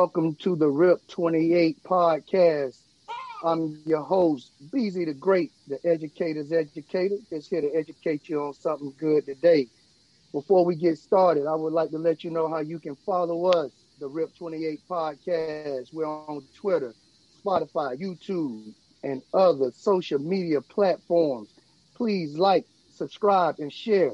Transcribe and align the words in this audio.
Welcome 0.00 0.34
to 0.36 0.56
the 0.56 0.66
RIP 0.66 1.06
28 1.08 1.84
podcast. 1.84 2.78
I'm 3.44 3.82
your 3.84 4.00
host, 4.00 4.50
Beezy 4.72 5.04
the 5.04 5.12
Great, 5.12 5.52
the 5.68 5.78
educator's 5.84 6.52
educator, 6.52 7.16
just 7.28 7.50
here 7.50 7.60
to 7.60 7.70
educate 7.74 8.26
you 8.26 8.40
on 8.40 8.54
something 8.54 8.94
good 8.98 9.26
today. 9.26 9.66
Before 10.32 10.64
we 10.64 10.74
get 10.74 10.96
started, 10.96 11.46
I 11.46 11.54
would 11.54 11.74
like 11.74 11.90
to 11.90 11.98
let 11.98 12.24
you 12.24 12.30
know 12.30 12.48
how 12.48 12.60
you 12.60 12.78
can 12.78 12.96
follow 12.96 13.48
us, 13.48 13.72
the 13.98 14.08
RIP 14.08 14.34
28 14.38 14.80
podcast. 14.88 15.92
We're 15.92 16.06
on 16.06 16.44
Twitter, 16.56 16.94
Spotify, 17.44 18.00
YouTube, 18.00 18.72
and 19.02 19.20
other 19.34 19.70
social 19.70 20.18
media 20.18 20.62
platforms. 20.62 21.50
Please 21.94 22.38
like, 22.38 22.64
subscribe, 22.94 23.56
and 23.58 23.70
share. 23.70 24.12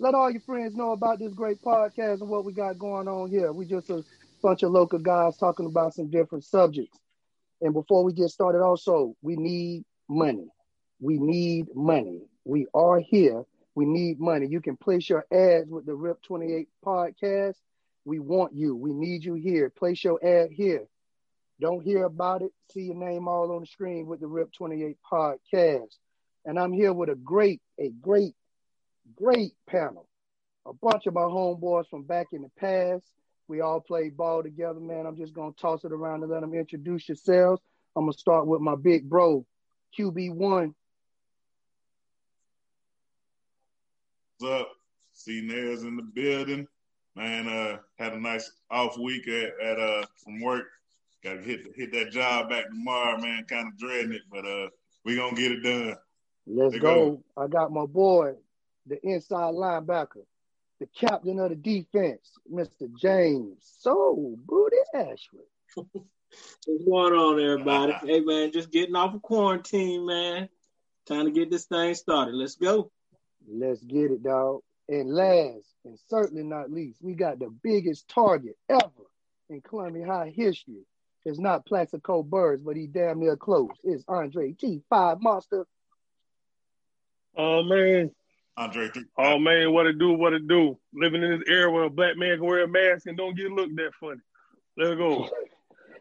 Let 0.00 0.14
all 0.14 0.32
your 0.32 0.40
friends 0.40 0.74
know 0.74 0.90
about 0.92 1.20
this 1.20 1.32
great 1.32 1.62
podcast 1.62 2.22
and 2.22 2.28
what 2.28 2.44
we 2.44 2.52
got 2.52 2.76
going 2.76 3.06
on 3.06 3.30
here. 3.30 3.52
We 3.52 3.66
just 3.66 3.90
a 3.90 4.04
bunch 4.42 4.62
of 4.62 4.70
local 4.70 4.98
guys 4.98 5.36
talking 5.36 5.66
about 5.66 5.94
some 5.94 6.10
different 6.10 6.44
subjects. 6.44 6.98
And 7.60 7.72
before 7.72 8.04
we 8.04 8.12
get 8.12 8.30
started, 8.30 8.62
also, 8.62 9.16
we 9.22 9.36
need 9.36 9.84
money. 10.08 10.48
We 11.00 11.18
need 11.18 11.66
money. 11.74 12.22
We 12.44 12.66
are 12.74 13.00
here. 13.00 13.44
We 13.74 13.84
need 13.84 14.20
money. 14.20 14.46
You 14.48 14.60
can 14.60 14.76
place 14.76 15.08
your 15.08 15.24
ads 15.32 15.68
with 15.70 15.86
the 15.86 15.94
RIP 15.94 16.22
28 16.22 16.68
podcast. 16.84 17.56
We 18.04 18.18
want 18.18 18.54
you. 18.54 18.74
We 18.74 18.92
need 18.92 19.24
you 19.24 19.34
here. 19.34 19.70
Place 19.70 20.02
your 20.02 20.24
ad 20.24 20.50
here. 20.50 20.86
Don't 21.60 21.82
hear 21.82 22.04
about 22.04 22.42
it. 22.42 22.52
See 22.72 22.82
your 22.82 22.94
name 22.94 23.28
all 23.28 23.52
on 23.52 23.60
the 23.60 23.66
screen 23.66 24.06
with 24.06 24.20
the 24.20 24.26
RIP 24.26 24.52
28 24.52 24.96
podcast. 25.10 25.94
And 26.44 26.58
I'm 26.58 26.72
here 26.72 26.92
with 26.92 27.10
a 27.10 27.16
great, 27.16 27.60
a 27.78 27.90
great, 28.00 28.34
great 29.16 29.52
panel. 29.68 30.08
A 30.66 30.72
bunch 30.72 31.06
of 31.06 31.14
my 31.14 31.22
homeboys 31.22 31.88
from 31.88 32.02
back 32.04 32.28
in 32.32 32.42
the 32.42 32.50
past 32.58 33.04
we 33.48 33.60
all 33.62 33.80
played 33.80 34.16
ball 34.16 34.42
together, 34.42 34.78
man. 34.78 35.06
I'm 35.06 35.16
just 35.16 35.32
gonna 35.32 35.52
toss 35.52 35.84
it 35.84 35.92
around 35.92 36.22
and 36.22 36.30
let 36.30 36.42
them 36.42 36.54
introduce 36.54 37.08
yourselves. 37.08 37.62
I'm 37.96 38.04
gonna 38.04 38.12
start 38.12 38.46
with 38.46 38.60
my 38.60 38.76
big 38.76 39.08
bro, 39.08 39.44
QB1. 39.98 40.74
What's 44.38 44.52
up? 44.52 44.70
See 45.14 45.40
Nails 45.40 45.82
in 45.82 45.96
the 45.96 46.02
building. 46.02 46.68
Man, 47.16 47.48
uh, 47.48 47.78
had 47.98 48.12
a 48.12 48.20
nice 48.20 48.52
off 48.70 48.96
week 48.98 49.26
at, 49.26 49.52
at 49.60 49.80
uh 49.80 50.04
from 50.22 50.40
work. 50.40 50.66
Got 51.24 51.34
to 51.34 51.42
hit 51.42 51.66
hit 51.74 51.92
that 51.92 52.12
job 52.12 52.50
back 52.50 52.68
tomorrow, 52.68 53.18
man. 53.18 53.44
Kind 53.48 53.66
of 53.66 53.76
dreading 53.78 54.12
it, 54.12 54.22
but 54.30 54.44
uh, 54.44 54.68
we 55.04 55.16
gonna 55.16 55.34
get 55.34 55.50
it 55.50 55.62
done. 55.62 55.96
Let's 56.46 56.78
go. 56.78 57.22
go. 57.36 57.42
I 57.42 57.48
got 57.48 57.72
my 57.72 57.86
boy, 57.86 58.34
the 58.86 59.04
inside 59.04 59.54
linebacker, 59.54 60.24
the 60.80 60.86
captain 60.86 61.38
of 61.40 61.50
the 61.50 61.56
defense, 61.56 62.38
Mr. 62.52 62.88
James 63.00 63.58
So 63.80 64.36
Booty 64.44 64.76
Ashford. 64.94 65.46
What's 65.74 66.84
going 66.84 67.14
on, 67.14 67.40
everybody? 67.40 67.94
hey, 68.04 68.20
man, 68.20 68.52
just 68.52 68.70
getting 68.70 68.96
off 68.96 69.14
of 69.14 69.22
quarantine, 69.22 70.06
man. 70.06 70.48
Time 71.06 71.24
to 71.24 71.30
get 71.30 71.50
this 71.50 71.64
thing 71.64 71.94
started. 71.94 72.34
Let's 72.34 72.56
go. 72.56 72.90
Let's 73.50 73.82
get 73.82 74.10
it, 74.10 74.22
dog. 74.22 74.60
And 74.88 75.10
last, 75.10 75.66
and 75.84 75.98
certainly 76.08 76.42
not 76.42 76.70
least, 76.70 76.98
we 77.02 77.14
got 77.14 77.38
the 77.38 77.50
biggest 77.62 78.08
target 78.08 78.56
ever 78.68 78.90
in 79.48 79.60
Columbia 79.62 80.06
High 80.06 80.32
history. 80.34 80.84
It's 81.24 81.38
not 81.38 81.66
Plaxico 81.66 82.22
Burress, 82.22 82.60
but 82.60 82.76
he 82.76 82.86
damn 82.86 83.20
near 83.20 83.36
close. 83.36 83.70
It's 83.84 84.04
Andre 84.08 84.52
G5 84.52 85.20
Monster. 85.20 85.66
Oh, 87.36 87.62
man. 87.62 88.10
Andre. 88.58 88.90
Oh 89.16 89.38
man, 89.38 89.72
what 89.72 89.86
it 89.86 89.98
do? 90.00 90.12
What 90.12 90.32
it 90.32 90.48
do? 90.48 90.76
Living 90.92 91.22
in 91.22 91.30
this 91.38 91.48
era 91.48 91.70
where 91.70 91.84
a 91.84 91.90
black 91.90 92.16
man 92.16 92.38
can 92.38 92.46
wear 92.46 92.64
a 92.64 92.68
mask 92.68 93.06
and 93.06 93.16
don't 93.16 93.36
get 93.36 93.52
looked 93.52 93.76
that 93.76 93.92
funny. 94.00 94.20
Let's 94.76 94.96
go. 94.96 95.30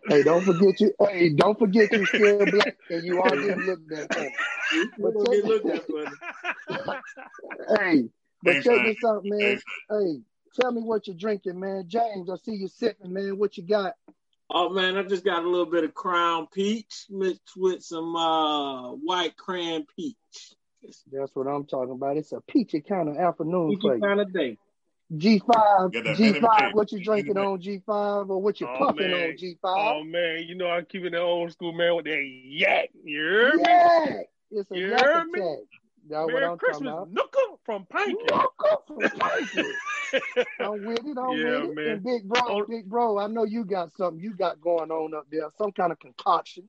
hey, 0.07 0.23
don't 0.23 0.44
forget 0.44 0.79
you. 0.79 0.91
Hey, 1.00 1.29
don't 1.34 1.59
forget 1.59 1.91
you 1.91 2.06
still 2.07 2.46
black 2.47 2.78
and 2.90 3.03
you 3.03 3.22
all 3.22 3.29
get 3.29 3.59
looked 3.59 3.90
that 3.90 4.12
funny. 4.13 4.34
But 4.97 5.13
don't 5.13 5.31
get 5.31 5.46
looked 5.46 5.67
that 5.67 5.85
funny. 6.67 7.00
hey, 7.79 8.09
but 8.41 8.51
Thanks, 8.53 8.66
check 8.66 8.75
man. 8.78 8.85
this 8.85 8.97
out, 9.06 9.22
man. 9.23 9.40
Thanks, 9.40 9.63
hey, 9.91 10.22
tell 10.59 10.72
me 10.72 10.81
what 10.81 11.06
you're 11.06 11.16
drinking, 11.16 11.59
man. 11.59 11.84
James, 11.88 12.28
I 12.28 12.38
see 12.38 12.56
you 12.56 12.69
sipping, 12.69 13.13
man. 13.13 13.38
What 13.38 13.56
you 13.57 13.67
got? 13.67 13.94
Oh 14.50 14.69
man, 14.69 14.97
I 14.97 15.03
just 15.03 15.23
got 15.23 15.44
a 15.44 15.47
little 15.47 15.66
bit 15.67 15.84
of 15.84 15.94
Crown 15.94 16.47
Peach 16.51 17.06
mixed 17.12 17.51
with 17.56 17.84
some 17.84 18.16
uh, 18.16 18.94
white 18.94 19.38
cran 19.38 19.85
peach. 19.96 20.56
That's 21.11 21.35
what 21.35 21.47
I'm 21.47 21.65
talking 21.65 21.93
about. 21.93 22.17
It's 22.17 22.31
a 22.31 22.41
peachy 22.41 22.81
kind 22.81 23.09
of 23.09 23.17
afternoon 23.17 23.69
peachy 23.69 23.99
kind 23.99 24.21
of 24.21 24.33
day. 24.33 24.57
G5, 25.13 25.93
G5, 25.93 26.73
what 26.73 26.91
you 26.91 27.01
drinking 27.01 27.37
on 27.37 27.61
G5 27.61 28.29
or 28.29 28.41
what 28.41 28.59
you 28.59 28.67
oh, 28.67 28.77
puffing 28.77 29.11
man. 29.11 29.29
on 29.29 29.37
G5? 29.37 29.57
Oh 29.63 30.03
man, 30.03 30.43
you 30.45 30.55
know 30.55 30.67
I'm 30.67 30.85
keeping 30.85 31.11
the 31.11 31.21
old 31.21 31.51
school 31.53 31.71
man 31.71 31.95
with 31.95 32.05
that 32.05 32.21
yak. 32.43 32.89
You 33.05 33.21
hear 33.21 33.55
me? 33.55 33.63
Yak. 33.65 34.25
It's 34.51 34.71
a 34.71 34.77
you 34.77 34.89
yak 34.89 34.99
attack. 34.99 35.59
That's 36.09 36.27
Merry 36.27 36.33
what 36.33 36.43
I'm 36.43 36.57
Christmas, 36.57 36.89
talking 36.89 37.13
about. 37.13 37.31
Nooka 37.31 37.57
from 37.65 37.85
Pinky. 37.85 38.23
Nooka 38.29 38.87
from 38.87 38.99
Pinky. 38.99 39.69
I'm 40.59 40.85
with 40.85 41.05
it. 41.05 41.17
I'm 41.17 41.37
yeah, 41.37 41.59
with 41.59 41.69
it. 41.69 41.75
Man. 41.75 41.87
And 41.87 42.03
big 42.03 42.27
bro, 42.27 42.41
oh. 42.45 42.65
big 42.67 42.85
bro, 42.85 43.17
I 43.17 43.27
know 43.27 43.43
you 43.43 43.65
got 43.65 43.95
something 43.97 44.21
you 44.21 44.33
got 44.33 44.61
going 44.61 44.91
on 44.91 45.13
up 45.13 45.27
there. 45.31 45.49
Some 45.57 45.71
kind 45.71 45.91
of 45.91 45.99
concoction. 45.99 46.67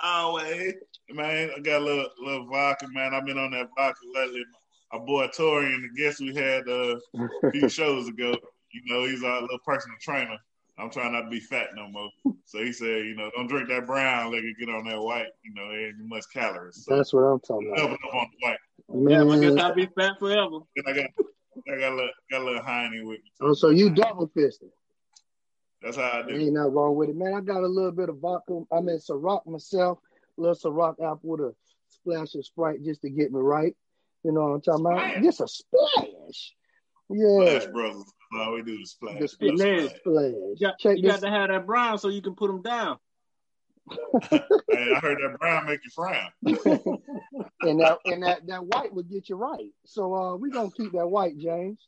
Always, 0.00 0.74
man. 1.10 1.50
I 1.56 1.60
got 1.60 1.82
a 1.82 1.84
little, 1.84 2.08
little 2.20 2.46
vodka, 2.46 2.86
man. 2.92 3.14
I've 3.14 3.26
been 3.26 3.38
on 3.38 3.50
that 3.52 3.68
vodka 3.76 4.00
lately. 4.14 4.44
Our 4.92 5.00
boy 5.00 5.26
Torian, 5.28 5.82
the 5.82 6.00
guest 6.00 6.20
we 6.20 6.34
had 6.34 6.68
uh, 6.68 6.98
a 7.18 7.50
few 7.50 7.68
shows 7.68 8.08
ago, 8.08 8.34
you 8.72 8.82
know, 8.86 9.04
he's 9.04 9.22
our 9.22 9.40
little 9.42 9.58
personal 9.64 9.96
trainer. 10.00 10.38
I'm 10.78 10.90
trying 10.90 11.12
not 11.12 11.22
to 11.22 11.28
be 11.28 11.40
fat 11.40 11.68
no 11.74 11.88
more. 11.88 12.08
So 12.44 12.58
he 12.58 12.72
said, 12.72 13.04
you 13.04 13.16
know, 13.16 13.30
don't 13.34 13.48
drink 13.48 13.68
that 13.68 13.86
brown, 13.86 14.30
let 14.30 14.44
it 14.44 14.56
get 14.58 14.68
on 14.68 14.84
that 14.84 15.00
white. 15.00 15.26
You 15.42 15.52
know, 15.54 15.70
it 15.70 15.88
ain't 15.88 16.08
much 16.08 16.24
calories. 16.32 16.84
So 16.84 16.96
That's 16.96 17.12
what 17.12 17.22
I'm 17.22 17.40
talking 17.40 17.72
about. 17.72 17.90
Up 17.90 17.98
on 18.14 18.30
the 18.30 18.46
white. 18.46 18.58
Man, 18.88 19.30
I 19.30 19.40
guess 19.40 19.60
I'll 19.60 19.74
be 19.74 19.88
fat 19.98 20.18
forever. 20.18 20.60
Then 20.76 20.84
I 20.86 20.92
got, 20.92 21.10
I 21.68 21.80
got 21.80 21.92
a 21.92 21.96
little, 21.96 22.10
got 22.30 22.42
a 22.42 22.44
little 22.44 22.62
hiney 22.62 23.04
with 23.04 23.18
me. 23.18 23.32
Oh, 23.40 23.54
so 23.54 23.70
you 23.70 23.90
double 23.90 24.28
fisted? 24.28 24.70
That's 25.82 25.96
how 25.96 26.10
I 26.10 26.22
do. 26.22 26.34
Ain't 26.34 26.54
nothing 26.54 26.72
wrong 26.72 26.96
with 26.96 27.10
it, 27.10 27.16
man. 27.16 27.34
I 27.34 27.40
got 27.40 27.62
a 27.62 27.66
little 27.66 27.92
bit 27.92 28.08
of 28.08 28.18
vodka. 28.18 28.62
I 28.72 28.80
mean, 28.80 28.98
Ciroc 28.98 29.46
myself, 29.46 29.98
a 30.36 30.40
little 30.40 30.56
Ciroc 30.56 30.94
apple 30.94 31.20
with 31.22 31.40
a 31.40 31.54
splash 31.88 32.34
of 32.34 32.44
Sprite 32.44 32.82
just 32.84 33.02
to 33.02 33.10
get 33.10 33.32
me 33.32 33.40
right. 33.40 33.76
You 34.24 34.32
know 34.32 34.40
what 34.40 34.54
I'm 34.54 34.60
talking 34.62 34.86
about? 34.86 34.98
Splash. 34.98 35.22
Just 35.22 35.40
a 35.40 35.48
splash. 35.48 36.54
Yeah. 37.10 37.58
Splash, 37.60 37.72
brother. 37.72 38.00
All 38.38 38.54
we 38.54 38.62
do 38.62 38.78
is 38.82 38.90
splash. 38.90 39.20
The 39.20 39.28
splash. 39.28 39.58
splash. 39.58 39.98
splash. 39.98 40.32
You, 40.34 40.56
got, 40.60 40.98
you 40.98 41.02
got, 41.08 41.20
to 41.20 41.30
have 41.30 41.48
that 41.50 41.66
brown 41.66 41.98
so 41.98 42.08
you 42.08 42.22
can 42.22 42.34
put 42.34 42.48
them 42.48 42.62
down. 42.62 42.98
hey, 44.30 44.42
I 44.70 44.98
heard 45.00 45.18
that 45.22 45.38
brown 45.38 45.64
make 45.64 45.80
you 45.82 45.90
frown. 45.94 46.30
and 47.62 47.80
that 47.80 47.98
and 48.04 48.22
that, 48.22 48.46
that 48.46 48.66
white 48.66 48.92
would 48.92 49.08
get 49.08 49.30
you 49.30 49.36
right. 49.36 49.70
So 49.86 50.14
uh, 50.14 50.36
we're 50.36 50.52
gonna 50.52 50.70
keep 50.70 50.92
that 50.92 51.06
white, 51.06 51.38
James 51.38 51.78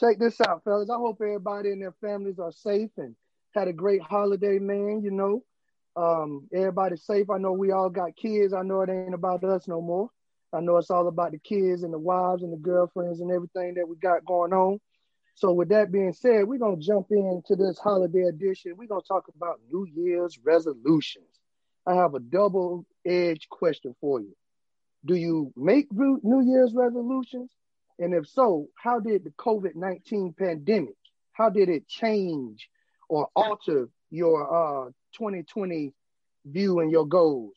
check 0.00 0.18
this 0.18 0.40
out, 0.40 0.64
fellas. 0.64 0.90
I 0.90 0.96
hope 0.96 1.18
everybody 1.20 1.70
and 1.70 1.82
their 1.82 1.94
families 2.00 2.38
are 2.38 2.52
safe 2.52 2.90
and 2.96 3.14
had 3.54 3.68
a 3.68 3.72
great 3.72 4.00
holiday, 4.00 4.58
man. 4.58 5.02
You 5.04 5.10
know, 5.10 5.44
um, 5.96 6.48
everybody's 6.54 7.04
safe. 7.04 7.28
I 7.28 7.38
know 7.38 7.52
we 7.52 7.70
all 7.70 7.90
got 7.90 8.16
kids. 8.16 8.54
I 8.54 8.62
know 8.62 8.80
it 8.80 8.90
ain't 8.90 9.14
about 9.14 9.44
us 9.44 9.68
no 9.68 9.80
more. 9.80 10.08
I 10.52 10.60
know 10.60 10.78
it's 10.78 10.90
all 10.90 11.06
about 11.06 11.32
the 11.32 11.38
kids 11.38 11.82
and 11.82 11.92
the 11.92 11.98
wives 11.98 12.42
and 12.42 12.52
the 12.52 12.56
girlfriends 12.56 13.20
and 13.20 13.30
everything 13.30 13.74
that 13.74 13.86
we 13.86 13.96
got 13.96 14.24
going 14.24 14.52
on. 14.52 14.80
So, 15.36 15.52
with 15.52 15.68
that 15.68 15.92
being 15.92 16.12
said, 16.12 16.46
we're 16.46 16.58
gonna 16.58 16.76
jump 16.76 17.06
into 17.10 17.54
this 17.56 17.78
holiday 17.78 18.24
edition. 18.24 18.74
We're 18.76 18.88
gonna 18.88 19.02
talk 19.06 19.26
about 19.36 19.60
New 19.70 19.86
Year's 19.86 20.38
resolutions. 20.42 21.24
I 21.86 21.94
have 21.94 22.14
a 22.14 22.20
double-edged 22.20 23.48
question 23.48 23.94
for 24.00 24.20
you. 24.20 24.34
Do 25.04 25.14
you 25.14 25.52
make 25.56 25.90
New 25.92 26.42
Year's 26.44 26.74
resolutions 26.74 27.50
and 28.00 28.14
if 28.14 28.26
so, 28.26 28.66
how 28.74 28.98
did 28.98 29.24
the 29.24 29.30
COVID 29.30 29.76
19 29.76 30.34
pandemic, 30.38 30.96
how 31.32 31.50
did 31.50 31.68
it 31.68 31.86
change 31.86 32.68
or 33.08 33.28
alter 33.36 33.88
your 34.10 34.86
uh, 34.86 34.90
2020 35.16 35.92
view 36.46 36.80
and 36.80 36.90
your 36.90 37.06
goals? 37.06 37.54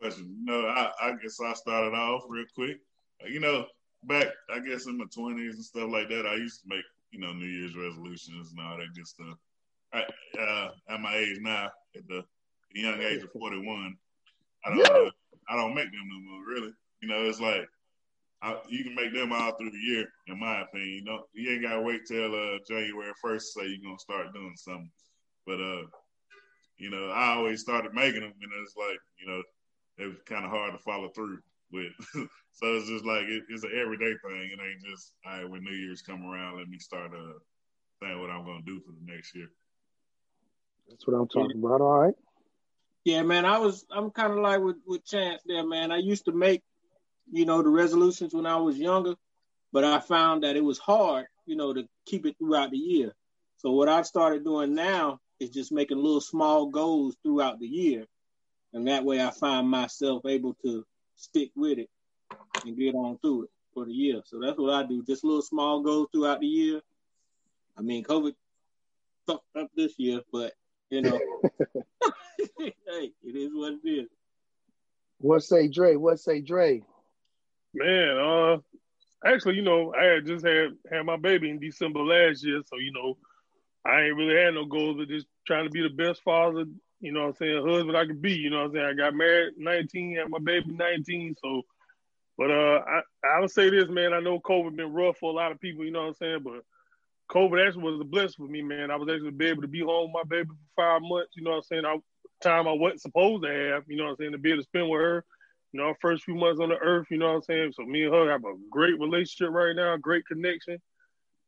Question. 0.00 0.36
No, 0.44 0.66
I, 0.66 0.90
I 1.00 1.12
guess 1.22 1.40
I 1.40 1.54
started 1.54 1.96
off 1.96 2.24
real 2.28 2.44
quick. 2.54 2.78
You 3.26 3.40
know, 3.40 3.64
back, 4.04 4.28
I 4.54 4.58
guess 4.58 4.86
in 4.86 4.98
my 4.98 5.06
20s 5.06 5.54
and 5.54 5.64
stuff 5.64 5.90
like 5.90 6.10
that, 6.10 6.26
I 6.26 6.34
used 6.34 6.62
to 6.62 6.68
make, 6.68 6.84
you 7.10 7.18
know, 7.18 7.32
New 7.32 7.46
Year's 7.46 7.74
resolutions 7.74 8.52
and 8.52 8.60
all 8.60 8.76
that 8.76 8.94
good 8.94 9.06
stuff. 9.06 9.38
I, 9.94 10.04
uh, 10.38 10.70
at 10.90 11.00
my 11.00 11.16
age 11.16 11.38
now, 11.40 11.70
at 11.96 12.06
the, 12.06 12.22
the 12.74 12.80
young 12.80 13.00
age 13.00 13.22
of 13.22 13.32
41, 13.32 13.96
I 14.64 14.68
don't 14.68 14.78
know. 14.78 15.10
I 15.48 15.56
don't 15.56 15.74
make 15.74 15.90
them 15.90 16.08
no 16.08 16.30
more. 16.30 16.46
Really, 16.46 16.72
you 17.02 17.08
know, 17.08 17.28
it's 17.28 17.40
like 17.40 17.66
I, 18.42 18.58
you 18.68 18.84
can 18.84 18.94
make 18.94 19.12
them 19.12 19.32
all 19.32 19.52
through 19.56 19.70
the 19.70 19.78
year, 19.78 20.06
in 20.28 20.38
my 20.38 20.62
opinion. 20.62 20.90
You 20.90 21.04
know, 21.04 21.24
you 21.32 21.52
ain't 21.52 21.62
gotta 21.62 21.80
wait 21.80 22.02
till 22.06 22.34
uh, 22.34 22.58
January 22.68 23.12
first 23.20 23.54
to 23.54 23.60
say 23.60 23.66
you're 23.68 23.84
gonna 23.84 23.98
start 23.98 24.34
doing 24.34 24.54
something. 24.56 24.90
But 25.46 25.60
uh, 25.60 25.82
you 26.78 26.90
know, 26.90 27.08
I 27.10 27.34
always 27.34 27.60
started 27.60 27.94
making 27.94 28.20
them, 28.20 28.32
and 28.32 28.52
it's 28.62 28.76
like 28.76 28.98
you 29.18 29.26
know, 29.26 29.42
it 29.98 30.06
was 30.06 30.22
kind 30.26 30.44
of 30.44 30.50
hard 30.50 30.72
to 30.72 30.78
follow 30.78 31.08
through 31.14 31.38
with. 31.72 31.92
so 32.52 32.76
it's 32.76 32.88
just 32.88 33.04
like 33.04 33.24
it, 33.24 33.44
it's 33.48 33.64
an 33.64 33.72
everyday 33.74 34.14
thing. 34.22 34.50
It 34.52 34.60
ain't 34.60 34.84
just 34.84 35.12
all 35.24 35.38
right 35.38 35.50
when 35.50 35.64
New 35.64 35.74
Year's 35.74 36.02
come 36.02 36.24
around, 36.26 36.58
let 36.58 36.68
me 36.68 36.78
start 36.78 37.12
uh 37.14 37.38
saying 38.02 38.20
what 38.20 38.30
I'm 38.30 38.44
gonna 38.44 38.62
do 38.66 38.80
for 38.80 38.92
the 38.92 39.12
next 39.12 39.34
year. 39.34 39.48
That's 40.88 41.06
what 41.06 41.14
I'm 41.14 41.28
talking 41.28 41.58
about. 41.64 41.80
All 41.80 41.98
right. 41.98 42.14
Yeah, 43.06 43.22
man. 43.22 43.44
I 43.44 43.58
was 43.58 43.86
I'm 43.88 44.10
kind 44.10 44.32
of 44.32 44.40
like 44.40 44.60
with 44.60 44.78
with 44.84 45.06
Chance 45.06 45.42
there, 45.46 45.64
man. 45.64 45.92
I 45.92 45.98
used 45.98 46.24
to 46.24 46.32
make, 46.32 46.64
you 47.30 47.46
know, 47.46 47.62
the 47.62 47.68
resolutions 47.68 48.34
when 48.34 48.46
I 48.46 48.56
was 48.56 48.76
younger, 48.76 49.14
but 49.72 49.84
I 49.84 50.00
found 50.00 50.42
that 50.42 50.56
it 50.56 50.64
was 50.64 50.80
hard, 50.80 51.26
you 51.46 51.54
know, 51.54 51.72
to 51.72 51.86
keep 52.04 52.26
it 52.26 52.34
throughout 52.36 52.72
the 52.72 52.78
year. 52.78 53.14
So 53.58 53.70
what 53.70 53.88
I 53.88 54.02
started 54.02 54.42
doing 54.42 54.74
now 54.74 55.20
is 55.38 55.50
just 55.50 55.70
making 55.70 55.98
little 55.98 56.20
small 56.20 56.66
goals 56.66 57.14
throughout 57.22 57.60
the 57.60 57.68
year, 57.68 58.06
and 58.72 58.88
that 58.88 59.04
way 59.04 59.22
I 59.24 59.30
find 59.30 59.70
myself 59.70 60.26
able 60.26 60.54
to 60.64 60.84
stick 61.14 61.52
with 61.54 61.78
it 61.78 61.88
and 62.64 62.76
get 62.76 62.96
on 62.96 63.18
through 63.18 63.44
it 63.44 63.50
for 63.72 63.84
the 63.84 63.92
year. 63.92 64.20
So 64.24 64.40
that's 64.40 64.58
what 64.58 64.74
I 64.74 64.82
do. 64.82 65.04
Just 65.04 65.22
little 65.22 65.42
small 65.42 65.80
goals 65.80 66.08
throughout 66.10 66.40
the 66.40 66.48
year. 66.48 66.80
I 67.78 67.82
mean, 67.82 68.02
COVID 68.02 68.34
fucked 69.28 69.56
up 69.56 69.70
this 69.76 69.94
year, 69.96 70.22
but 70.32 70.54
you 70.90 71.02
know, 71.02 71.20
hey, 72.86 73.12
it 73.22 73.36
is 73.36 73.50
what 73.52 73.74
it 73.84 73.88
is. 73.88 74.08
What 75.18 75.42
say 75.42 75.68
Dre? 75.68 75.96
What 75.96 76.20
say 76.20 76.40
Dre? 76.40 76.82
Man, 77.74 78.18
uh, 78.18 78.58
actually, 79.24 79.56
you 79.56 79.62
know, 79.62 79.94
I 79.94 80.04
had 80.04 80.26
just 80.26 80.46
had 80.46 80.76
had 80.90 81.02
my 81.02 81.16
baby 81.16 81.50
in 81.50 81.58
December 81.58 82.00
last 82.00 82.44
year, 82.44 82.62
so 82.66 82.76
you 82.78 82.92
know, 82.92 83.16
I 83.84 84.02
ain't 84.02 84.16
really 84.16 84.36
had 84.36 84.54
no 84.54 84.64
goals 84.64 85.00
of 85.00 85.08
just 85.08 85.26
trying 85.46 85.64
to 85.64 85.70
be 85.70 85.82
the 85.82 85.90
best 85.90 86.22
father, 86.22 86.64
you 87.00 87.12
know 87.12 87.20
what 87.20 87.28
I'm 87.28 87.34
saying, 87.34 87.66
husband 87.66 87.96
I 87.96 88.06
could 88.06 88.22
be, 88.22 88.32
you 88.32 88.50
know 88.50 88.58
what 88.58 88.66
I'm 88.66 88.72
saying. 88.72 88.86
I 88.86 88.92
got 88.94 89.14
married 89.14 89.54
19, 89.58 90.16
had 90.16 90.30
my 90.30 90.38
baby 90.38 90.72
19, 90.72 91.36
so 91.42 91.62
but 92.38 92.50
uh 92.50 92.82
I, 92.86 93.00
I 93.24 93.40
would 93.40 93.50
say 93.50 93.70
this, 93.70 93.88
man, 93.88 94.12
I 94.12 94.20
know 94.20 94.40
COVID 94.40 94.76
been 94.76 94.92
rough 94.92 95.18
for 95.18 95.30
a 95.30 95.34
lot 95.34 95.52
of 95.52 95.60
people, 95.60 95.84
you 95.84 95.92
know 95.92 96.02
what 96.02 96.08
I'm 96.08 96.14
saying, 96.14 96.40
but 96.42 96.62
COVID 97.30 97.66
actually 97.66 97.82
was 97.82 98.00
a 98.00 98.04
blessing 98.04 98.46
for 98.46 98.50
me, 98.50 98.62
man. 98.62 98.90
I 98.90 98.96
was 98.96 99.08
actually 99.12 99.32
be 99.32 99.46
able 99.46 99.62
to 99.62 99.68
be 99.68 99.80
home 99.80 100.12
with 100.12 100.24
my 100.24 100.28
baby 100.28 100.48
for 100.48 100.82
five 100.82 101.02
months, 101.02 101.32
you 101.36 101.42
know 101.42 101.50
what 101.50 101.56
I'm 101.56 101.62
saying? 101.64 101.84
I 101.84 101.96
time 102.42 102.68
I 102.68 102.72
wasn't 102.72 103.02
supposed 103.02 103.44
to 103.44 103.50
have, 103.50 103.84
you 103.88 103.96
know 103.96 104.04
what 104.04 104.10
I'm 104.10 104.16
saying, 104.16 104.32
to 104.32 104.38
be 104.38 104.50
able 104.50 104.62
to 104.62 104.68
spend 104.68 104.88
with 104.88 105.00
her. 105.00 105.24
You 105.72 105.80
know, 105.80 105.88
our 105.88 105.96
first 106.00 106.24
few 106.24 106.34
months 106.34 106.60
on 106.60 106.70
the 106.70 106.78
earth, 106.78 107.08
you 107.10 107.18
know 107.18 107.28
what 107.28 107.36
I'm 107.36 107.42
saying? 107.42 107.72
So 107.72 107.84
me 107.84 108.04
and 108.04 108.14
her 108.14 108.30
have 108.30 108.44
a 108.44 108.54
great 108.70 108.98
relationship 108.98 109.52
right 109.52 109.74
now, 109.74 109.96
great 109.96 110.26
connection. 110.26 110.78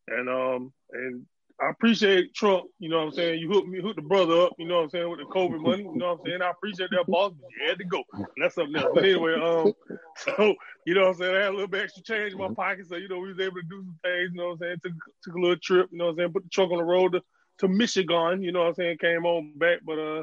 And 0.08 0.29
um 0.29 0.73
and 0.93 1.26
I 1.61 1.70
appreciate 1.70 2.35
Trump, 2.35 2.67
you 2.79 2.88
know 2.88 2.99
what 2.99 3.06
I'm 3.06 3.12
saying? 3.12 3.40
You 3.40 3.50
hooked 3.50 3.69
me, 3.69 3.81
hooked 3.81 3.96
the 3.96 4.02
brother 4.02 4.43
up, 4.43 4.52
you 4.58 4.67
know 4.67 4.76
what 4.76 4.85
I'm 4.85 4.90
saying, 4.90 5.11
with 5.11 5.19
the 5.19 5.25
COVID 5.25 5.61
money, 5.61 5.82
you 5.82 5.96
know 5.96 6.12
what 6.12 6.20
I'm 6.20 6.26
saying? 6.26 6.43
I 6.43 6.50
appreciate 6.50 6.91
that 6.91 7.06
boss, 7.08 7.32
but 7.32 7.50
you 7.50 7.69
had 7.69 7.79
to 7.79 7.84
go. 7.84 8.05
And 8.12 8.26
that's 8.41 8.55
something 8.55 8.76
else. 8.76 8.91
But 8.94 9.05
anyway, 9.05 9.34
um, 9.34 9.73
so 10.17 10.55
you 10.87 10.94
know 10.94 11.02
what 11.02 11.08
I'm 11.08 11.14
saying? 11.14 11.34
I 11.34 11.41
had 11.41 11.49
a 11.49 11.52
little 11.52 11.67
bit 11.67 11.82
extra 11.82 12.02
change 12.02 12.32
in 12.32 12.38
my 12.38 12.52
pocket, 12.55 12.87
so 12.88 12.96
you 12.96 13.08
know, 13.08 13.19
we 13.19 13.29
was 13.29 13.41
able 13.41 13.56
to 13.56 13.62
do 13.62 13.82
some 13.82 13.99
things, 14.05 14.31
you 14.32 14.37
know 14.37 14.49
what 14.49 14.52
I'm 14.52 14.58
saying? 14.58 14.76
Took 14.84 14.93
took 15.25 15.34
a 15.34 15.41
little 15.41 15.56
trip, 15.56 15.88
you 15.91 15.99
know 15.99 16.06
what 16.06 16.11
I'm 16.11 16.17
saying, 16.19 16.32
put 16.32 16.44
the 16.44 16.50
truck 16.50 16.70
on 16.70 16.79
the 16.79 16.84
road 16.84 17.12
to, 17.12 17.23
to 17.58 17.69
Michigan, 17.69 18.43
you 18.43 18.52
know 18.52 18.61
what 18.61 18.69
I'm 18.69 18.75
saying, 18.75 18.99
came 18.99 19.23
home 19.23 19.55
back. 19.56 19.81
But 19.84 19.99
uh 19.99 20.23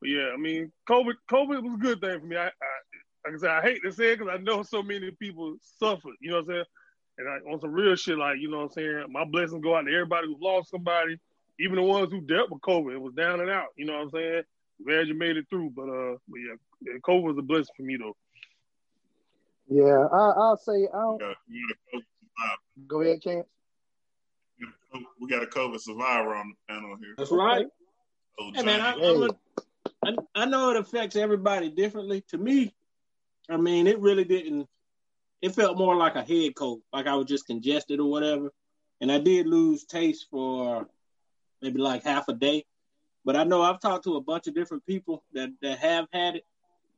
but 0.00 0.10
yeah, 0.10 0.28
I 0.32 0.36
mean, 0.36 0.72
COVID 0.88 1.14
COVID 1.30 1.62
was 1.62 1.74
a 1.74 1.78
good 1.78 2.00
thing 2.00 2.20
for 2.20 2.26
me. 2.26 2.36
I, 2.36 2.46
I 2.46 2.50
like 3.24 3.34
I 3.34 3.38
said, 3.38 3.50
I 3.50 3.62
hate 3.62 3.82
to 3.82 3.92
say 3.92 4.12
it 4.12 4.18
because 4.18 4.32
I 4.32 4.42
know 4.42 4.62
so 4.62 4.82
many 4.82 5.10
people 5.10 5.56
suffered, 5.60 6.14
you 6.20 6.30
know 6.30 6.36
what 6.36 6.48
I'm 6.48 6.54
saying? 6.54 6.64
And 7.18 7.28
I, 7.28 7.50
on 7.50 7.60
some 7.60 7.72
real 7.72 7.96
shit, 7.96 8.18
like, 8.18 8.38
you 8.38 8.50
know 8.50 8.58
what 8.58 8.64
I'm 8.64 8.70
saying? 8.70 9.06
My 9.10 9.24
blessings 9.24 9.62
go 9.62 9.74
out 9.74 9.82
to 9.82 9.92
everybody 9.92 10.26
who 10.26 10.36
lost 10.38 10.70
somebody, 10.70 11.18
even 11.58 11.76
the 11.76 11.82
ones 11.82 12.12
who 12.12 12.20
dealt 12.20 12.50
with 12.50 12.60
COVID. 12.60 12.92
It 12.92 13.00
was 13.00 13.14
down 13.14 13.40
and 13.40 13.50
out, 13.50 13.68
you 13.76 13.86
know 13.86 13.94
what 13.94 14.02
I'm 14.02 14.10
saying? 14.10 14.42
Glad 14.86 15.08
you 15.08 15.14
made 15.14 15.36
it 15.36 15.46
through. 15.48 15.70
But 15.70 15.88
uh 15.88 16.16
but 16.28 16.38
yeah, 16.38 16.98
COVID 17.06 17.22
was 17.22 17.38
a 17.38 17.42
blessing 17.42 17.74
for 17.76 17.82
me 17.82 17.96
though. 17.96 18.16
Yeah, 19.68 20.06
I, 20.12 20.32
I'll 20.36 20.56
say 20.56 20.86
I 20.92 21.00
don't. 21.00 21.18
We 21.18 21.26
got, 21.26 21.36
we 21.48 21.98
a 21.98 21.98
COVID 21.98 22.86
Go 22.86 23.00
ahead, 23.00 23.22
Chance. 23.22 23.46
We 25.20 25.28
got 25.28 25.42
a 25.42 25.46
COVID 25.46 25.80
survivor 25.80 26.34
on 26.34 26.52
the 26.52 26.74
panel 26.74 26.96
here. 26.96 27.14
That's 27.18 27.32
right. 27.32 27.66
Oh, 28.38 28.50
Hey 28.54 28.62
man, 28.62 28.80
I, 28.80 28.92
Johnny. 28.92 29.28
I, 30.04 30.14
I 30.34 30.44
know 30.44 30.70
it 30.70 30.76
affects 30.76 31.16
everybody 31.16 31.70
differently. 31.70 32.22
To 32.28 32.38
me, 32.38 32.74
I 33.48 33.56
mean, 33.56 33.86
it 33.86 33.98
really 34.00 34.24
didn't. 34.24 34.68
It 35.42 35.54
felt 35.54 35.78
more 35.78 35.96
like 35.96 36.16
a 36.16 36.22
head 36.22 36.54
cold, 36.54 36.80
like 36.92 37.06
I 37.06 37.14
was 37.14 37.26
just 37.26 37.46
congested 37.46 38.00
or 38.00 38.10
whatever. 38.10 38.52
And 39.00 39.12
I 39.12 39.18
did 39.18 39.46
lose 39.46 39.84
taste 39.84 40.26
for 40.30 40.88
maybe 41.60 41.78
like 41.80 42.04
half 42.04 42.28
a 42.28 42.32
day. 42.32 42.64
But 43.24 43.36
I 43.36 43.44
know 43.44 43.62
I've 43.62 43.80
talked 43.80 44.04
to 44.04 44.16
a 44.16 44.20
bunch 44.20 44.46
of 44.46 44.54
different 44.54 44.86
people 44.86 45.22
that, 45.32 45.50
that 45.60 45.78
have 45.78 46.06
had 46.12 46.36
it. 46.36 46.44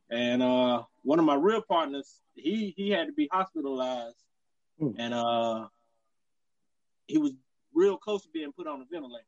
And 0.09 0.41
uh, 0.41 0.83
one 1.03 1.19
of 1.19 1.25
my 1.25 1.35
real 1.35 1.61
partners, 1.61 2.21
he 2.35 2.73
he 2.75 2.89
had 2.89 3.07
to 3.07 3.13
be 3.13 3.29
hospitalized, 3.31 4.15
Hmm. 4.79 4.91
and 4.97 5.13
uh, 5.13 5.67
he 7.07 7.17
was 7.17 7.33
real 7.73 7.97
close 7.97 8.23
to 8.23 8.29
being 8.29 8.53
put 8.53 8.65
on 8.65 8.81
a 8.81 8.85
ventilator. 8.89 9.25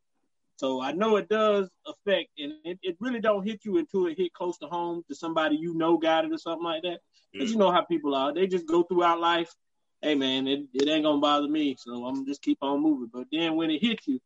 So 0.61 0.79
I 0.79 0.91
know 0.91 1.15
it 1.15 1.27
does 1.27 1.71
affect, 1.87 2.29
and 2.37 2.53
it, 2.63 2.77
it 2.83 2.95
really 2.99 3.19
don't 3.19 3.43
hit 3.43 3.65
you 3.65 3.79
until 3.79 4.05
it 4.05 4.15
hit 4.15 4.31
close 4.31 4.59
to 4.59 4.67
home 4.67 5.01
to 5.07 5.15
somebody 5.15 5.55
you 5.55 5.73
know 5.73 5.97
got 5.97 6.23
it 6.23 6.31
or 6.31 6.37
something 6.37 6.63
like 6.63 6.83
that. 6.83 6.99
Because 7.33 7.49
Yeah. 7.49 7.53
you 7.53 7.57
know 7.57 7.71
how 7.71 7.81
people 7.81 8.13
are. 8.13 8.31
They 8.31 8.45
just 8.45 8.67
go 8.67 8.83
throughout 8.83 9.19
life. 9.19 9.51
Hey 10.03 10.13
man, 10.13 10.47
it, 10.47 10.67
it 10.75 10.87
ain't 10.87 11.03
gonna 11.03 11.17
bother 11.17 11.47
me, 11.47 11.75
so 11.79 12.05
I'm 12.05 12.13
gonna 12.13 12.27
just 12.27 12.43
keep 12.43 12.59
on 12.61 12.79
moving. 12.79 13.09
But 13.11 13.25
then 13.31 13.55
when 13.55 13.71
it 13.71 13.81
hits 13.81 14.07
you, 14.07 14.19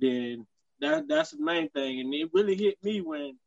then 0.00 0.46
that 0.80 1.06
that's 1.06 1.32
the 1.32 1.44
main 1.44 1.68
thing. 1.68 2.00
And 2.00 2.14
it 2.14 2.30
really 2.32 2.54
hit 2.54 2.82
me 2.82 3.02
when 3.02 3.38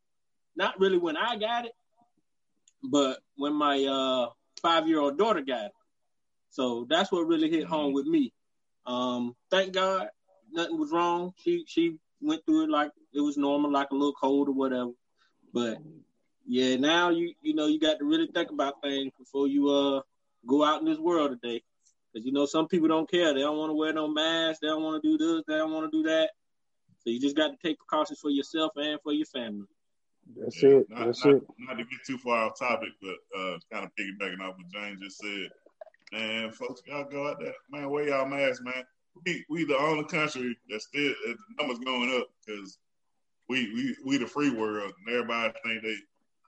not 0.54 0.78
really 0.78 0.98
when 0.98 1.16
I 1.16 1.34
got 1.34 1.64
it, 1.64 1.72
but 2.84 3.18
when 3.34 3.52
my 3.52 3.84
uh 3.84 4.28
five 4.62 4.86
year 4.86 5.00
old 5.00 5.18
daughter 5.18 5.40
got 5.40 5.66
it. 5.66 5.72
So 6.50 6.86
that's 6.88 7.10
what 7.10 7.26
really 7.26 7.50
hit 7.50 7.64
home 7.64 7.92
with 7.92 8.06
me. 8.06 8.32
Um, 8.86 9.34
thank 9.50 9.72
God 9.72 10.06
nothing 10.52 10.78
was 10.78 10.92
wrong. 10.92 11.32
She 11.36 11.64
she 11.66 11.96
went 12.20 12.44
through 12.46 12.64
it 12.64 12.70
like 12.70 12.90
it 13.12 13.20
was 13.20 13.36
normal, 13.36 13.70
like 13.70 13.90
a 13.90 13.94
little 13.94 14.12
cold 14.14 14.48
or 14.48 14.52
whatever. 14.52 14.90
But 15.52 15.78
yeah, 16.46 16.76
now 16.76 17.10
you 17.10 17.34
you 17.42 17.54
know 17.54 17.66
you 17.66 17.78
got 17.80 17.98
to 17.98 18.04
really 18.04 18.28
think 18.28 18.50
about 18.50 18.82
things 18.82 19.12
before 19.18 19.48
you 19.48 19.68
uh 19.68 20.00
go 20.46 20.64
out 20.64 20.80
in 20.80 20.86
this 20.86 20.98
world 20.98 21.30
today. 21.40 21.62
Because 22.12 22.24
you 22.24 22.32
know 22.32 22.46
some 22.46 22.68
people 22.68 22.88
don't 22.88 23.10
care. 23.10 23.34
They 23.34 23.40
don't 23.40 23.58
want 23.58 23.70
to 23.70 23.74
wear 23.74 23.92
no 23.92 24.08
mask. 24.08 24.60
They 24.60 24.68
don't 24.68 24.82
want 24.82 25.02
to 25.02 25.08
do 25.08 25.18
this. 25.18 25.42
They 25.46 25.56
don't 25.56 25.72
want 25.72 25.90
to 25.90 26.02
do 26.02 26.08
that. 26.08 26.30
So 27.00 27.10
you 27.10 27.20
just 27.20 27.36
got 27.36 27.48
to 27.48 27.56
take 27.62 27.78
precautions 27.78 28.18
for 28.20 28.30
yourself 28.30 28.72
and 28.76 28.98
for 29.02 29.12
your 29.12 29.26
family. 29.26 29.66
That's 30.36 30.60
Yeah, 30.62 30.70
it. 30.70 30.90
Not, 30.90 31.06
That's 31.06 31.24
not, 31.24 31.34
it. 31.36 31.42
not 31.58 31.74
to 31.74 31.84
get 31.84 32.00
too 32.06 32.18
far 32.18 32.46
off 32.46 32.58
topic, 32.58 32.88
but 33.00 33.38
uh, 33.38 33.58
kind 33.72 33.84
of 33.84 33.90
piggybacking 33.98 34.40
off 34.40 34.56
what 34.56 34.68
James 34.72 35.00
just 35.00 35.18
said. 35.18 35.50
Man, 36.12 36.50
folks, 36.52 36.80
y'all 36.86 37.04
go 37.04 37.28
out 37.28 37.38
there, 37.38 37.54
man. 37.70 37.90
Wear 37.90 38.08
y'all 38.08 38.26
masks, 38.26 38.62
man. 38.64 38.84
We 39.24 39.44
we 39.48 39.64
the 39.64 39.76
only 39.76 40.04
country 40.04 40.56
that 40.68 40.82
still 40.82 41.14
the 41.24 41.36
numbers 41.58 41.78
going 41.78 42.14
up 42.18 42.28
because 42.44 42.78
we 43.48 43.72
we 43.74 43.96
we 44.04 44.18
the 44.18 44.26
free 44.26 44.50
world, 44.50 44.92
and 44.98 45.14
everybody 45.14 45.52
think 45.64 45.82
they, 45.82 45.96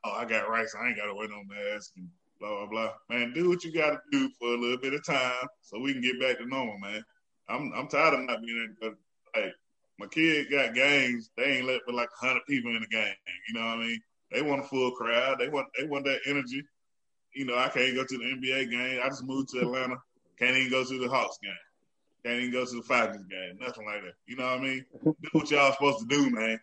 oh, 0.04 0.12
I 0.12 0.24
got 0.24 0.48
rights, 0.48 0.74
I 0.78 0.88
ain't 0.88 0.96
got 0.96 1.06
to 1.06 1.14
wear 1.14 1.28
no 1.28 1.42
mask 1.44 1.92
and 1.96 2.08
blah 2.40 2.66
blah 2.66 2.66
blah. 2.66 2.92
Man, 3.08 3.32
do 3.32 3.48
what 3.48 3.64
you 3.64 3.72
got 3.72 3.90
to 3.90 4.00
do 4.12 4.30
for 4.38 4.48
a 4.48 4.58
little 4.58 4.78
bit 4.78 4.94
of 4.94 5.04
time 5.04 5.46
so 5.62 5.80
we 5.80 5.92
can 5.92 6.02
get 6.02 6.20
back 6.20 6.38
to 6.38 6.46
normal, 6.46 6.78
man. 6.78 7.02
I'm 7.48 7.72
I'm 7.74 7.88
tired 7.88 8.14
of 8.14 8.20
not 8.20 8.42
being 8.42 8.74
in, 8.82 8.96
like 9.34 9.54
my 9.98 10.06
kid 10.06 10.50
got 10.50 10.74
games, 10.74 11.30
they 11.36 11.58
ain't 11.58 11.66
let 11.66 11.80
but 11.86 11.94
like 11.94 12.08
hundred 12.18 12.46
people 12.48 12.74
in 12.74 12.82
the 12.82 12.88
game. 12.88 13.14
You 13.48 13.54
know 13.54 13.66
what 13.66 13.78
I 13.78 13.82
mean? 13.82 14.00
They 14.30 14.42
want 14.42 14.64
a 14.64 14.68
full 14.68 14.92
crowd. 14.92 15.38
They 15.38 15.48
want 15.48 15.66
they 15.78 15.86
want 15.86 16.04
that 16.04 16.20
energy. 16.26 16.62
You 17.34 17.44
know, 17.44 17.56
I 17.56 17.68
can't 17.68 17.94
go 17.94 18.04
to 18.04 18.18
the 18.18 18.24
NBA 18.24 18.70
game. 18.70 19.00
I 19.02 19.08
just 19.08 19.24
moved 19.24 19.50
to 19.50 19.60
Atlanta. 19.60 19.96
Can't 20.38 20.56
even 20.56 20.70
go 20.70 20.84
to 20.84 20.98
the 20.98 21.08
Hawks 21.08 21.38
game. 21.42 21.52
Can't 22.24 22.40
even 22.40 22.52
go 22.52 22.64
to 22.64 22.76
the 22.76 22.82
Falcons 22.82 23.26
game. 23.26 23.58
Nothing 23.60 23.86
like 23.86 24.02
that. 24.02 24.14
You 24.26 24.36
know 24.36 24.44
what 24.44 24.58
I 24.58 24.62
mean? 24.62 24.84
Do 25.04 25.14
what 25.32 25.50
y'all 25.50 25.72
supposed 25.72 26.00
to 26.00 26.06
do, 26.06 26.30
man. 26.30 26.60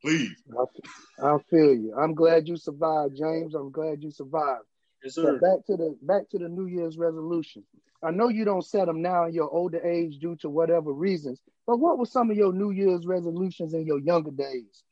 Please. 0.00 0.36
I, 0.56 1.26
I 1.26 1.38
feel 1.50 1.74
you. 1.74 1.94
I'm 1.98 2.14
glad 2.14 2.46
you 2.46 2.56
survived, 2.56 3.16
James. 3.16 3.54
I'm 3.54 3.70
glad 3.70 4.02
you 4.02 4.10
survived. 4.10 4.64
Yes, 5.02 5.14
So 5.14 5.38
back 5.38 5.64
to 5.66 5.76
the 5.76 5.96
back 6.02 6.28
to 6.30 6.38
the 6.38 6.48
New 6.48 6.66
Year's 6.66 6.96
resolution. 6.96 7.64
I 8.02 8.10
know 8.10 8.28
you 8.28 8.44
don't 8.44 8.64
set 8.64 8.86
them 8.86 9.02
now 9.02 9.26
in 9.26 9.34
your 9.34 9.50
older 9.50 9.80
age 9.84 10.18
due 10.18 10.36
to 10.36 10.50
whatever 10.50 10.92
reasons, 10.92 11.40
but 11.66 11.78
what 11.78 11.98
were 11.98 12.06
some 12.06 12.30
of 12.30 12.36
your 12.36 12.52
New 12.52 12.70
Year's 12.70 13.06
resolutions 13.06 13.74
in 13.74 13.86
your 13.86 13.98
younger 13.98 14.30
days? 14.30 14.84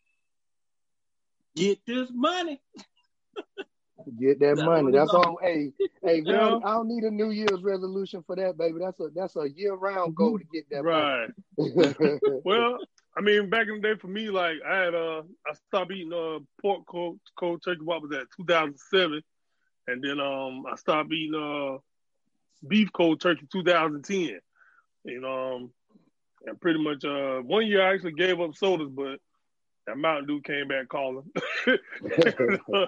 Get 1.55 1.79
this 1.87 2.09
money. 2.13 2.61
Get 4.19 4.41
that 4.41 4.57
money. 4.57 4.93
That's 4.93 5.11
all. 5.11 5.39
Hey, 5.43 5.73
hey. 6.03 6.23
I 6.29 6.61
don't 6.61 6.89
need 6.89 7.05
a 7.05 7.11
New 7.11 7.31
Year's 7.31 7.63
resolution 7.63 8.23
for 8.27 8.37
that, 8.37 8.57
baby. 8.59 8.79
That's 8.81 9.01
a 9.01 9.09
that's 9.15 9.37
a 9.37 9.49
year 9.49 9.75
round 9.75 10.15
goal 10.15 10.39
to 10.39 10.45
get 10.53 10.69
that 10.71 10.85
Right. 10.85 11.31
Well, 12.45 12.79
I 13.17 13.21
mean, 13.21 13.49
back 13.49 13.69
in 13.69 13.81
the 13.81 13.81
day 13.81 13.99
for 13.99 14.09
me, 14.09 14.29
like 14.29 14.57
I 14.67 14.77
had 14.77 14.95
uh 14.95 15.23
I 15.47 15.55
stopped 15.69 15.93
eating 15.93 16.13
uh 16.13 16.41
pork 16.61 16.85
cold, 16.87 17.21
cold 17.39 17.63
turkey 17.65 17.83
what 17.83 18.03
was 18.03 18.11
that, 18.11 18.27
two 18.37 18.45
thousand 18.45 18.79
seven. 18.91 19.23
And 19.87 20.03
then 20.03 20.21
um 20.21 20.65
I 20.71 20.77
stopped 20.77 21.13
eating 21.13 21.35
uh 21.35 21.79
beef 22.67 22.91
cold 22.93 23.21
turkey 23.21 23.47
two 23.51 23.63
thousand 23.63 24.05
ten. 24.05 24.41
You 25.05 25.21
know, 25.21 25.55
um 25.55 25.71
and 26.47 26.61
pretty 26.61 26.83
much 26.83 27.05
uh 27.05 27.39
one 27.41 27.67
year 27.67 27.83
I 27.83 27.95
actually 27.95 28.13
gave 28.13 28.41
up 28.41 28.55
sodas, 28.55 28.91
but 28.91 29.19
that 29.87 29.99
Mountain 29.99 30.27
Dew 30.27 30.41
came 30.41 30.69
back 30.69 30.89
calling. 30.89 31.31
oh, 31.67 32.87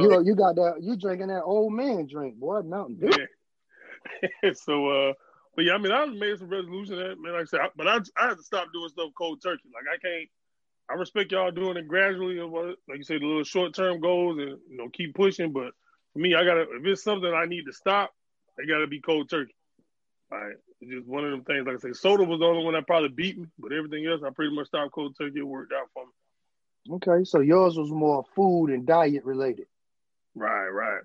you 0.00 0.22
you 0.24 0.34
got 0.34 0.56
that? 0.56 0.76
You 0.80 0.96
drinking 0.96 1.28
that 1.28 1.42
old 1.42 1.72
man 1.72 2.06
drink, 2.06 2.36
boy? 2.36 2.62
Mountain 2.62 2.96
Dew. 3.00 3.10
Yeah. 3.10 4.52
so, 4.54 4.88
uh, 4.88 5.12
but 5.54 5.64
yeah, 5.64 5.74
I 5.74 5.78
mean, 5.78 5.92
I 5.92 6.06
made 6.06 6.38
some 6.38 6.48
resolution, 6.48 6.96
that, 6.96 7.16
man. 7.20 7.34
Like 7.34 7.42
I 7.42 7.44
said, 7.44 7.60
I, 7.60 7.68
but 7.76 7.86
I 7.86 7.98
I 8.16 8.28
had 8.28 8.38
to 8.38 8.42
stop 8.42 8.68
doing 8.72 8.88
stuff 8.88 9.10
cold 9.16 9.42
turkey. 9.42 9.68
Like 9.72 9.84
I 9.92 9.98
can't. 9.98 10.28
I 10.90 10.94
respect 10.94 11.32
y'all 11.32 11.50
doing 11.50 11.76
it 11.76 11.88
gradually, 11.88 12.38
like 12.40 12.98
you 12.98 13.04
say, 13.04 13.18
the 13.18 13.24
little 13.24 13.44
short 13.44 13.74
term 13.74 14.00
goals, 14.00 14.38
and 14.38 14.58
you 14.68 14.76
know, 14.76 14.88
keep 14.92 15.14
pushing. 15.14 15.52
But 15.52 15.72
for 16.12 16.18
me, 16.18 16.34
I 16.34 16.44
gotta 16.44 16.62
if 16.62 16.84
it's 16.84 17.04
something 17.04 17.32
I 17.32 17.46
need 17.46 17.64
to 17.66 17.72
stop, 17.72 18.12
it 18.58 18.68
gotta 18.68 18.86
be 18.86 19.00
cold 19.00 19.30
turkey. 19.30 19.54
All 20.32 20.38
right, 20.38 20.56
it's 20.80 20.90
just 20.90 21.06
one 21.06 21.24
of 21.24 21.30
them 21.30 21.44
things. 21.44 21.66
Like 21.66 21.76
I 21.76 21.78
say, 21.78 21.92
soda 21.92 22.24
was 22.24 22.40
the 22.40 22.46
only 22.46 22.64
one 22.64 22.72
that 22.72 22.86
probably 22.86 23.10
beat 23.10 23.36
me, 23.36 23.46
but 23.58 23.72
everything 23.72 24.06
else 24.06 24.22
I 24.26 24.30
pretty 24.30 24.54
much 24.54 24.68
stopped 24.68 24.92
cold 24.92 25.14
turkey. 25.18 25.40
It 25.40 25.42
worked 25.42 25.74
out 25.74 25.88
for 25.92 26.04
me. 26.06 26.94
Okay, 26.96 27.24
so 27.24 27.40
yours 27.40 27.76
was 27.76 27.90
more 27.90 28.24
food 28.34 28.68
and 28.68 28.86
diet 28.86 29.24
related. 29.26 29.66
Right, 30.34 30.68
right. 30.68 31.02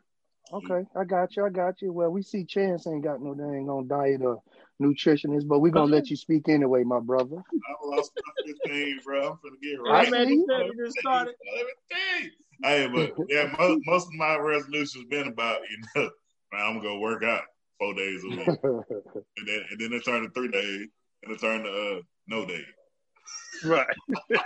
Okay, 0.53 0.88
I 0.96 1.03
got 1.03 1.36
you. 1.36 1.46
I 1.46 1.50
got 1.50 1.81
you. 1.81 1.91
Well, 1.91 2.10
we 2.10 2.22
see 2.22 2.46
Chance 2.46 2.88
ain't 2.88 3.03
got 3.03 3.22
no 3.22 3.34
dang 3.34 3.69
on 3.69 3.89
diet 3.89 4.22
or 4.22 4.41
nutritionist, 4.81 5.46
but 5.46 5.60
we're 5.60 5.74
gonna 5.74 5.91
let 5.91 6.10
you 6.10 6.15
speak 6.15 6.48
anyway, 6.48 6.86
my 6.86 7.01
brother. 7.01 7.36
I 7.53 7.86
lost 7.86 8.13
my 8.15 8.53
15, 8.65 9.00
bro. 9.03 9.31
I'm 9.31 9.39
gonna 9.43 9.57
get 9.62 9.75
right. 9.81 10.10
man, 10.10 10.29
he 10.29 10.46
said 10.48 10.67
he 10.67 10.86
just 10.86 11.00
started. 11.00 11.36
Hey, 12.63 12.88
but 12.88 13.13
yeah, 13.27 13.53
most, 13.60 13.81
most 13.86 14.07
of 14.07 14.13
my 14.13 14.38
resolutions 14.38 15.03
been 15.10 15.27
about 15.27 15.60
you 15.69 15.77
know, 15.96 16.10
man, 16.53 16.62
I'm 16.62 16.77
gonna 16.77 16.81
go 16.81 17.00
work 17.00 17.24
out 17.24 17.41
four 17.79 17.93
days 17.93 18.24
a 18.24 18.29
week, 18.29 18.48
and 18.48 19.48
then 19.48 19.62
and 19.72 19.79
then 19.79 19.93
it 19.93 20.05
turned 20.05 20.27
to 20.27 20.34
three 20.34 20.50
days, 20.50 20.88
and 21.24 21.34
it 21.34 21.39
turned 21.39 21.65
to 21.65 21.72
uh, 21.72 22.01
no 22.27 22.46
day. 22.46 22.63
Right. 23.63 23.88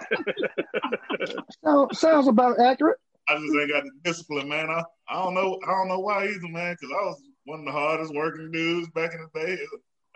sounds 1.63 2.00
sounds 2.00 2.27
about 2.27 2.59
accurate. 2.59 2.97
I 3.29 3.35
just 3.35 3.55
ain't 3.55 3.71
got 3.71 3.83
the 3.83 3.91
discipline, 4.03 4.50
man. 4.50 4.69
I, 4.69 4.83
I 5.09 5.21
don't 5.23 5.33
know. 5.33 5.59
I 5.67 5.71
don't 5.71 5.88
know 5.88 6.00
why 6.00 6.25
either, 6.25 6.47
man. 6.47 6.75
Because 6.79 6.95
I 6.95 7.05
was 7.05 7.21
one 7.45 7.59
of 7.59 7.65
the 7.65 7.71
hardest 7.71 8.13
working 8.13 8.51
dudes 8.51 8.89
back 8.89 9.13
in 9.13 9.27
the 9.33 9.39
day. 9.39 9.57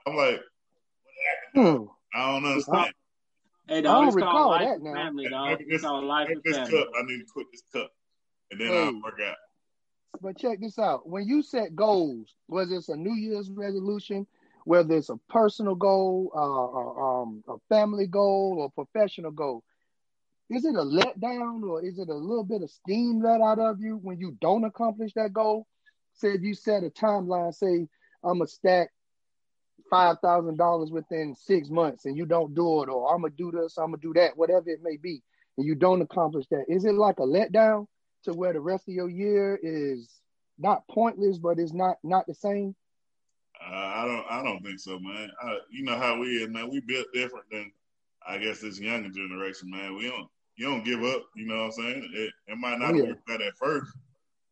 I'm 0.07 0.15
like, 0.15 0.41
hmm. 1.53 1.83
I 2.13 2.31
don't 2.31 2.45
understand. 2.45 2.93
Hey, 3.67 3.81
dog, 3.81 3.95
I 3.95 4.05
don't 4.05 4.15
recall 4.15 4.59
that 4.59 4.81
now. 4.81 4.93
Family, 4.93 5.27
dog. 5.29 5.57
It's 5.59 5.83
called 5.83 6.05
life 6.05 6.29
this 6.43 6.55
family. 6.55 6.71
cup. 6.71 6.87
I 6.97 7.03
need 7.05 7.19
to 7.19 7.25
quit 7.31 7.47
this 7.51 7.63
cup, 7.73 7.91
and 8.51 8.61
then 8.61 8.67
hey. 8.67 8.83
I'll 8.85 9.01
work 9.01 9.19
out. 9.25 9.35
But 10.21 10.37
check 10.37 10.59
this 10.59 10.79
out. 10.79 11.07
When 11.07 11.27
you 11.27 11.41
set 11.41 11.75
goals, 11.75 12.33
whether 12.47 12.75
it's 12.75 12.89
a 12.89 12.95
New 12.95 13.13
Year's 13.13 13.49
resolution, 13.49 14.25
whether 14.65 14.95
it's 14.95 15.09
a 15.09 15.17
personal 15.29 15.75
goal, 15.75 16.31
uh, 16.35 17.21
um, 17.21 17.43
a 17.47 17.57
family 17.69 18.07
goal, 18.07 18.57
or 18.59 18.71
professional 18.71 19.31
goal, 19.31 19.63
is 20.49 20.65
it 20.65 20.75
a 20.75 20.83
letdown 20.83 21.63
or 21.63 21.83
is 21.83 21.97
it 21.97 22.09
a 22.09 22.13
little 22.13 22.43
bit 22.43 22.61
of 22.61 22.69
steam 22.69 23.21
let 23.23 23.41
out 23.41 23.59
of 23.59 23.79
you 23.79 23.99
when 24.01 24.19
you 24.19 24.37
don't 24.41 24.63
accomplish 24.63 25.13
that 25.15 25.33
goal? 25.33 25.65
Say 26.13 26.29
if 26.29 26.41
you 26.41 26.53
set 26.53 26.83
a 26.83 26.89
timeline, 26.89 27.53
say 27.53 27.87
I'm 28.23 28.37
gonna 28.39 28.47
stack 28.47 28.89
five 29.89 30.17
thousand 30.21 30.57
dollars 30.57 30.91
within 30.91 31.35
six 31.35 31.69
months 31.69 32.05
and 32.05 32.15
you 32.15 32.25
don't 32.25 32.53
do 32.53 32.83
it, 32.83 32.89
or 32.89 33.13
I'm 33.13 33.21
gonna 33.21 33.33
do 33.35 33.51
this, 33.51 33.77
I'm 33.77 33.87
gonna 33.87 33.97
do 34.01 34.13
that, 34.13 34.37
whatever 34.37 34.69
it 34.69 34.81
may 34.83 34.97
be, 34.97 35.21
and 35.57 35.65
you 35.65 35.75
don't 35.75 36.01
accomplish 36.01 36.45
that, 36.51 36.65
is 36.67 36.85
it 36.85 36.93
like 36.93 37.19
a 37.19 37.23
letdown 37.23 37.87
to 38.25 38.33
where 38.33 38.53
the 38.53 38.59
rest 38.59 38.87
of 38.87 38.93
your 38.93 39.09
year 39.09 39.59
is 39.61 40.09
not 40.57 40.87
pointless, 40.87 41.37
but 41.37 41.59
it's 41.59 41.73
not 41.73 41.97
not 42.03 42.27
the 42.27 42.33
same? 42.33 42.75
Uh, 43.61 43.73
I 43.73 44.05
don't 44.05 44.25
I 44.29 44.43
don't 44.43 44.63
think 44.63 44.79
so, 44.79 44.99
man. 44.99 45.29
Uh, 45.41 45.55
you 45.71 45.83
know 45.83 45.97
how 45.97 46.19
we 46.19 46.27
is, 46.27 46.49
man. 46.49 46.69
We 46.69 46.81
built 46.81 47.07
different 47.13 47.45
than 47.51 47.71
I 48.27 48.37
guess 48.37 48.61
this 48.61 48.79
younger 48.79 49.09
generation, 49.09 49.69
man. 49.69 49.95
We 49.95 50.07
don't 50.07 50.27
you 50.57 50.65
don't 50.65 50.85
give 50.85 51.03
up. 51.03 51.25
You 51.35 51.47
know 51.47 51.55
what 51.55 51.65
I'm 51.65 51.71
saying? 51.71 52.11
It, 52.13 52.31
it 52.47 52.57
might 52.57 52.79
not 52.79 52.93
oh, 52.93 52.97
yeah. 52.97 53.03
work 53.03 53.19
out 53.29 53.41
at 53.41 53.57
first, 53.57 53.91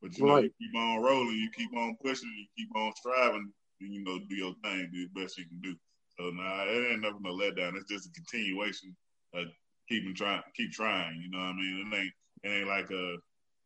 but 0.02 0.18
you 0.18 0.26
right. 0.26 0.32
know 0.32 0.42
you 0.42 0.52
keep 0.60 0.76
on 0.76 1.02
rolling, 1.02 1.36
you 1.36 1.50
keep 1.56 1.76
on 1.76 1.98
pushing, 2.04 2.30
you 2.38 2.46
keep 2.58 2.76
on 2.76 2.94
striving, 2.96 3.52
and 3.82 3.94
you 3.94 4.04
know 4.04 4.20
do 4.30 4.36
your 4.36 4.54
thing, 4.64 4.90
do 4.92 5.08
the 5.14 5.22
best 5.22 5.38
you 5.38 5.46
can 5.46 5.60
do. 5.62 5.76
So 6.18 6.30
nah, 6.30 6.64
it 6.64 6.92
ain't 6.92 7.02
never 7.02 7.18
no 7.20 7.34
letdown. 7.34 7.76
It's 7.76 7.90
just 7.90 8.08
a 8.08 8.12
continuation 8.12 8.96
of 9.34 9.48
keeping 9.90 10.16
trying, 10.16 10.42
keep 10.56 10.72
trying. 10.72 11.22
You 11.22 11.30
know 11.32 11.40
what 11.40 11.46
I 11.46 11.54
mean? 11.54 11.92
It 11.92 11.96
ain't 11.96 12.14
it 12.44 12.50
ain't 12.50 12.68
like 12.68 12.92
a 12.92 13.16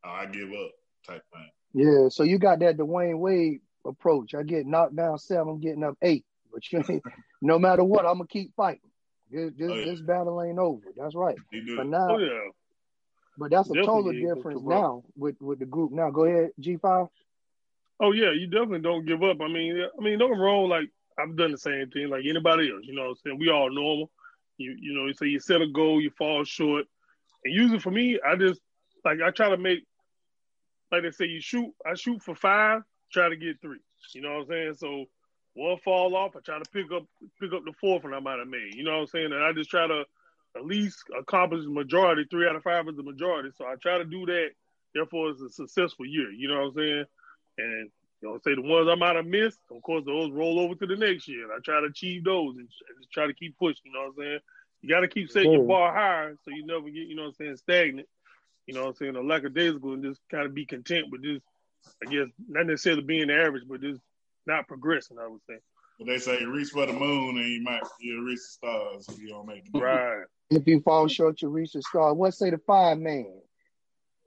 Oh, 0.08 0.12
I 0.12 0.26
give 0.26 0.50
up 0.50 0.72
type 1.06 1.24
thing. 1.34 1.50
Yeah. 1.74 2.10
So 2.10 2.24
you 2.24 2.40
got 2.40 2.60
that 2.60 2.78
Dwyane 2.78 3.20
Wade 3.20 3.62
approach. 3.86 4.34
I 4.34 4.44
get 4.44 4.66
knocked 4.66 4.96
down 4.96 5.18
seven, 5.18 5.50
I'm 5.50 5.60
getting 5.60 5.84
up 5.84 5.98
eight. 6.02 6.26
But 6.54 6.72
you 6.72 7.02
no 7.42 7.60
matter 7.60 7.84
what, 7.84 8.06
I'm 8.06 8.16
gonna 8.16 8.28
keep 8.28 8.56
fighting. 8.56 8.82
This, 9.30 9.52
this, 9.58 9.70
oh, 9.70 9.76
yeah. 9.76 9.86
this 9.86 10.02
battle 10.02 10.42
ain't 10.42 10.60
over. 10.60 10.86
That's 10.96 11.16
right. 11.16 11.36
But 11.76 11.88
now, 11.88 12.08
oh, 12.12 12.18
yeah. 12.18 12.50
but 13.38 13.52
that's 13.52 13.70
a 13.70 13.74
total 13.74 14.14
difference 14.14 14.62
now 14.64 15.04
with 15.18 15.36
with 15.42 15.60
the 15.60 15.66
group. 15.66 15.92
Now, 15.92 16.10
go 16.10 16.24
ahead, 16.24 16.52
G 16.60 16.78
five. 16.78 17.08
Oh 18.00 18.12
yeah, 18.12 18.32
you 18.32 18.48
definitely 18.48 18.82
don't 18.82 19.06
give 19.06 19.24
up. 19.24 19.42
I 19.42 19.48
mean, 19.48 19.84
I 19.98 20.02
mean, 20.02 20.20
don't 20.20 20.38
wrong. 20.38 20.70
Like 20.70 20.90
I've 21.20 21.36
done 21.36 21.52
the 21.52 21.58
same 21.58 21.90
thing 21.90 22.10
like 22.10 22.24
anybody 22.26 22.72
else. 22.72 22.82
You 22.84 22.96
know, 22.96 23.04
what 23.04 23.10
I'm 23.10 23.16
saying 23.26 23.40
we 23.40 23.50
all 23.50 23.70
normal. 23.70 24.10
You 24.58 24.76
you 24.80 24.94
know, 24.94 25.12
so 25.12 25.26
you 25.26 25.40
set 25.40 25.62
a 25.62 25.68
goal, 25.68 26.02
you 26.02 26.12
fall 26.12 26.44
short, 26.46 26.86
and 27.44 27.54
usually 27.54 27.80
for 27.80 27.92
me, 27.92 28.20
I 28.26 28.36
just 28.36 28.62
like 29.04 29.20
I 29.22 29.32
try 29.32 29.50
to 29.50 29.58
make 29.58 29.84
like 30.92 31.04
they 31.04 31.12
say 31.12 31.26
you 31.26 31.42
shoot. 31.42 31.74
I 31.86 31.96
shoot 31.96 32.22
for 32.22 32.36
five, 32.36 32.82
try 33.12 33.30
to 33.30 33.36
get 33.36 33.62
three. 33.62 33.80
You 34.14 34.22
know 34.22 34.36
what 34.36 34.42
I'm 34.42 34.48
saying? 34.48 34.74
So 34.76 35.06
one 35.54 35.78
fall 35.80 36.16
off, 36.16 36.36
I 36.36 36.40
try 36.40 36.60
to 36.60 36.70
pick 36.70 36.92
up 36.92 37.06
pick 37.40 37.54
up 37.54 37.66
the 37.66 37.74
fourth 37.80 38.04
one 38.04 38.14
I 38.14 38.20
might 38.20 38.40
have 38.40 38.48
made. 38.48 38.76
You 38.76 38.84
know 38.84 38.94
what 38.94 39.02
I'm 39.02 39.08
saying? 39.08 39.34
And 39.34 39.44
I 39.44 39.54
just 39.54 39.70
try 39.70 39.88
to 39.88 40.04
at 40.56 40.66
least 40.66 41.04
accomplish 41.18 41.64
the 41.64 41.72
majority. 41.72 42.26
Three 42.30 42.48
out 42.48 42.56
of 42.56 42.64
five 42.64 42.88
is 42.88 42.96
the 42.96 43.04
majority. 43.04 43.50
So 43.58 43.66
I 43.66 43.76
try 43.76 43.98
to 43.98 44.06
do 44.06 44.26
that. 44.26 44.50
Therefore, 44.94 45.30
it's 45.30 45.42
a 45.42 45.50
successful 45.50 46.06
year. 46.06 46.32
You 46.32 46.48
know 46.48 46.62
what 46.62 46.68
I'm 46.68 46.74
saying? 46.74 47.06
And 47.58 47.90
you 48.22 48.30
know, 48.30 48.40
say 48.44 48.56
the 48.56 48.62
ones 48.62 48.88
I 48.90 48.96
might 48.96 49.16
have 49.16 49.28
missed, 49.28 49.60
of 49.70 49.82
course, 49.84 50.04
those 50.06 50.32
roll 50.32 50.60
over 50.60 50.74
to 50.76 50.88
the 50.88 50.96
next 50.96 51.28
year. 51.28 51.44
And 51.44 51.54
I 51.54 51.58
try 51.64 51.80
to 51.82 51.88
achieve 51.88 52.24
those 52.24 52.58
and 52.58 52.68
just 52.68 53.12
try 53.12 53.28
to 53.28 53.34
keep 53.34 53.58
pushing. 53.58 53.82
You 53.86 53.94
know 53.94 54.00
what 54.00 54.08
I'm 54.08 54.16
saying? 54.18 54.40
You 54.82 54.90
got 54.90 55.02
to 55.02 55.08
keep 55.08 55.30
setting 55.30 55.52
your 55.52 55.68
bar 55.68 55.94
higher 55.94 56.36
so 56.44 56.52
you 56.52 56.66
never 56.66 56.86
get, 56.86 57.08
you 57.08 57.16
know 57.16 57.24
what 57.24 57.36
I'm 57.40 57.46
saying, 57.46 57.58
stagnant. 57.58 58.08
You 58.68 58.74
know 58.74 58.82
what 58.82 58.90
I'm 58.90 58.96
saying, 58.96 59.16
or 59.16 59.24
lackadaisical 59.24 59.94
and 59.94 60.04
just 60.04 60.20
kind 60.30 60.46
of 60.46 60.54
be 60.54 60.66
content 60.66 61.08
with 61.10 61.24
just, 61.24 61.42
I 62.06 62.12
guess, 62.12 62.28
not 62.48 62.68
necessarily 62.68 63.02
being 63.02 63.32
average, 63.32 63.64
but 63.68 63.82
just 63.82 64.02
not 64.46 64.68
progressing. 64.68 65.18
I 65.20 65.28
would 65.28 65.42
say. 65.50 65.56
But 65.98 66.08
they 66.08 66.18
say 66.20 66.46
reach 66.46 66.70
for 66.70 66.86
the 66.86 66.94
moon 66.94 67.38
and 67.38 67.48
you 67.48 67.64
might 67.64 67.82
you 68.00 68.24
reach 68.26 68.38
the 68.38 68.44
stars 68.44 69.10
if 69.10 69.20
you 69.20 69.30
don't 69.30 69.48
make 69.48 69.64
it. 69.66 69.78
Right. 69.78 70.26
If 70.52 70.68
you 70.68 70.82
fall 70.82 71.08
short, 71.08 71.42
you 71.42 71.50
reach 71.50 71.74
the 71.74 71.82
stars. 71.82 72.16
What 72.16 72.34
say 72.34 72.52
the 72.52 72.60
fireman? 72.60 73.42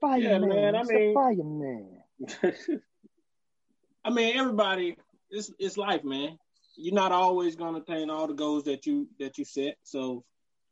Fireman. 0.01 0.49
Yeah, 0.49 0.71
man. 0.71 0.75
I 0.75 0.83
mean, 0.83 1.13
fireman. 1.13 2.01
I 4.03 4.09
mean, 4.09 4.37
everybody. 4.37 4.97
It's 5.29 5.51
it's 5.59 5.77
life, 5.77 6.03
man. 6.03 6.37
You're 6.75 6.95
not 6.95 7.11
always 7.11 7.55
gonna 7.55 7.77
attain 7.77 8.09
all 8.09 8.27
the 8.27 8.33
goals 8.33 8.65
that 8.65 8.85
you 8.85 9.07
that 9.19 9.37
you 9.37 9.45
set. 9.45 9.77
So, 9.83 10.25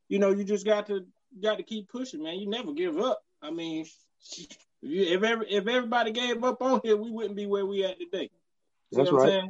you 0.09 0.19
know, 0.19 0.31
you 0.31 0.43
just 0.43 0.65
got 0.65 0.87
to 0.87 1.05
got 1.41 1.57
to 1.57 1.63
keep 1.63 1.87
pushing, 1.87 2.23
man. 2.23 2.39
You 2.39 2.49
never 2.49 2.73
give 2.73 2.97
up. 2.97 3.21
I 3.41 3.51
mean, 3.51 3.85
if 4.81 5.23
every, 5.23 5.49
if 5.49 5.67
everybody 5.67 6.11
gave 6.11 6.43
up 6.43 6.61
on 6.61 6.81
here, 6.83 6.97
we 6.97 7.11
wouldn't 7.11 7.35
be 7.35 7.45
where 7.45 7.65
we 7.65 7.83
at 7.83 7.99
today. 7.99 8.29
That's 8.91 9.11
right. 9.11 9.43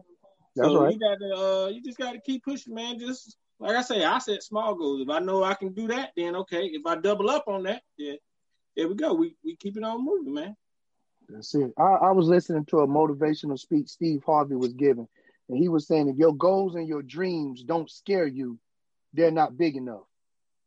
That's 0.55 0.69
so 0.69 0.81
right. 0.81 0.93
You 0.93 1.00
got 1.00 1.19
to, 1.19 1.36
uh, 1.36 1.67
you 1.67 1.81
just 1.81 1.98
got 1.98 2.13
to 2.13 2.19
keep 2.19 2.43
pushing, 2.43 2.74
man. 2.74 3.00
Just 3.00 3.38
like 3.60 3.75
I 3.75 3.81
say, 3.81 4.03
I 4.03 4.19
set 4.19 4.43
small 4.43 4.75
goals. 4.75 5.01
If 5.01 5.10
I 5.10 5.19
know 5.19 5.43
I 5.43 5.53
can 5.53 5.74
do 5.74 5.88
that, 5.88 6.12
then 6.15 6.36
okay. 6.38 6.65
If 6.65 6.86
I 6.86 6.96
double 6.96 7.29
up 7.29 7.46
on 7.48 7.63
that, 7.63 7.81
then 7.98 8.17
there 8.75 8.88
we 8.88 8.96
go. 8.96 9.13
We 9.13 9.36
we 9.43 9.55
keep 9.55 9.77
it 9.77 9.84
on 9.84 10.03
moving, 10.03 10.34
man. 10.34 10.55
That's 11.27 11.53
it. 11.55 11.72
I, 11.77 11.84
I 11.84 12.12
was 12.12 12.27
listening 12.27 12.65
to 12.65 12.79
a 12.79 12.88
motivational 12.88 13.60
speech 13.60 13.89
Steve 13.89 14.24
Harvey 14.25 14.55
was 14.55 14.74
giving, 14.74 15.08
and 15.48 15.58
he 15.58 15.69
was 15.69 15.88
saying 15.88 16.10
if 16.10 16.17
your 16.17 16.36
goals 16.36 16.75
and 16.75 16.88
your 16.88 17.03
dreams 17.03 17.63
don't 17.63 17.89
scare 17.89 18.27
you, 18.27 18.58
they're 19.13 19.31
not 19.31 19.58
big 19.58 19.75
enough. 19.75 20.09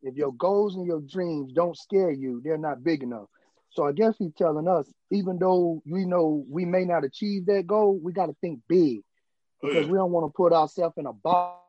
If 0.03 0.17
your 0.17 0.33
goals 0.33 0.75
and 0.75 0.87
your 0.87 1.01
dreams 1.01 1.53
don't 1.53 1.77
scare 1.77 2.11
you, 2.11 2.41
they're 2.45 2.59
not 2.59 2.83
big 2.83 3.03
enough. 3.03 3.29
So 3.71 3.87
I 3.87 3.93
guess 3.93 4.15
he's 4.19 4.35
telling 4.35 4.69
us, 4.69 4.93
even 5.11 5.39
though 5.39 5.83
we 5.87 6.05
know 6.05 6.45
we 6.49 6.65
may 6.65 6.85
not 6.85 7.05
achieve 7.05 7.47
that 7.47 7.67
goal, 7.67 7.99
we 8.03 8.13
got 8.13 8.27
to 8.27 8.37
think 8.41 8.61
big 8.69 9.01
because 9.63 9.89
we 9.89 9.97
don't 9.97 10.13
want 10.13 10.27
to 10.27 10.37
put 10.37 10.53
ourselves 10.53 10.95
in 10.99 11.07
a 11.07 11.13
box. 11.13 11.61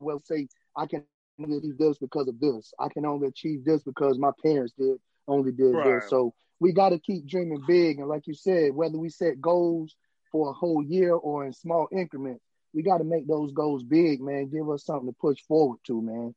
Well, 0.00 0.20
say 0.24 0.48
I 0.76 0.86
can 0.86 1.04
only 1.38 1.58
achieve 1.58 1.78
this 1.78 1.98
because 1.98 2.28
of 2.28 2.40
this. 2.40 2.72
I 2.78 2.88
can 2.88 3.06
only 3.06 3.28
achieve 3.28 3.64
this 3.64 3.82
because 3.82 4.18
my 4.18 4.30
parents 4.42 4.72
did 4.78 4.96
only 5.28 5.52
did 5.52 5.74
right. 5.74 6.00
this. 6.00 6.10
So 6.10 6.34
we 6.58 6.72
got 6.72 6.90
to 6.90 6.98
keep 6.98 7.26
dreaming 7.26 7.62
big. 7.66 7.98
And 7.98 8.08
like 8.08 8.26
you 8.26 8.34
said, 8.34 8.74
whether 8.74 8.98
we 8.98 9.08
set 9.08 9.40
goals 9.40 9.94
for 10.32 10.50
a 10.50 10.52
whole 10.52 10.82
year 10.82 11.14
or 11.14 11.46
in 11.46 11.52
small 11.52 11.88
increments, 11.92 12.42
we 12.72 12.82
got 12.82 12.98
to 12.98 13.04
make 13.04 13.26
those 13.26 13.52
goals 13.52 13.82
big, 13.82 14.20
man. 14.20 14.48
Give 14.48 14.68
us 14.70 14.84
something 14.84 15.08
to 15.08 15.16
push 15.20 15.38
forward 15.48 15.78
to, 15.86 16.00
man. 16.02 16.34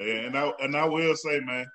And 0.00 0.36
I 0.36 0.50
and 0.60 0.76
I 0.76 0.86
will 0.86 1.14
say, 1.14 1.40
man, 1.40 1.66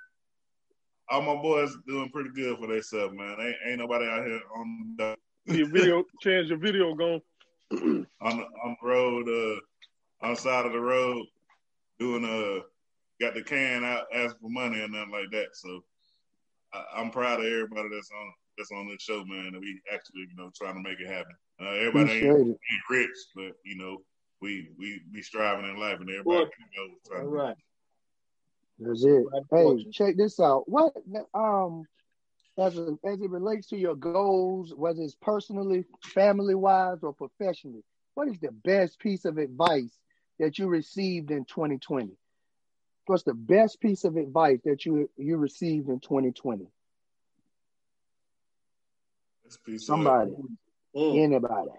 all 1.09 1.21
my 1.21 1.35
boys 1.35 1.75
doing 1.87 2.09
pretty 2.09 2.31
good 2.31 2.57
for 2.57 2.67
themselves, 2.67 3.13
man. 3.15 3.37
Ain't, 3.39 3.55
ain't 3.67 3.79
nobody 3.79 4.05
out 4.05 4.25
here 4.25 4.41
on 4.57 4.95
the 4.97 5.15
your 5.45 5.69
video 5.69 6.03
change 6.21 6.49
your 6.49 6.57
video 6.57 6.95
going 6.95 7.21
on 7.71 8.07
the, 8.21 8.45
on 8.63 8.77
the 8.81 8.87
road, 8.87 9.27
uh, 9.27 10.25
on 10.25 10.33
the 10.33 10.39
side 10.39 10.65
of 10.65 10.71
the 10.71 10.79
road, 10.79 11.23
doing 11.99 12.25
uh 12.25 12.61
got 13.21 13.33
the 13.35 13.41
can 13.41 13.83
out 13.83 14.05
asking 14.13 14.39
for 14.41 14.49
money 14.49 14.81
and 14.81 14.93
nothing 14.93 15.11
like 15.11 15.29
that. 15.31 15.47
So 15.53 15.83
I, 16.73 17.01
am 17.01 17.11
proud 17.11 17.39
of 17.39 17.45
everybody 17.45 17.89
that's 17.93 18.09
on 18.11 18.33
that's 18.57 18.71
on 18.71 18.87
this 18.87 19.01
show, 19.01 19.23
man. 19.25 19.51
That 19.53 19.61
we 19.61 19.79
actually, 19.93 20.21
you 20.21 20.35
know, 20.35 20.51
trying 20.55 20.75
to 20.75 20.89
make 20.89 20.99
it 20.99 21.07
happen. 21.07 21.35
Uh, 21.61 21.69
everybody 21.69 22.11
ain't, 22.11 22.37
ain't, 22.37 22.57
rich, 22.89 23.09
but 23.35 23.51
you 23.63 23.77
know, 23.77 24.01
we 24.41 24.69
we 24.79 25.01
we 25.13 25.21
striving 25.21 25.69
in 25.69 25.79
life, 25.79 25.99
and 25.99 26.09
everybody, 26.09 26.25
well, 26.25 26.39
you 26.39 26.87
know, 26.87 26.93
trying 27.07 27.27
all 27.27 27.33
right. 27.33 27.55
That's 28.79 29.05
it. 29.05 29.25
Hey, 29.51 29.85
check 29.91 30.17
this 30.17 30.39
out. 30.39 30.67
What 30.67 30.93
um 31.33 31.85
as 32.57 32.77
a, 32.77 32.97
as 33.03 33.21
it 33.21 33.29
relates 33.29 33.67
to 33.67 33.77
your 33.77 33.95
goals, 33.95 34.73
whether 34.75 35.01
it's 35.01 35.15
personally, 35.15 35.85
family 36.01 36.55
wise, 36.55 36.99
or 37.03 37.13
professionally, 37.13 37.83
what 38.13 38.29
is 38.29 38.39
the 38.39 38.51
best 38.51 38.99
piece 38.99 39.25
of 39.25 39.37
advice 39.37 39.97
that 40.39 40.57
you 40.57 40.67
received 40.67 41.31
in 41.31 41.45
2020? 41.45 42.11
What's 43.07 43.23
the 43.23 43.33
best 43.33 43.79
piece 43.81 44.03
of 44.03 44.15
advice 44.15 44.59
that 44.65 44.85
you 44.85 45.09
you 45.17 45.37
received 45.37 45.89
in 45.89 45.99
2020? 45.99 46.67
Somebody, 49.77 50.31
mm. 50.95 51.23
anybody. 51.23 51.69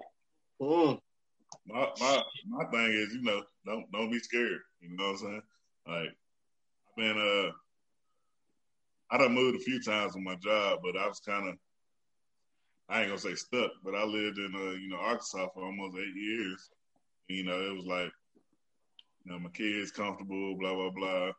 Mm. 0.61 1.01
My 1.67 1.89
my 2.01 2.23
my 2.49 2.65
thing 2.67 2.93
is, 2.93 3.15
you 3.15 3.23
know, 3.23 3.43
don't 3.65 3.91
don't 3.91 4.11
be 4.11 4.21
scared. 4.21 4.61
You 4.81 4.97
know 4.97 5.05
what 5.05 5.11
I'm 5.11 5.17
saying? 5.19 5.43
Like 5.87 6.09
I've 6.09 6.26
been 6.97 7.19
uh 7.19 7.53
I 9.11 9.19
done 9.19 9.35
moved 9.35 9.57
a 9.57 9.65
few 9.65 9.81
times 9.81 10.15
with 10.15 10.25
my 10.25 10.35
job, 10.37 10.81
but 10.83 10.97
I 10.97 11.07
was 11.07 11.21
kind 11.21 11.49
of 11.49 11.55
I 12.89 13.01
ain't 13.01 13.09
gonna 13.09 13.19
say 13.19 13.35
stuck, 13.35 13.73
but 13.85 13.95
I 13.95 14.05
lived 14.05 14.39
in 14.39 14.53
uh, 14.55 14.73
you 14.73 14.89
know 14.89 14.99
Arkansas 14.99 15.49
for 15.55 15.65
almost 15.65 15.97
eight 15.97 16.15
years. 16.15 16.71
You 17.29 17.45
know, 17.45 17.61
it 17.61 17.75
was 17.75 17.87
like 17.87 18.13
you 19.25 19.33
know, 19.33 19.39
my 19.41 19.51
kids 19.51 19.91
comfortable, 19.91 20.57
blah 20.59 20.75
blah 20.75 20.91
blah. 20.91 21.33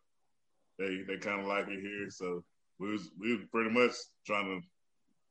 They 0.78 1.04
they 1.08 1.18
kind 1.18 1.42
of 1.42 1.48
like 1.48 1.68
it 1.70 1.80
here, 1.80 2.10
so 2.10 2.44
we 2.80 2.92
was 2.92 3.10
we 3.20 3.36
was 3.36 3.46
pretty 3.52 3.70
much 3.70 3.92
trying 4.26 4.46
to 4.46 4.68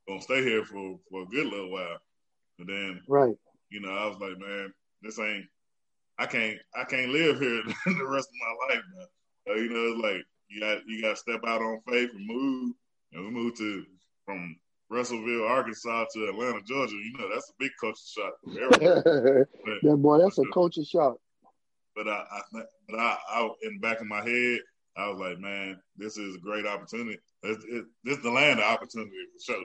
gonna 0.08 0.22
stay 0.22 0.42
here 0.42 0.64
for 0.64 0.98
for 1.10 1.22
a 1.22 1.26
good 1.26 1.46
little 1.46 1.70
while. 1.70 1.98
But 2.58 2.68
then, 2.68 3.02
right, 3.08 3.36
you 3.70 3.80
know, 3.80 3.90
I 3.90 4.06
was 4.06 4.18
like, 4.18 4.38
man, 4.38 4.72
this 5.02 5.18
ain't. 5.18 5.44
I 6.18 6.24
can't 6.24 6.58
I 6.74 6.84
can't 6.84 7.10
live 7.10 7.38
here 7.38 7.62
the 7.84 8.06
rest 8.06 8.28
of 8.28 8.68
my 8.68 8.74
life 8.74 8.84
now. 8.96 9.04
So, 9.46 9.54
you 9.54 9.68
know, 9.68 9.92
it's 9.92 10.02
like 10.02 10.24
you 10.48 10.60
got 10.60 10.78
you 10.86 11.02
got 11.02 11.10
to 11.10 11.16
step 11.16 11.40
out 11.46 11.62
on 11.62 11.80
faith 11.88 12.10
and 12.14 12.26
move. 12.26 12.74
And 13.12 13.24
we 13.24 13.30
moved 13.30 13.56
to 13.58 13.84
from 14.24 14.56
Russellville, 14.90 15.46
Arkansas 15.46 16.06
to 16.14 16.28
Atlanta, 16.28 16.60
Georgia. 16.62 16.94
You 16.94 17.16
know, 17.18 17.28
that's 17.32 17.50
a 17.50 17.54
big 17.58 17.70
culture 17.80 17.98
shock. 18.06 18.34
that 18.44 19.96
boy, 19.98 20.18
that's 20.18 20.38
a 20.38 20.42
uh, 20.42 20.52
culture 20.52 20.84
shock. 20.84 21.16
But 21.94 22.08
I, 22.08 22.24
I 22.30 22.62
but 22.88 22.98
I, 22.98 23.16
I, 23.30 23.48
in 23.62 23.74
the 23.74 23.80
back 23.80 24.00
of 24.00 24.06
my 24.06 24.22
head, 24.22 24.60
I 24.96 25.08
was 25.08 25.18
like, 25.18 25.38
man, 25.38 25.78
this 25.96 26.16
is 26.16 26.36
a 26.36 26.40
great 26.40 26.66
opportunity. 26.66 27.18
It's, 27.42 27.64
it, 27.64 27.84
this 28.04 28.18
is 28.18 28.22
the 28.22 28.30
land 28.30 28.60
of 28.60 28.66
opportunity 28.66 29.10
for 29.32 29.52
sure. 29.52 29.64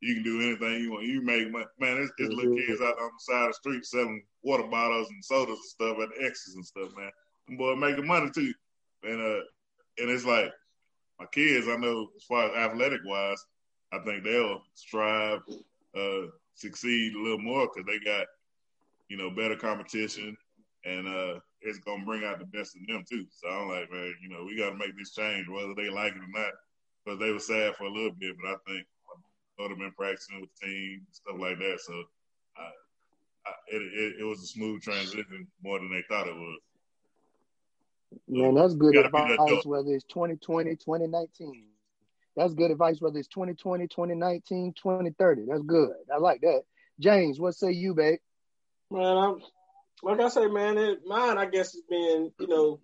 You 0.00 0.14
can 0.14 0.22
do 0.22 0.42
anything 0.42 0.82
you 0.82 0.92
want. 0.92 1.06
You 1.06 1.22
make 1.22 1.50
money. 1.50 1.64
Man, 1.78 1.96
it's, 1.98 2.12
it's 2.18 2.34
little 2.34 2.56
kids 2.56 2.80
out 2.82 3.00
on 3.00 3.10
the 3.10 3.20
side 3.20 3.42
of 3.42 3.48
the 3.48 3.54
street 3.54 3.84
selling 3.84 4.22
water 4.42 4.64
bottles 4.64 5.08
and 5.08 5.24
sodas 5.24 5.58
and 5.58 5.64
stuff 5.64 5.96
at 6.02 6.08
the 6.10 6.26
X's 6.26 6.54
and 6.54 6.66
stuff, 6.66 6.90
man. 6.96 7.10
Boy 7.56 7.74
making 7.74 8.06
money 8.06 8.30
too. 8.34 8.52
And 9.06 9.20
uh, 9.20 9.40
and 9.98 10.10
it's 10.10 10.24
like 10.24 10.52
my 11.18 11.26
kids. 11.26 11.68
I 11.68 11.76
know 11.76 12.08
as 12.16 12.24
far 12.24 12.46
as 12.46 12.56
athletic 12.56 13.00
wise, 13.04 13.44
I 13.92 13.98
think 14.00 14.24
they'll 14.24 14.62
strive, 14.74 15.40
uh, 15.96 16.26
succeed 16.54 17.14
a 17.14 17.22
little 17.22 17.38
more 17.38 17.68
because 17.68 17.86
they 17.86 18.04
got 18.04 18.26
you 19.08 19.16
know 19.16 19.30
better 19.30 19.56
competition 19.56 20.36
and 20.84 21.08
uh, 21.08 21.40
it's 21.60 21.78
gonna 21.78 22.04
bring 22.04 22.24
out 22.24 22.38
the 22.38 22.46
best 22.46 22.76
in 22.76 22.84
them 22.86 23.04
too. 23.08 23.26
So 23.30 23.48
I'm 23.48 23.68
like, 23.68 23.90
man, 23.90 24.14
you 24.22 24.28
know, 24.28 24.44
we 24.44 24.56
got 24.56 24.70
to 24.70 24.76
make 24.76 24.96
this 24.96 25.14
change, 25.14 25.48
whether 25.48 25.74
they 25.74 25.90
like 25.90 26.12
it 26.12 26.22
or 26.22 26.40
not. 26.40 26.52
Because 27.04 27.20
they 27.20 27.30
were 27.30 27.38
sad 27.38 27.76
for 27.76 27.84
a 27.84 27.92
little 27.92 28.12
bit, 28.18 28.34
but 28.42 28.50
I 28.50 28.56
think 28.66 28.86
have 29.58 29.78
been 29.78 29.92
practicing 29.92 30.40
with 30.40 30.50
the 30.60 30.66
team 30.66 31.06
stuff 31.12 31.36
like 31.38 31.58
that. 31.58 31.80
So 31.80 31.92
I, 32.56 33.50
it, 33.68 33.82
it, 33.82 34.20
it 34.20 34.24
was 34.24 34.42
a 34.42 34.46
smooth 34.46 34.82
transition 34.82 35.46
more 35.62 35.78
than 35.78 35.90
they 35.90 36.02
thought 36.08 36.28
it 36.28 36.34
was. 36.34 36.60
Man, 38.28 38.54
that's 38.54 38.74
good 38.74 38.96
advice. 38.96 39.64
Whether 39.64 39.94
it's 39.94 40.04
2020, 40.04 40.76
2019, 40.76 41.64
that's 42.36 42.54
good 42.54 42.70
advice. 42.70 43.00
Whether 43.00 43.18
it's 43.18 43.28
2020, 43.28 43.88
2019, 43.88 44.74
2030, 44.74 45.46
that's 45.48 45.62
good. 45.62 45.92
I 46.12 46.18
like 46.18 46.40
that. 46.42 46.62
James, 47.00 47.38
what 47.38 47.54
say 47.54 47.72
you, 47.72 47.94
babe? 47.94 48.18
Man, 48.90 49.16
I'm 49.16 49.40
like 50.02 50.20
I 50.20 50.28
say, 50.28 50.46
man, 50.46 50.78
it, 50.78 51.00
mine, 51.06 51.38
I 51.38 51.46
guess, 51.46 51.72
has 51.72 51.82
been, 51.88 52.30
you 52.38 52.46
know, 52.46 52.80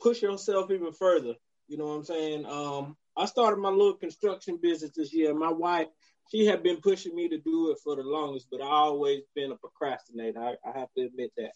push 0.00 0.22
yourself 0.22 0.70
even 0.70 0.92
further. 0.92 1.34
You 1.68 1.78
know 1.78 1.86
what 1.86 1.94
I'm 1.94 2.04
saying? 2.04 2.46
Um, 2.46 2.96
I 3.16 3.26
started 3.26 3.58
my 3.58 3.70
little 3.70 3.94
construction 3.96 4.58
business 4.60 4.92
this 4.96 5.12
year. 5.12 5.34
My 5.34 5.50
wife, 5.50 5.88
she 6.30 6.46
had 6.46 6.62
been 6.62 6.78
pushing 6.80 7.14
me 7.14 7.28
to 7.28 7.38
do 7.38 7.70
it 7.70 7.78
for 7.82 7.96
the 7.96 8.02
longest, 8.02 8.48
but 8.50 8.62
I 8.62 8.68
always 8.68 9.22
been 9.34 9.52
a 9.52 9.56
procrastinator. 9.56 10.40
I, 10.40 10.54
I 10.68 10.78
have 10.78 10.88
to 10.96 11.04
admit 11.04 11.32
that. 11.36 11.52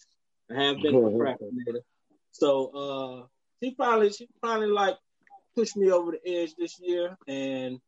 I 0.51 0.63
have 0.63 0.77
been 0.83 0.95
a 0.95 1.01
procrastinator. 1.01 1.81
So 2.33 2.71
uh, 2.71 3.27
she 3.63 3.75
finally, 3.77 4.11
she 4.11 4.29
finally 4.41 4.69
like 4.69 4.97
pushed 5.55 5.77
me 5.77 5.91
over 5.91 6.13
the 6.13 6.31
edge 6.31 6.55
this 6.57 6.79
year, 6.81 7.17
and 7.27 7.81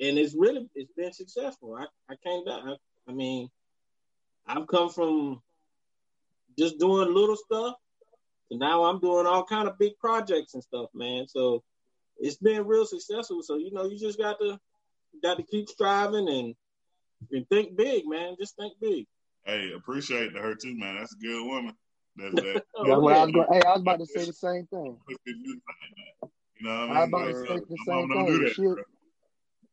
and 0.00 0.18
it's 0.18 0.34
really 0.34 0.68
it's 0.74 0.92
been 0.92 1.12
successful. 1.12 1.74
I, 1.74 1.86
I 2.10 2.16
can't 2.24 2.48
I, 2.48 2.74
I 3.08 3.12
mean, 3.12 3.48
I've 4.46 4.66
come 4.66 4.90
from 4.90 5.40
just 6.58 6.78
doing 6.78 7.12
little 7.12 7.36
stuff 7.36 7.76
to 8.50 8.58
now 8.58 8.84
I'm 8.84 9.00
doing 9.00 9.26
all 9.26 9.44
kind 9.44 9.68
of 9.68 9.78
big 9.78 9.98
projects 9.98 10.54
and 10.54 10.62
stuff, 10.62 10.90
man. 10.94 11.26
So 11.28 11.62
it's 12.18 12.36
been 12.36 12.66
real 12.66 12.86
successful. 12.86 13.42
So 13.42 13.56
you 13.56 13.72
know, 13.72 13.84
you 13.86 13.98
just 13.98 14.18
got 14.18 14.38
to 14.40 14.58
got 15.22 15.36
to 15.36 15.42
keep 15.42 15.68
striving 15.68 16.28
and 16.28 16.54
and 17.30 17.48
think 17.48 17.76
big, 17.76 18.06
man. 18.06 18.36
Just 18.38 18.56
think 18.56 18.74
big. 18.80 19.06
Hey, 19.44 19.72
appreciate 19.74 20.36
her 20.36 20.54
too, 20.54 20.76
man. 20.76 20.96
That's 20.96 21.14
a 21.14 21.18
good 21.18 21.44
woman. 21.46 21.74
That's 22.16 22.34
that. 22.34 22.44
That's 22.54 22.66
what 22.76 23.12
I 23.14 23.24
was 23.24 23.32
going. 23.32 23.46
Hey, 23.50 23.62
I 23.66 23.72
was 23.72 23.80
about 23.80 23.98
to 24.00 24.06
say 24.06 24.24
the 24.24 24.32
same 24.32 24.66
thing. 24.66 24.98
You 25.08 26.68
know, 26.68 26.88
what 26.88 26.96
I, 26.96 26.96
mean? 26.96 26.96
I 26.96 27.00
was 27.00 27.08
about 27.08 27.26
to 27.26 27.34
say 27.46 27.60
the 27.68 27.78
same 27.86 28.08
thing. 28.08 28.48
She, 28.54 28.62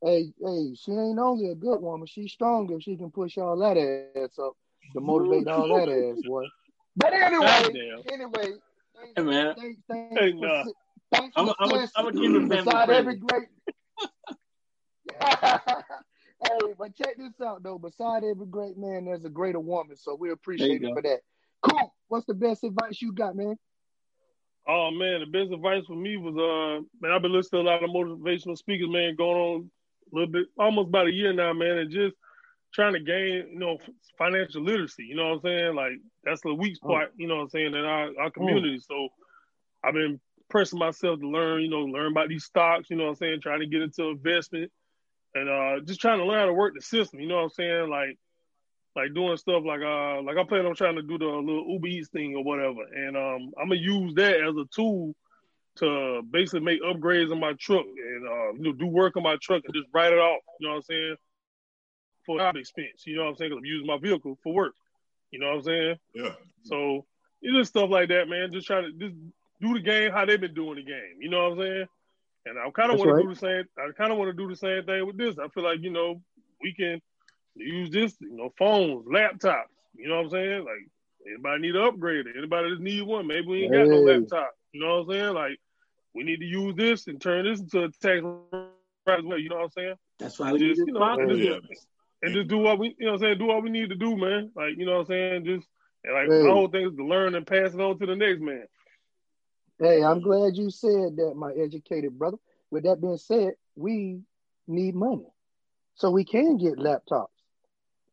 hey, 0.04 0.34
hey, 0.43 0.75
she 0.75 0.91
ain't 0.91 1.19
only 1.19 1.49
a 1.49 1.56
good 1.56 1.82
woman. 1.82 2.08
She's 2.08 2.32
strong 2.32 2.71
if 2.71 2.84
she 2.84 2.95
can 2.95 3.12
push 3.12 3.38
all 3.38 3.58
that 3.58 3.78
ass 3.78 4.39
up 4.39 4.54
to 4.93 5.02
motivate 5.02 5.47
all 5.47 5.67
that 5.67 5.89
ass, 6.17 6.21
boy. 6.25 6.45
But 6.95 7.13
anyway, 7.13 7.93
anyway, 8.12 8.54
hey 9.15 9.21
man, 9.21 9.56
thanks, 9.56 9.82
thanks, 9.88 10.19
hey, 10.19 10.34
no. 10.34 10.63
thanks 11.13 11.34
I'm 11.38 11.45
gonna 11.45 12.12
give 12.12 12.36
it 12.36 12.49
beside 12.49 12.89
every 12.89 13.15
great. 13.15 13.47
hey, 15.21 16.73
but 16.78 16.95
check 16.95 17.17
this 17.17 17.39
out 17.45 17.63
though. 17.63 17.78
Beside 17.78 18.23
every 18.23 18.47
great 18.47 18.78
man, 18.78 19.06
there's 19.06 19.25
a 19.25 19.30
greater 19.30 19.60
woman. 19.60 19.95
So 19.95 20.15
we 20.15 20.32
appreciate 20.32 20.84
it 20.84 20.93
for 20.93 21.02
that. 21.02 21.19
Cool. 21.61 21.93
What's 22.07 22.25
the 22.25 22.33
best 22.33 22.63
advice 22.63 23.01
you 23.01 23.13
got, 23.13 23.35
man? 23.35 23.55
Oh 24.67 24.91
man, 24.91 25.21
the 25.21 25.25
best 25.25 25.51
advice 25.51 25.83
for 25.87 25.95
me 25.95 26.17
was 26.17 26.35
uh 26.35 26.83
man, 27.01 27.11
I've 27.11 27.21
been 27.21 27.33
listening 27.33 27.65
to 27.65 27.69
a 27.69 27.71
lot 27.71 27.83
of 27.83 27.89
motivational 27.89 28.57
speakers, 28.57 28.89
man, 28.89 29.15
going 29.15 29.37
on 29.37 29.71
a 30.11 30.15
little 30.15 30.31
bit, 30.31 30.47
almost 30.57 30.89
about 30.89 31.07
a 31.07 31.11
year 31.11 31.33
now, 31.33 31.53
man, 31.53 31.77
and 31.79 31.91
just 31.91 32.15
trying 32.73 32.93
to 32.93 32.99
gain, 32.99 33.47
you 33.51 33.59
know, 33.59 33.77
financial 34.17 34.63
literacy. 34.63 35.05
You 35.05 35.15
know 35.15 35.29
what 35.29 35.35
I'm 35.35 35.41
saying? 35.41 35.75
Like 35.75 35.93
that's 36.23 36.41
the 36.41 36.53
weak 36.53 36.75
spot, 36.75 37.07
oh. 37.07 37.13
you 37.17 37.27
know 37.27 37.37
what 37.37 37.43
I'm 37.43 37.49
saying, 37.49 37.73
in 37.73 37.85
our, 37.85 38.09
our 38.19 38.31
community. 38.31 38.79
Oh. 38.79 38.85
So 38.87 39.09
I've 39.83 39.93
been 39.93 40.19
pressing 40.49 40.79
myself 40.79 41.19
to 41.19 41.27
learn, 41.27 41.61
you 41.61 41.69
know, 41.69 41.81
learn 41.81 42.11
about 42.11 42.29
these 42.29 42.45
stocks, 42.45 42.89
you 42.89 42.95
know 42.95 43.05
what 43.05 43.09
I'm 43.11 43.15
saying, 43.15 43.41
trying 43.41 43.61
to 43.61 43.67
get 43.67 43.81
into 43.81 44.09
investment 44.09 44.71
and 45.35 45.49
uh 45.49 45.79
just 45.85 46.01
trying 46.01 46.19
to 46.19 46.25
learn 46.25 46.39
how 46.39 46.45
to 46.45 46.53
work 46.53 46.73
the 46.75 46.81
system, 46.81 47.19
you 47.19 47.27
know 47.27 47.37
what 47.37 47.43
I'm 47.43 47.49
saying? 47.49 47.89
Like 47.89 48.17
like 48.99 49.13
doing 49.13 49.38
stuff 49.38 49.63
like 49.65 49.81
uh 49.81 50.21
like 50.21 50.38
I 50.38 50.43
plan 50.43 50.65
on 50.65 50.75
trying 50.75 50.95
to 50.95 51.01
do 51.01 51.17
the 51.17 51.25
little 51.25 51.65
Uber 51.69 51.88
Eats 51.88 52.09
thing 52.09 52.35
or 52.35 52.43
whatever. 52.43 52.83
And 52.93 53.15
um 53.15 53.51
I'm 53.59 53.69
gonna 53.69 53.79
use 53.79 54.13
that 54.15 54.35
as 54.41 54.55
a 54.55 54.65
tool 54.75 55.15
to 55.77 56.21
basically 56.29 56.59
make 56.59 56.81
upgrades 56.83 57.31
on 57.31 57.39
my 57.39 57.53
truck 57.53 57.85
and 57.85 58.27
uh, 58.27 58.53
you 58.53 58.62
know 58.63 58.73
do 58.73 58.88
work 58.88 59.15
on 59.15 59.23
my 59.23 59.38
truck 59.41 59.63
and 59.65 59.73
just 59.73 59.88
write 59.93 60.12
it 60.12 60.19
off. 60.19 60.41
You 60.59 60.67
know 60.67 60.73
what 60.73 60.77
I'm 60.77 60.83
saying? 60.83 61.15
For 62.25 62.39
job 62.39 62.57
expense. 62.57 63.03
You 63.05 63.15
know 63.15 63.23
what 63.23 63.29
I'm 63.29 63.35
saying? 63.38 63.51
Cause 63.51 63.57
I'm 63.59 63.65
using 63.65 63.88
my 63.88 63.97
vehicle 63.97 64.38
for 64.43 64.53
work. 64.53 64.73
You 65.31 65.39
know 65.39 65.47
what 65.47 65.57
I'm 65.57 65.63
saying? 65.63 65.95
Yeah. 66.13 66.33
So 66.63 67.05
it's 67.41 67.55
just 67.55 67.69
stuff 67.69 67.89
like 67.89 68.09
that, 68.09 68.27
man. 68.27 68.51
Just 68.51 68.67
trying 68.67 68.83
to 68.83 68.91
just 68.91 69.15
do 69.62 69.73
the 69.73 69.79
game 69.79 70.12
how 70.12 70.25
they've 70.25 70.41
been 70.41 70.53
doing 70.53 70.75
the 70.75 70.83
game. 70.83 71.21
You 71.21 71.29
know 71.29 71.49
what 71.49 71.59
I'm 71.59 71.65
saying? 71.65 71.85
And 72.45 72.59
I 72.59 72.69
kind 72.71 72.91
of 72.91 72.99
want 72.99 73.12
right. 73.12 73.21
to 73.21 73.27
do 73.27 73.33
the 73.33 73.39
same. 73.39 73.63
I 73.77 73.91
kind 73.97 74.12
of 74.12 74.17
want 74.17 74.29
to 74.29 74.43
do 74.43 74.49
the 74.49 74.55
same 74.55 74.83
thing 74.85 75.05
with 75.05 75.17
this. 75.17 75.38
I 75.39 75.47
feel 75.49 75.63
like 75.63 75.79
you 75.81 75.91
know 75.91 76.21
we 76.62 76.73
can 76.73 77.01
use 77.65 77.89
this, 77.89 78.15
you 78.19 78.35
know, 78.35 78.53
phones, 78.57 79.05
laptops. 79.05 79.63
You 79.95 80.09
know 80.09 80.17
what 80.17 80.25
I'm 80.25 80.29
saying? 80.31 80.65
Like 80.65 80.87
anybody 81.27 81.61
need 81.61 81.75
an 81.75 81.83
upgrade? 81.83 82.25
Anybody 82.37 82.69
just 82.69 82.81
need 82.81 83.01
one? 83.03 83.27
Maybe 83.27 83.47
we 83.47 83.63
ain't 83.63 83.73
got 83.73 83.87
no 83.87 83.97
laptop. 83.97 84.51
You 84.71 84.81
know 84.81 85.03
what 85.03 85.15
I'm 85.15 85.19
saying? 85.19 85.33
Like 85.33 85.59
we 86.13 86.23
need 86.23 86.39
to 86.39 86.45
use 86.45 86.75
this 86.75 87.07
and 87.07 87.21
turn 87.21 87.45
this 87.45 87.59
into 87.59 87.83
a 87.83 87.89
tax 87.89 88.21
right 88.23 89.19
as 89.19 89.25
well. 89.25 89.39
You 89.39 89.49
know 89.49 89.57
what 89.57 89.65
I'm 89.65 89.71
saying? 89.71 89.95
That's 90.19 90.39
why 90.39 90.53
we 90.53 90.59
just, 90.59 90.81
you 90.85 90.93
know, 90.93 91.03
and 91.03 91.29
just, 91.29 91.87
and 92.21 92.33
just 92.33 92.47
do 92.47 92.57
what 92.57 92.79
we, 92.79 92.95
you 92.97 93.05
know, 93.05 93.13
what 93.13 93.21
I'm 93.21 93.21
saying, 93.21 93.37
do 93.39 93.45
what 93.45 93.63
we 93.63 93.69
need 93.69 93.89
to 93.89 93.95
do, 93.95 94.15
man. 94.15 94.51
Like 94.55 94.77
you 94.77 94.85
know 94.85 94.93
what 94.93 95.01
I'm 95.01 95.07
saying? 95.07 95.45
Just 95.45 95.67
and 96.03 96.13
like 96.13 96.29
hey. 96.29 96.43
my 96.43 96.53
whole 96.53 96.67
thing 96.67 96.87
is 96.87 96.95
to 96.95 97.05
learn 97.05 97.35
and 97.35 97.45
pass 97.45 97.73
it 97.73 97.79
on 97.81 97.99
to 97.99 98.05
the 98.05 98.15
next 98.15 98.41
man. 98.41 98.65
Hey, 99.79 100.03
I'm 100.03 100.21
glad 100.21 100.57
you 100.57 100.69
said 100.69 101.15
that, 101.17 101.33
my 101.35 101.51
educated 101.53 102.17
brother. 102.17 102.37
With 102.69 102.83
that 102.83 103.01
being 103.01 103.17
said, 103.17 103.53
we 103.75 104.19
need 104.67 104.93
money 104.93 105.27
so 105.95 106.11
we 106.11 106.23
can 106.23 106.57
get 106.57 106.77
laptops. 106.77 107.27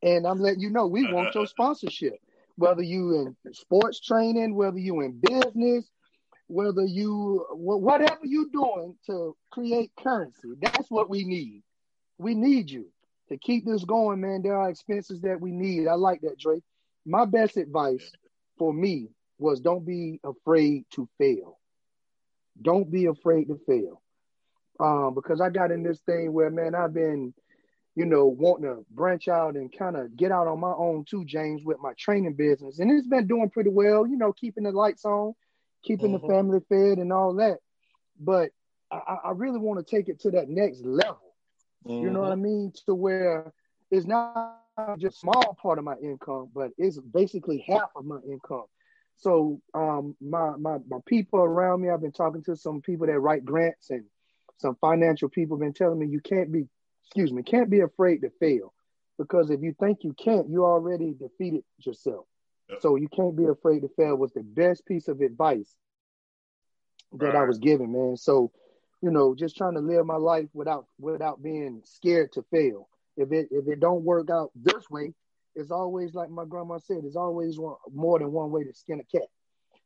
And 0.07 0.27
I'm 0.27 0.38
letting 0.38 0.61
you 0.61 0.71
know 0.71 0.87
we 0.87 1.12
want 1.12 1.35
your 1.35 1.47
sponsorship. 1.55 2.14
Whether 2.57 2.83
you 2.83 3.35
in 3.45 3.53
sports 3.53 4.01
training, 4.01 4.55
whether 4.55 4.79
you 4.79 5.03
in 5.03 5.21
business, 5.21 5.85
whether 6.47 6.85
you 6.85 7.45
whatever 7.51 8.21
you're 8.23 8.49
doing 8.53 8.97
to 9.07 9.37
create 9.51 9.90
currency, 9.99 10.51
that's 10.61 10.90
what 10.90 11.11
we 11.11 11.25
need. 11.25 11.62
We 12.19 12.35
need 12.35 12.71
you 12.71 12.87
to 13.29 13.37
keep 13.37 13.66
this 13.66 13.85
going, 13.85 14.21
man. 14.21 14.42
There 14.42 14.57
are 14.57 14.71
expenses 14.71 15.21
that 15.23 15.40
we 15.40 15.51
need. 15.51 15.88
I 15.88 15.95
like 15.95 16.21
that, 16.23 16.38
Drake. 16.38 16.62
My 17.05 17.25
best 17.25 17.57
advice 17.57 18.11
for 18.59 18.73
me 18.73 19.09
was 19.38 19.61
don't 19.61 19.85
be 19.85 20.21
afraid 20.25 20.85
to 20.92 21.09
fail. 21.19 21.59
Don't 22.62 22.90
be 22.90 23.07
afraid 23.07 23.49
to 23.49 23.61
fail. 23.66 24.01
Um, 24.79 25.14
because 25.14 25.40
I 25.40 25.51
got 25.51 25.71
in 25.71 25.83
this 25.83 26.01
thing 26.01 26.33
where, 26.33 26.51
man, 26.51 26.75
I've 26.75 26.95
been, 26.95 27.35
you 27.96 28.04
know, 28.04 28.26
wanting 28.26 28.66
to 28.66 28.85
branch 28.90 29.26
out 29.26 29.56
and 29.56 29.76
kind 29.76 29.96
of 29.96 30.14
get 30.16 30.30
out 30.30 30.46
on 30.46 30.61
my 30.61 30.72
own 30.72 31.04
too, 31.09 31.24
James, 31.24 31.62
with 31.64 31.78
my 31.80 31.92
training 31.98 32.35
business. 32.35 32.78
And 32.78 32.90
it's 32.90 33.06
been 33.06 33.26
doing 33.26 33.50
pretty 33.50 33.70
well, 33.70 34.06
you 34.06 34.18
know, 34.18 34.32
keeping 34.32 34.64
the 34.64 34.70
lights 34.70 35.06
on, 35.06 35.35
keeping 35.82 36.12
mm-hmm. 36.12 36.26
the 36.26 36.32
family 36.32 36.61
fed 36.68 36.98
and 36.98 37.12
all 37.12 37.35
that. 37.37 37.59
But 38.20 38.50
I, 38.92 39.16
I 39.24 39.30
really 39.30 39.59
want 39.59 39.85
to 39.85 39.96
take 39.96 40.09
it 40.09 40.20
to 40.20 40.30
that 40.32 40.48
next 40.48 40.85
level. 40.85 41.35
Mm-hmm. 41.87 42.04
You 42.04 42.11
know 42.11 42.20
what 42.20 42.32
I 42.32 42.35
mm-hmm. 42.35 42.42
mean? 42.44 42.72
To 42.85 42.94
where 42.94 43.52
it's 43.90 44.06
not 44.06 44.61
just 44.98 45.20
small 45.20 45.56
part 45.61 45.78
of 45.78 45.85
my 45.85 45.96
income, 46.02 46.50
but 46.54 46.72
it's 46.76 47.00
basically 47.00 47.64
half 47.66 47.90
of 47.96 48.04
my 48.04 48.18
income. 48.30 48.66
So 49.16 49.62
um, 49.72 50.14
my, 50.20 50.50
my 50.56 50.76
my 50.87 50.98
people 51.06 51.40
around 51.40 51.80
me, 51.80 51.88
I've 51.88 52.02
been 52.02 52.12
talking 52.12 52.42
to 52.44 52.56
some 52.56 52.82
people 52.82 53.06
that 53.06 53.18
write 53.18 53.46
grants 53.46 53.88
and 53.88 54.04
some 54.59 54.76
financial 54.82 55.30
people 55.30 55.56
have 55.56 55.62
been 55.62 55.72
telling 55.72 55.98
me 55.98 56.06
you 56.06 56.20
can't 56.20 56.52
be, 56.52 56.66
excuse 57.07 57.33
me, 57.33 57.42
can't 57.42 57.71
be 57.71 57.81
afraid 57.81 58.19
to 58.23 58.31
fail. 58.40 58.73
Because 59.19 59.51
if 59.51 59.62
you 59.62 59.75
think 59.81 59.99
you 60.03 60.12
can't, 60.12 60.49
you 60.51 60.64
already 60.64 61.14
defeated 61.14 61.64
yourself. 61.79 62.27
Yep. 62.69 62.83
So 62.83 62.97
you 62.97 63.09
can't 63.09 63.37
be 63.37 63.47
afraid 63.47 63.81
to 63.81 63.88
fail 63.97 64.16
was 64.16 64.33
the 64.33 64.42
best 64.42 64.85
piece 64.87 65.09
of 65.09 65.21
advice 65.21 65.75
that 67.12 67.27
right. 67.27 67.37
I 67.37 67.45
was 67.45 67.59
given, 67.59 67.92
man. 67.92 68.16
So, 68.16 68.51
you 69.01 69.11
know, 69.11 69.35
just 69.35 69.57
trying 69.57 69.75
to 69.75 69.81
live 69.81 70.05
my 70.05 70.16
life 70.16 70.49
without 70.53 70.87
without 70.99 71.42
being 71.42 71.83
scared 71.85 72.33
to 72.33 72.45
fail. 72.51 72.88
If 73.16 73.33
it 73.33 73.49
if 73.51 73.69
it 73.69 73.81
don't 73.81 74.03
work 74.03 74.29
out 74.31 74.51
this 74.55 74.90
way, 74.90 75.14
it's 75.55 75.71
always 75.71 76.14
like 76.14 76.29
my 76.29 76.45
grandma 76.45 76.79
said, 76.79 77.03
it's 77.05 77.16
always 77.16 77.59
one, 77.59 77.77
more 77.92 78.19
than 78.19 78.33
one 78.33 78.51
way 78.51 78.64
to 78.64 78.75
skin 78.75 79.01
a 79.01 79.05
cat. 79.05 79.29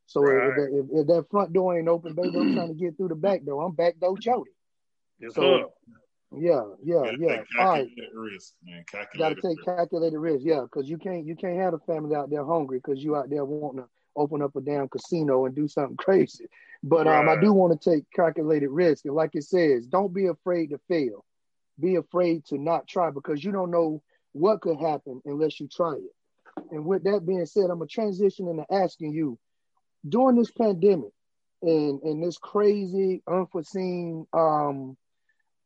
So 0.06 0.22
right. 0.22 0.48
if, 0.48 0.56
if, 0.58 0.86
if, 0.90 1.06
that 1.06 1.26
front 1.30 1.52
door 1.52 1.78
ain't 1.78 1.86
open, 1.86 2.14
baby, 2.14 2.36
I'm 2.36 2.54
trying 2.54 2.68
to 2.68 2.74
get 2.74 2.96
through 2.96 3.08
the 3.08 3.14
back 3.14 3.44
door. 3.44 3.64
I'm 3.64 3.74
back 3.76 4.00
door 4.00 4.18
Jody. 4.18 4.50
Yes, 5.20 5.34
so, 5.34 5.42
sir. 5.42 5.64
Yeah, 6.36 6.62
yeah, 6.82 7.10
yeah. 7.18 7.42
All 7.58 7.72
right. 7.72 7.90
Risk, 8.14 8.54
man. 8.64 8.84
Got 9.18 9.30
to 9.30 9.34
take 9.34 9.58
risk. 9.58 9.64
calculated 9.64 10.18
risk, 10.18 10.44
yeah, 10.44 10.60
because 10.60 10.88
you 10.88 10.96
can't 10.96 11.26
you 11.26 11.34
can't 11.34 11.58
have 11.58 11.74
a 11.74 11.78
family 11.80 12.14
out 12.14 12.30
there 12.30 12.44
hungry 12.44 12.78
because 12.78 13.02
you 13.02 13.16
out 13.16 13.30
there 13.30 13.44
wanting 13.44 13.82
to 13.82 13.88
open 14.16 14.40
up 14.42 14.54
a 14.54 14.60
damn 14.60 14.88
casino 14.88 15.46
and 15.46 15.54
do 15.54 15.66
something 15.66 15.96
crazy. 15.98 16.46
But 16.82 17.06
right. 17.06 17.18
um, 17.18 17.28
I 17.28 17.40
do 17.40 17.52
want 17.52 17.80
to 17.80 17.90
take 17.90 18.04
calculated 18.14 18.68
risk, 18.68 19.04
and 19.06 19.14
like 19.14 19.30
it 19.34 19.44
says, 19.44 19.86
don't 19.86 20.14
be 20.14 20.26
afraid 20.26 20.70
to 20.70 20.78
fail. 20.88 21.24
Be 21.80 21.96
afraid 21.96 22.44
to 22.46 22.58
not 22.58 22.86
try 22.86 23.10
because 23.10 23.42
you 23.42 23.50
don't 23.50 23.70
know 23.70 24.02
what 24.32 24.60
could 24.60 24.78
happen 24.78 25.20
unless 25.24 25.58
you 25.58 25.66
try 25.66 25.94
it. 25.94 26.64
And 26.70 26.84
with 26.84 27.02
that 27.04 27.26
being 27.26 27.46
said, 27.46 27.64
I'm 27.64 27.78
gonna 27.78 27.86
transition 27.86 28.48
into 28.48 28.64
asking 28.72 29.12
you 29.12 29.38
during 30.08 30.36
this 30.36 30.50
pandemic 30.52 31.12
and 31.62 32.00
and 32.02 32.22
this 32.22 32.38
crazy, 32.38 33.22
unforeseen 33.26 34.26
um 34.32 34.96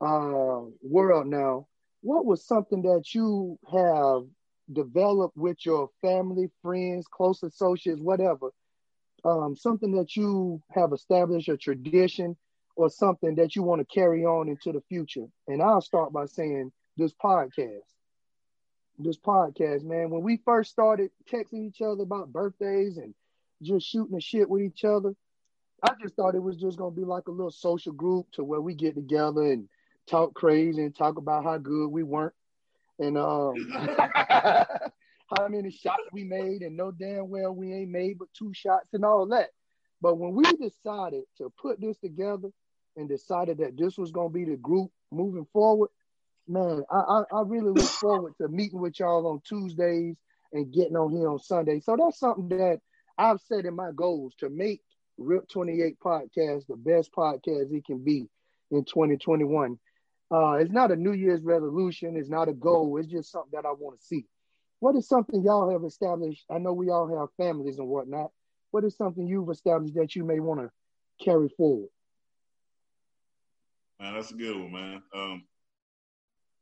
uh, 0.01 0.61
world 0.83 1.27
now, 1.27 1.67
what 2.03 2.27
was 2.27 2.47
something 2.47 2.83
that 2.83 3.15
you 3.15 3.59
have 3.73 4.25
developed 4.73 5.37
with 5.37 5.65
your 5.65 5.91
family, 6.03 6.51
friends, 6.63 7.07
close 7.11 7.43
associates, 7.43 8.01
whatever, 8.01 8.51
um, 9.25 9.57
something 9.57 9.93
that 9.93 10.17
you 10.17 10.63
have 10.71 10.93
established 10.93 11.49
a 11.49 11.57
tradition 11.57 12.37
or 12.77 12.91
something 12.91 13.35
that 13.37 13.57
you 13.57 13.63
want 13.63 13.81
to 13.81 13.95
carry 13.95 14.25
on 14.25 14.49
into 14.49 14.73
the 14.73 14.83
future? 14.89 15.27
And 15.49 15.63
I'll 15.63 15.81
start 15.81 16.13
by 16.13 16.27
saying 16.27 16.73
this 16.97 17.13
podcast. 17.13 17.81
This 18.99 19.19
podcast, 19.19 19.83
man, 19.83 20.11
when 20.11 20.23
we 20.23 20.41
first 20.45 20.71
started 20.71 21.11
texting 21.31 21.67
each 21.67 21.81
other 21.81 22.03
about 22.03 22.33
birthdays 22.33 22.97
and 22.97 23.13
just 23.63 23.89
shooting 23.89 24.15
the 24.15 24.21
shit 24.21 24.49
with 24.49 24.63
each 24.63 24.85
other, 24.85 25.15
I 25.83 25.95
just 26.01 26.15
thought 26.15 26.35
it 26.35 26.43
was 26.43 26.57
just 26.57 26.79
gonna 26.79 26.95
be 26.95 27.05
like 27.05 27.29
a 27.29 27.33
little 27.33 27.51
social 27.51 27.93
group 27.93 28.31
to 28.33 28.45
where 28.45 28.61
we 28.61 28.75
get 28.75 28.95
together 28.95 29.43
and 29.43 29.69
talk 30.09 30.35
crazy 30.35 30.83
and 30.83 30.95
talk 30.95 31.19
about 31.19 31.45
how 31.45 31.59
good 31.59 31.89
we 31.89 32.03
weren't 32.03 32.35
and 32.99 33.19
um, 33.19 33.55
how 33.73 35.49
many 35.49 35.71
shots 35.71 36.03
we 36.13 36.25
made 36.25 36.63
and 36.63 36.77
no 36.77 36.91
damn 36.91 37.29
well 37.29 37.53
we 37.53 37.73
ain't 37.73 37.91
made 37.91 38.19
but 38.19 38.29
two 38.37 38.53
shots 38.55 38.89
and 38.93 39.05
all 39.05 39.27
that. 39.27 39.51
But 40.01 40.19
when 40.19 40.35
we 40.35 40.45
decided 40.45 41.25
to 41.39 41.53
put 41.61 41.81
this 41.81 41.99
together 41.99 42.51
and 42.97 43.09
decided 43.09 43.59
that 43.59 43.77
this 43.77 43.97
was 43.97 44.13
going 44.13 44.29
to 44.29 44.35
be 44.35 44.45
the 44.45 44.57
group 44.57 44.91
moving 45.11 45.47
forward, 45.53 45.91
man, 46.47 46.83
I, 46.91 46.97
I, 46.97 47.23
I 47.33 47.43
really 47.43 47.71
look 47.71 47.83
forward 48.01 48.35
to 48.41 48.49
meeting 48.49 48.81
with 48.81 49.01
y'all 49.01 49.27
on 49.27 49.41
Tuesdays 49.47 50.17
and 50.53 50.73
getting 50.73 50.97
on 50.97 51.11
here 51.11 51.29
on 51.29 51.39
Sunday. 51.39 51.81
So 51.81 51.97
that's 51.97 52.19
something 52.19 52.49
that 52.49 52.81
I've 53.17 53.41
set 53.41 53.65
in 53.65 53.75
my 53.75 53.91
goals 53.95 54.35
to 54.39 54.51
make 54.51 54.81
RIP 55.19 55.49
28 55.49 55.99
podcast 56.01 56.67
the 56.67 56.77
best 56.77 57.13
podcast 57.13 57.73
it 57.73 57.85
can 57.85 58.03
be 58.05 58.29
in 58.71 58.85
2021. 58.85 59.79
Uh, 60.31 60.53
it's 60.53 60.73
not 60.73 60.91
a 60.91 60.97
New 60.97 61.13
Year's 61.13 61.43
resolution. 61.43 62.17
It's 62.17 62.29
not 62.29 62.49
a 62.49 62.55
goal. 62.55 62.97
It's 62.99 63.09
just 63.09 63.31
something 63.31 63.53
that 63.53 63.67
I 63.67 63.73
want 63.73 63.99
to 63.99 64.05
see. 64.05 64.27
What 64.81 64.97
is 64.97 65.09
something 65.09 65.43
y'all 65.43 65.71
have 65.71 65.85
established? 65.85 66.45
I 66.51 66.59
know 66.59 66.73
we 66.73 66.91
all 66.91 67.19
have 67.19 67.29
families 67.37 67.79
and 67.79 67.89
whatnot. 67.89 68.31
What 68.71 68.85
is 68.85 68.97
something 68.97 69.27
you've 69.27 69.51
established 69.51 69.95
that 69.95 70.17
you 70.17 70.25
may 70.25 70.41
want 70.41 70.61
to 70.61 71.25
carry 71.25 71.49
forward? 71.57 71.89
Man, 74.01 74.15
that's 74.15 74.33
a 74.33 74.35
good 74.35 74.57
one, 74.57 74.73
man. 74.73 75.03
Um, 75.15 75.45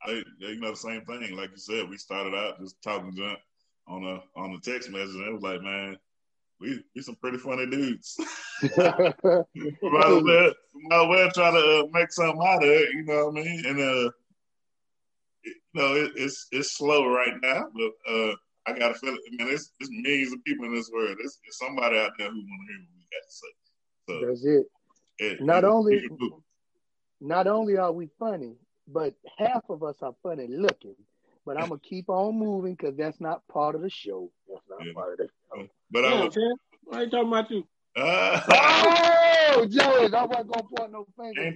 I, 0.05 0.23
you 0.39 0.61
know, 0.61 0.71
the 0.71 0.77
same 0.77 1.05
thing. 1.05 1.37
Like 1.37 1.51
you 1.53 1.57
said, 1.57 1.89
we 1.89 1.97
started 1.97 2.35
out 2.35 2.61
just 2.61 2.83
talking 2.83 3.15
junk 3.17 3.39
on 3.87 4.05
a 4.05 4.23
on 4.39 4.53
the 4.53 4.61
text 4.61 4.91
message, 4.91 5.15
and 5.15 5.27
it 5.27 5.33
was 5.33 5.43
like, 5.43 5.63
man, 5.63 5.97
we 6.61 6.83
we 6.95 7.03
some 7.03 7.17
pretty 7.17 7.39
funny 7.39 7.67
dudes. 7.67 8.17
we 8.63 9.77
might 10.83 10.97
as 10.97 11.01
well, 11.01 11.09
might 11.09 11.17
well 11.17 11.31
try 11.31 11.51
to 11.51 11.81
uh, 11.81 11.87
make 11.93 12.13
something 12.13 12.41
out 12.47 12.63
of 12.63 12.69
it. 12.69 12.95
You 12.95 13.05
know 13.05 13.27
what 13.27 13.41
I 13.41 13.45
mean? 13.45 13.67
And 13.67 13.81
uh, 13.81 14.11
it, 15.45 15.57
you 15.73 15.81
know, 15.81 15.95
it, 15.95 16.13
it's 16.17 16.47
it's 16.53 16.73
slow 16.77 17.09
right 17.09 17.35
now, 17.43 17.67
but 17.75 18.13
uh, 18.13 18.35
I 18.67 18.79
got 18.79 18.93
a 18.93 18.95
feeling. 18.95 19.19
Man, 19.33 19.49
it's, 19.49 19.73
it's 19.81 19.91
millions 19.91 20.33
of 20.33 20.45
people 20.45 20.67
in 20.67 20.75
this 20.75 20.91
world. 20.93 21.17
It's, 21.21 21.39
it's 21.45 21.59
somebody 21.59 21.99
out 21.99 22.13
there 22.19 22.31
who 22.31 22.37
want 22.37 22.69
to 22.69 22.73
hear 22.73 22.83
what 22.83 22.97
we 22.97 23.07
got 23.11 23.27
to 23.27 23.33
say. 23.33 23.47
So 24.09 24.27
that's 24.27 24.45
it. 24.45 24.67
it 25.19 25.43
not 25.43 25.65
only 25.65 26.09
not 27.21 27.47
only 27.47 27.77
are 27.77 27.93
we 27.93 28.09
funny, 28.19 28.57
but 28.89 29.15
half 29.39 29.63
of 29.69 29.83
us 29.83 29.97
are 30.03 30.15
funny 30.23 30.49
looking. 30.49 30.97
But 31.45 31.57
I'm 31.57 31.69
gonna 31.69 31.81
keep 31.89 32.09
on 32.09 32.39
moving 32.39 32.75
because 32.75 32.97
that's 32.97 33.21
not 33.21 33.47
part 33.49 33.75
of 33.75 33.83
the 33.83 33.91
show. 33.91 34.31
That's 34.49 34.65
not 34.69 34.87
yeah. 34.87 34.93
part 34.95 35.13
of 35.13 35.19
the 35.19 35.29
show. 35.29 35.69
But 35.91 36.05
yeah, 36.05 36.11
I 36.11 36.25
was, 36.25 36.39
why 36.85 36.99
are 36.99 37.05
you 37.05 37.11
talking 37.11 37.29
about 37.29 37.51
you? 37.51 37.67
Uh, 37.95 38.41
oh, 39.57 39.67
Joey, 39.69 40.13
I 40.15 40.25
wasn't 40.25 40.53
gonna 40.53 40.69
point 40.77 40.93
no 40.93 41.07
finger. 41.17 41.53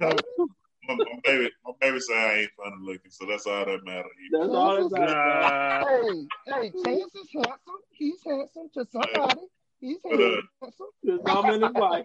My, 0.89 0.95
my, 0.95 1.05
baby, 1.25 1.51
my 1.65 1.73
baby 1.81 2.01
said 2.01 2.17
I 2.17 2.35
ain't 2.41 2.51
funny 2.57 2.77
looking, 2.81 3.11
so 3.11 3.27
that's 3.27 3.47
all 3.47 3.65
that 3.65 3.85
matters. 3.85 4.13
That's 4.31 4.49
all 4.49 4.89
that 4.89 4.93
matters. 4.93 6.27
Hey, 6.47 6.53
hey, 6.53 6.73
Chance 6.85 7.15
is 7.15 7.29
handsome. 7.33 7.81
He's 7.91 8.23
handsome 8.25 8.69
to 8.75 8.87
somebody. 8.93 9.41
He's 9.81 9.97
but, 10.05 10.21
uh, 10.21 10.41
handsome. 10.63 10.87
His 11.03 11.21
mom 11.25 11.51
and 11.51 11.63
his 11.65 11.73
wife. 11.73 12.05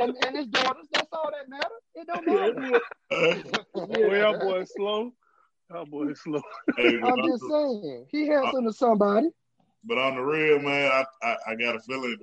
and, 0.00 0.16
and 0.24 0.36
his 0.36 0.46
daughters. 0.46 0.86
That's 0.92 1.08
all 1.12 1.30
that 1.32 1.48
matters. 1.48 1.70
It 1.94 2.06
don't 2.06 2.26
matter. 2.26 2.80
Uh, 3.10 3.34
well, 4.08 4.38
boy, 4.38 4.64
slow. 4.64 5.12
Oh 5.72 5.84
boy, 5.84 6.12
slow. 6.14 6.42
Hey, 6.76 6.98
I'm 7.02 7.28
just 7.28 7.44
saying, 7.48 8.06
he 8.10 8.26
handsome 8.26 8.64
to 8.64 8.72
somebody. 8.72 9.28
But 9.84 9.98
on 9.98 10.16
the 10.16 10.22
real, 10.22 10.60
man, 10.60 10.90
I 10.90 11.04
I, 11.22 11.36
I 11.48 11.54
got 11.54 11.76
a 11.76 11.80
feeling 11.80 12.16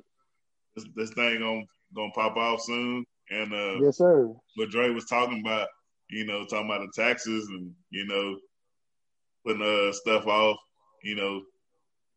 this, 0.77 0.85
this 0.95 1.09
thing 1.11 1.39
gonna 1.39 1.63
gonna 1.95 2.11
pop 2.11 2.37
off 2.37 2.61
soon. 2.61 3.05
And 3.29 3.53
uh, 3.53 3.81
yes, 3.81 3.97
sir. 3.97 4.33
But 4.55 4.69
Dre 4.69 4.89
was 4.89 5.05
talking 5.05 5.41
about, 5.41 5.67
you 6.09 6.25
know, 6.25 6.45
talking 6.45 6.67
about 6.67 6.81
the 6.81 7.03
taxes 7.03 7.47
and 7.49 7.73
you 7.89 8.05
know, 8.05 8.37
putting 9.45 9.61
uh 9.61 9.91
stuff 9.91 10.27
off, 10.27 10.57
you 11.03 11.15
know, 11.15 11.41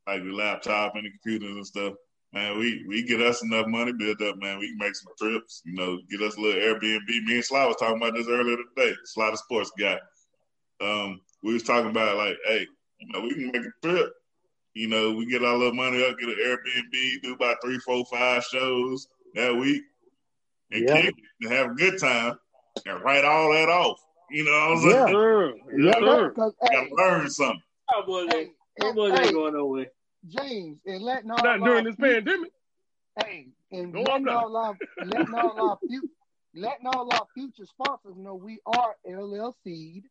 like 0.06 0.22
the 0.22 0.30
laptop 0.30 0.94
and 0.94 1.04
the 1.04 1.10
computers 1.10 1.56
and 1.56 1.66
stuff. 1.66 1.94
Man, 2.32 2.58
we 2.58 2.84
we 2.86 3.02
get 3.02 3.20
us 3.20 3.42
enough 3.42 3.66
money 3.66 3.92
built 3.92 4.22
up, 4.22 4.36
man. 4.38 4.58
We 4.58 4.68
can 4.68 4.78
make 4.78 4.94
some 4.94 5.12
trips, 5.18 5.62
you 5.64 5.74
know, 5.74 5.98
get 6.10 6.22
us 6.22 6.36
a 6.36 6.40
little 6.40 6.60
Airbnb. 6.60 7.08
Me 7.08 7.34
and 7.34 7.44
Sly 7.44 7.66
was 7.66 7.76
talking 7.76 7.96
about 7.96 8.14
this 8.14 8.28
earlier 8.28 8.56
today. 8.56 8.94
Sly 9.04 9.30
the 9.32 9.36
sports 9.36 9.72
guy. 9.78 9.98
Um, 10.80 11.20
we 11.42 11.52
was 11.52 11.64
talking 11.64 11.90
about 11.90 12.16
like, 12.16 12.36
hey, 12.46 12.66
you 13.00 13.08
know, 13.12 13.22
we 13.22 13.34
can 13.34 13.50
make 13.50 13.62
a 13.62 13.86
trip 13.86 14.12
you 14.74 14.88
know, 14.88 15.12
we 15.12 15.26
get 15.26 15.42
our 15.44 15.56
little 15.56 15.74
money 15.74 16.04
up, 16.04 16.18
get 16.18 16.28
an 16.28 16.36
Airbnb, 16.44 17.22
do 17.22 17.34
about 17.34 17.56
three, 17.62 17.78
four, 17.78 18.04
five 18.06 18.44
shows, 18.44 19.08
that 19.34 19.54
week 19.54 19.82
and 20.70 20.84
Yeah. 20.88 21.00
kick 21.02 21.14
it 21.18 21.24
and 21.42 21.52
have 21.52 21.70
a 21.72 21.74
good 21.74 21.98
time 21.98 22.38
and 22.86 23.02
write 23.02 23.24
all 23.24 23.52
that 23.52 23.68
off. 23.68 23.98
You 24.30 24.44
know 24.44 24.50
what 24.52 24.58
I'm 24.58 24.78
saying? 24.78 24.94
Yeah. 24.94 25.06
Sir. 25.06 25.54
Yeah, 25.54 25.84
Yes, 25.86 25.98
sir. 26.00 26.28
because 26.28 26.54
hey, 26.62 26.68
gotta 26.74 26.94
learn 26.94 27.30
something. 27.30 27.62
Cowboys 27.92 28.28
hey, 28.32 28.38
ain't, 28.40 28.50
and, 28.78 28.84
Cowboys 28.96 29.18
ain't 29.20 29.32
going 29.34 29.54
nowhere. 29.54 29.86
James, 30.28 30.80
and 30.86 31.02
letting 31.02 31.30
all 31.30 31.38
Not 31.42 31.60
our 31.60 31.66
during 31.66 31.84
this 31.84 31.96
fu- 31.96 32.02
pandemic. 32.02 32.52
Hey, 33.24 33.48
and 33.72 33.92
No, 33.92 34.00
I'm 34.00 34.04
letting 34.24 34.28
all 34.28 34.56
our 34.56 34.78
letting 35.04 35.34
all 35.34 35.60
our 35.70 35.78
fu- 35.88 36.08
letting 36.54 36.86
all 36.86 37.12
our 37.12 37.26
future 37.34 37.66
sponsors 37.66 38.16
know 38.16 38.34
we 38.34 38.58
are 38.66 38.94
LLC. 39.08 40.02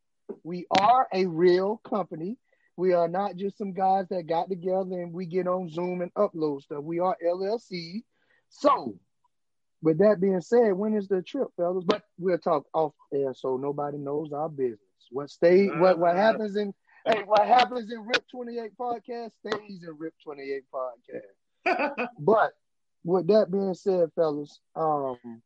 We 0.43 0.65
are 0.79 1.07
a 1.13 1.25
real 1.25 1.77
company. 1.77 2.37
We 2.79 2.93
are 2.93 3.09
not 3.09 3.35
just 3.35 3.57
some 3.57 3.73
guys 3.73 4.07
that 4.09 4.27
got 4.27 4.49
together 4.49 5.01
and 5.01 5.13
we 5.13 5.25
get 5.25 5.47
on 5.47 5.69
Zoom 5.69 6.01
and 6.01 6.13
upload 6.13 6.61
stuff. 6.63 6.81
We 6.83 6.99
are 6.99 7.17
LLC. 7.25 8.03
So, 8.49 8.97
with 9.81 9.97
that 9.99 10.21
being 10.21 10.39
said, 10.41 10.71
when 10.73 10.93
is 10.95 11.09
the 11.09 11.21
trip, 11.21 11.49
fellas? 11.57 11.83
But 11.85 12.03
we'll 12.17 12.37
talk 12.37 12.65
off 12.73 12.93
air 13.13 13.33
so 13.33 13.57
nobody 13.57 13.97
knows 13.97 14.31
our 14.31 14.47
business. 14.49 14.79
What 15.11 15.29
stay 15.29 15.67
what 15.67 15.99
what 15.99 16.15
Uh, 16.15 16.15
happens 16.15 16.55
in 16.55 16.73
hey 17.05 17.23
what 17.25 17.45
happens 17.45 17.91
in 17.91 18.05
Rip 18.05 18.23
28 18.31 18.77
podcast 18.77 19.31
stays 19.45 19.83
in 19.83 19.97
Rip 19.97 20.13
28 20.23 20.63
podcast. 20.73 22.07
But 22.19 22.53
with 23.03 23.27
that 23.27 23.51
being 23.51 23.73
said, 23.73 24.11
fellas, 24.15 24.59
um, 24.75 25.41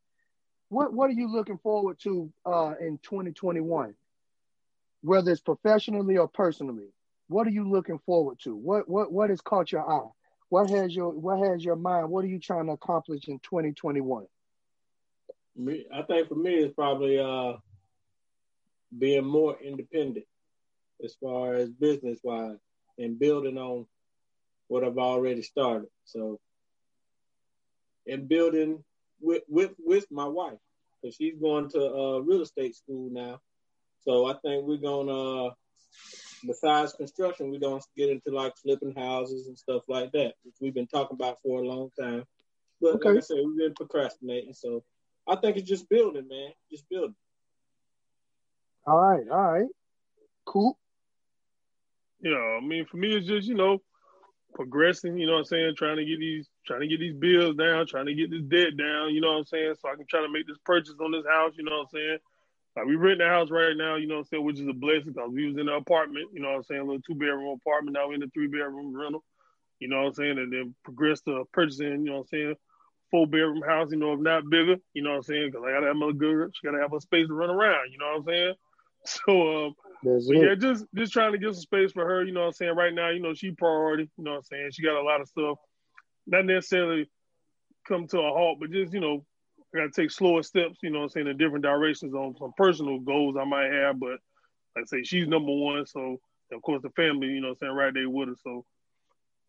what 0.70 0.94
what 0.94 1.10
are 1.10 1.14
you 1.14 1.32
looking 1.32 1.58
forward 1.58 2.00
to 2.02 2.32
uh, 2.46 2.76
in 2.80 3.00
2021? 3.04 3.96
Whether 5.02 5.32
it's 5.32 5.42
professionally 5.42 6.18
or 6.18 6.28
personally, 6.28 6.90
what 7.34 7.48
are 7.48 7.52
you 7.52 7.70
looking 7.70 8.00
forward 8.06 8.40
to? 8.44 8.56
What 8.56 8.88
what 8.88 9.12
what 9.12 9.30
has 9.30 9.42
caught 9.42 9.72
your 9.72 9.90
eye? 9.90 10.10
What 10.50 10.70
has 10.70 10.96
your 10.96 11.10
what 11.10 11.40
has 11.40 11.64
your 11.64 11.76
mind? 11.76 12.10
What 12.10 12.24
are 12.24 12.30
you 12.30 12.40
trying 12.40 12.68
to 12.68 12.74
accomplish 12.74 13.28
in 13.28 13.40
2021? 13.40 14.26
Me, 15.56 15.86
I 15.94 16.02
think 16.04 16.28
for 16.30 16.36
me, 16.36 16.56
it's 16.56 16.74
probably 16.74 17.20
uh 17.20 17.54
being 18.98 19.26
more 19.26 19.58
independent 19.60 20.26
as 21.04 21.16
far 21.20 21.56
as 21.56 21.70
business 21.70 22.20
wise 22.24 22.58
and 22.98 23.20
building 23.20 23.58
on 23.58 23.88
what 24.68 24.84
I've 24.84 24.98
already 24.98 25.42
started. 25.42 25.90
So, 26.06 26.40
and 28.08 28.28
building 28.30 28.84
with 29.22 29.44
with 29.48 29.72
with 29.80 30.06
my 30.12 30.28
wife 30.28 30.60
because 31.02 31.16
she's 31.16 31.36
going 31.40 31.70
to 31.70 31.82
uh, 31.82 32.20
real 32.20 32.42
estate 32.42 32.76
school 32.76 33.10
now. 33.12 33.40
So 34.02 34.26
I 34.26 34.34
think 34.44 34.66
we're 34.66 34.78
gonna, 34.78 35.52
besides 36.46 36.94
construction, 36.94 37.52
we're 37.52 37.60
gonna 37.60 37.82
get 37.96 38.10
into 38.10 38.32
like 38.32 38.56
flipping 38.58 38.96
houses 38.96 39.48
and 39.48 39.58
stuff 39.58 39.84
like 39.88 40.12
that, 40.12 40.34
which 40.44 40.56
we've 40.62 40.74
been 40.74 40.88
talking 40.88 41.16
about 41.16 41.40
for 41.44 41.62
a 41.62 41.68
long 41.68 41.90
time. 42.00 42.24
But 42.82 43.04
like 43.04 43.06
Okay. 43.06 43.18
I 43.18 43.22
said, 43.22 43.38
we've 43.46 43.58
been 43.58 43.74
procrastinating. 43.74 44.54
So 44.54 44.84
I 45.28 45.36
think 45.36 45.58
it's 45.58 45.70
just 45.70 45.90
building, 45.90 46.28
man. 46.28 46.50
Just 46.72 46.88
building. 46.90 47.16
All 48.86 48.98
right, 48.98 49.24
all 49.30 49.52
right, 49.54 49.70
cool. 50.46 50.78
Yeah, 52.22 52.36
I 52.38 52.60
mean, 52.66 52.86
for 52.86 52.98
me, 52.98 53.16
it's 53.16 53.28
just 53.28 53.48
you 53.48 53.56
know, 53.56 53.82
progressing. 54.54 55.18
You 55.18 55.28
know 55.28 55.34
what 55.34 55.40
I'm 55.40 55.46
saying? 55.46 55.76
Trying 55.78 55.98
to 55.98 56.06
get 56.06 56.20
these, 56.20 56.50
trying 56.66 56.82
to 56.82 56.88
get 56.88 57.00
these 57.00 57.16
bills 57.16 57.56
down, 57.56 57.88
trying 57.88 58.08
to 58.08 58.14
get 58.14 58.30
this 58.32 58.44
debt 58.44 58.78
down. 58.78 59.14
You 59.14 59.22
know 59.22 59.32
what 59.32 59.40
I'm 59.40 59.46
saying? 59.46 59.76
So 59.82 59.90
I 59.90 59.96
can 59.96 60.06
try 60.06 60.22
to 60.22 60.30
make 60.30 60.48
this 60.48 60.58
purchase 60.66 60.96
on 61.00 61.12
this 61.12 61.26
house. 61.26 61.54
You 61.58 61.64
know 61.64 61.78
what 61.78 61.82
I'm 61.82 61.88
saying? 61.94 62.18
Like 62.76 62.86
we 62.86 62.96
renting 62.96 63.28
a 63.28 63.30
house 63.30 63.52
right 63.52 63.78
now. 63.78 63.96
You 63.96 64.08
know 64.08 64.16
what 64.16 64.20
I'm 64.22 64.26
saying? 64.26 64.46
Which 64.46 64.60
is 64.60 64.68
a 64.68 64.74
blessing 64.74 65.14
because 65.14 65.32
we 65.32 65.48
was 65.48 65.56
in 65.58 65.70
an 65.70 65.76
apartment. 65.76 66.30
You 66.34 66.42
know 66.42 66.50
what 66.50 66.58
I'm 66.58 66.64
saying? 66.64 66.82
A 66.82 66.84
little 66.84 67.02
two 67.02 67.16
bedroom 67.16 67.60
apartment. 67.62 67.96
Now 67.96 68.08
we're 68.08 68.16
in 68.16 68.24
a 68.24 68.28
three 68.28 68.48
bedroom 68.48 68.96
rental. 68.96 69.24
You 69.80 69.90
know 69.90 70.02
what 70.02 70.08
I'm 70.08 70.14
saying? 70.14 70.38
And 70.40 70.52
then 70.52 70.76
progress 70.84 71.22
to 71.22 71.44
purchasing. 71.54 72.06
You 72.06 72.06
know 72.06 72.12
what 72.14 72.20
I'm 72.20 72.28
saying? 72.28 72.56
Four 73.12 73.28
bedroom 73.28 73.62
house. 73.62 73.92
You 73.92 73.98
know, 73.98 74.14
if 74.14 74.20
not 74.20 74.50
bigger. 74.50 74.78
You 74.94 75.04
know 75.04 75.12
what 75.12 75.18
I'm 75.18 75.24
saying? 75.24 75.52
Because 75.52 75.66
I 75.68 75.72
gotta 75.72 75.88
have 75.88 75.96
my 75.96 76.12
good. 76.12 76.52
She 76.56 76.66
gotta 76.66 76.82
have 76.82 76.94
a 76.94 77.02
space 77.02 77.28
to 77.28 77.34
run 77.34 77.52
around. 77.52 77.92
You 77.92 78.00
know 78.00 78.08
what 78.08 78.18
I'm 78.18 78.26
saying? 78.26 78.54
So 79.06 79.66
um, 79.66 79.76
That's 80.02 80.28
but 80.28 80.38
it. 80.38 80.42
yeah, 80.42 80.56
just 80.56 80.86
just 80.96 81.12
trying 81.12 81.34
to 81.34 81.38
get 81.38 81.54
some 81.54 81.62
space 81.62 81.92
for 81.92 82.06
her, 82.06 82.24
you 82.24 82.32
know 82.32 82.40
what 82.40 82.46
I'm 82.48 82.54
saying? 82.54 82.74
Right 82.74 82.94
now, 82.94 83.10
you 83.10 83.20
know, 83.20 83.34
she 83.34 83.52
priority, 83.52 84.10
you 84.18 84.24
know 84.24 84.32
what 84.32 84.38
I'm 84.38 84.44
saying? 84.44 84.70
She 84.72 84.82
got 84.82 84.96
a 84.96 85.04
lot 85.04 85.20
of 85.20 85.28
stuff. 85.28 85.58
Not 86.26 86.46
necessarily 86.46 87.10
come 87.86 88.08
to 88.08 88.20
a 88.20 88.32
halt, 88.32 88.60
but 88.62 88.72
just, 88.72 88.94
you 88.94 89.02
know, 89.02 89.26
I 89.74 89.80
gotta 89.80 89.92
take 89.92 90.12
slower 90.12 90.44
steps, 90.44 90.80
you 90.84 90.90
know 90.90 91.00
what 91.00 91.06
I'm 91.06 91.10
saying, 91.10 91.28
in 91.28 91.38
different 91.38 91.64
directions 91.64 92.14
on 92.14 92.36
some 92.38 92.54
personal 92.58 93.00
goals 93.00 93.36
I 93.40 93.44
might 93.44 93.72
have. 93.72 94.00
But 94.00 94.20
like 94.76 94.84
I 94.84 94.86
say, 94.86 95.04
she's 95.04 95.28
number 95.28 95.52
one, 95.52 95.86
so 95.86 96.20
of 96.52 96.62
course 96.62 96.82
the 96.84 96.90
family, 96.92 97.28
you 97.28 97.42
know 97.42 97.50
what 97.50 97.58
I'm 97.62 97.68
saying, 97.68 97.76
right 97.76 97.94
there 97.94 98.10
with 98.10 98.30
her. 98.30 98.36
So 98.44 98.66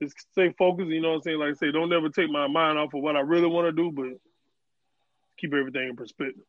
just 0.03 0.19
stay 0.33 0.55
focused, 0.59 0.89
you 0.89 1.01
know 1.01 1.11
what 1.11 1.17
I'm 1.17 1.23
saying? 1.23 1.39
Like 1.39 1.51
I 1.51 1.55
say, 1.55 1.73
don't 1.73 1.93
ever 1.93 2.09
take 2.09 2.31
my 2.31 2.47
mind 2.47 2.79
off 2.79 2.95
of 2.95 3.03
what 3.03 3.17
I 3.17 3.21
really 3.21 3.47
want 3.47 3.67
to 3.67 3.73
do, 3.73 3.93
but 3.93 4.19
keep 5.39 5.53
everything 5.53 5.91
in 5.91 5.97
perspective. 5.97 6.45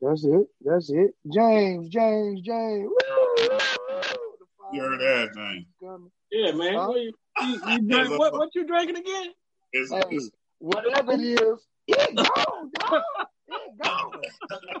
That's 0.00 0.24
it. 0.24 0.46
That's 0.60 0.90
it. 0.90 1.14
James, 1.32 1.88
James, 1.88 2.40
James. 2.42 2.88
Woo! 2.88 3.58
You 4.72 4.82
heard 4.82 5.00
that, 5.00 5.30
James. 5.34 5.66
Yeah, 6.30 6.52
man. 6.52 6.74
Huh? 6.74 6.86
What, 6.88 7.00
you, 7.00 7.12
you, 7.40 7.60
you 7.66 7.88
drink, 7.88 8.18
what 8.18 8.32
what 8.32 8.54
you 8.54 8.66
drinking 8.66 8.96
again? 8.96 9.28
It's, 9.72 9.90
Hey, 9.90 10.02
it's, 10.10 10.30
whatever 10.58 11.12
it 11.12 11.20
is, 11.20 11.66
it 11.88 12.14
gone, 12.14 12.70
dog. 12.78 13.02
It 13.48 13.78
gone. 13.82 14.22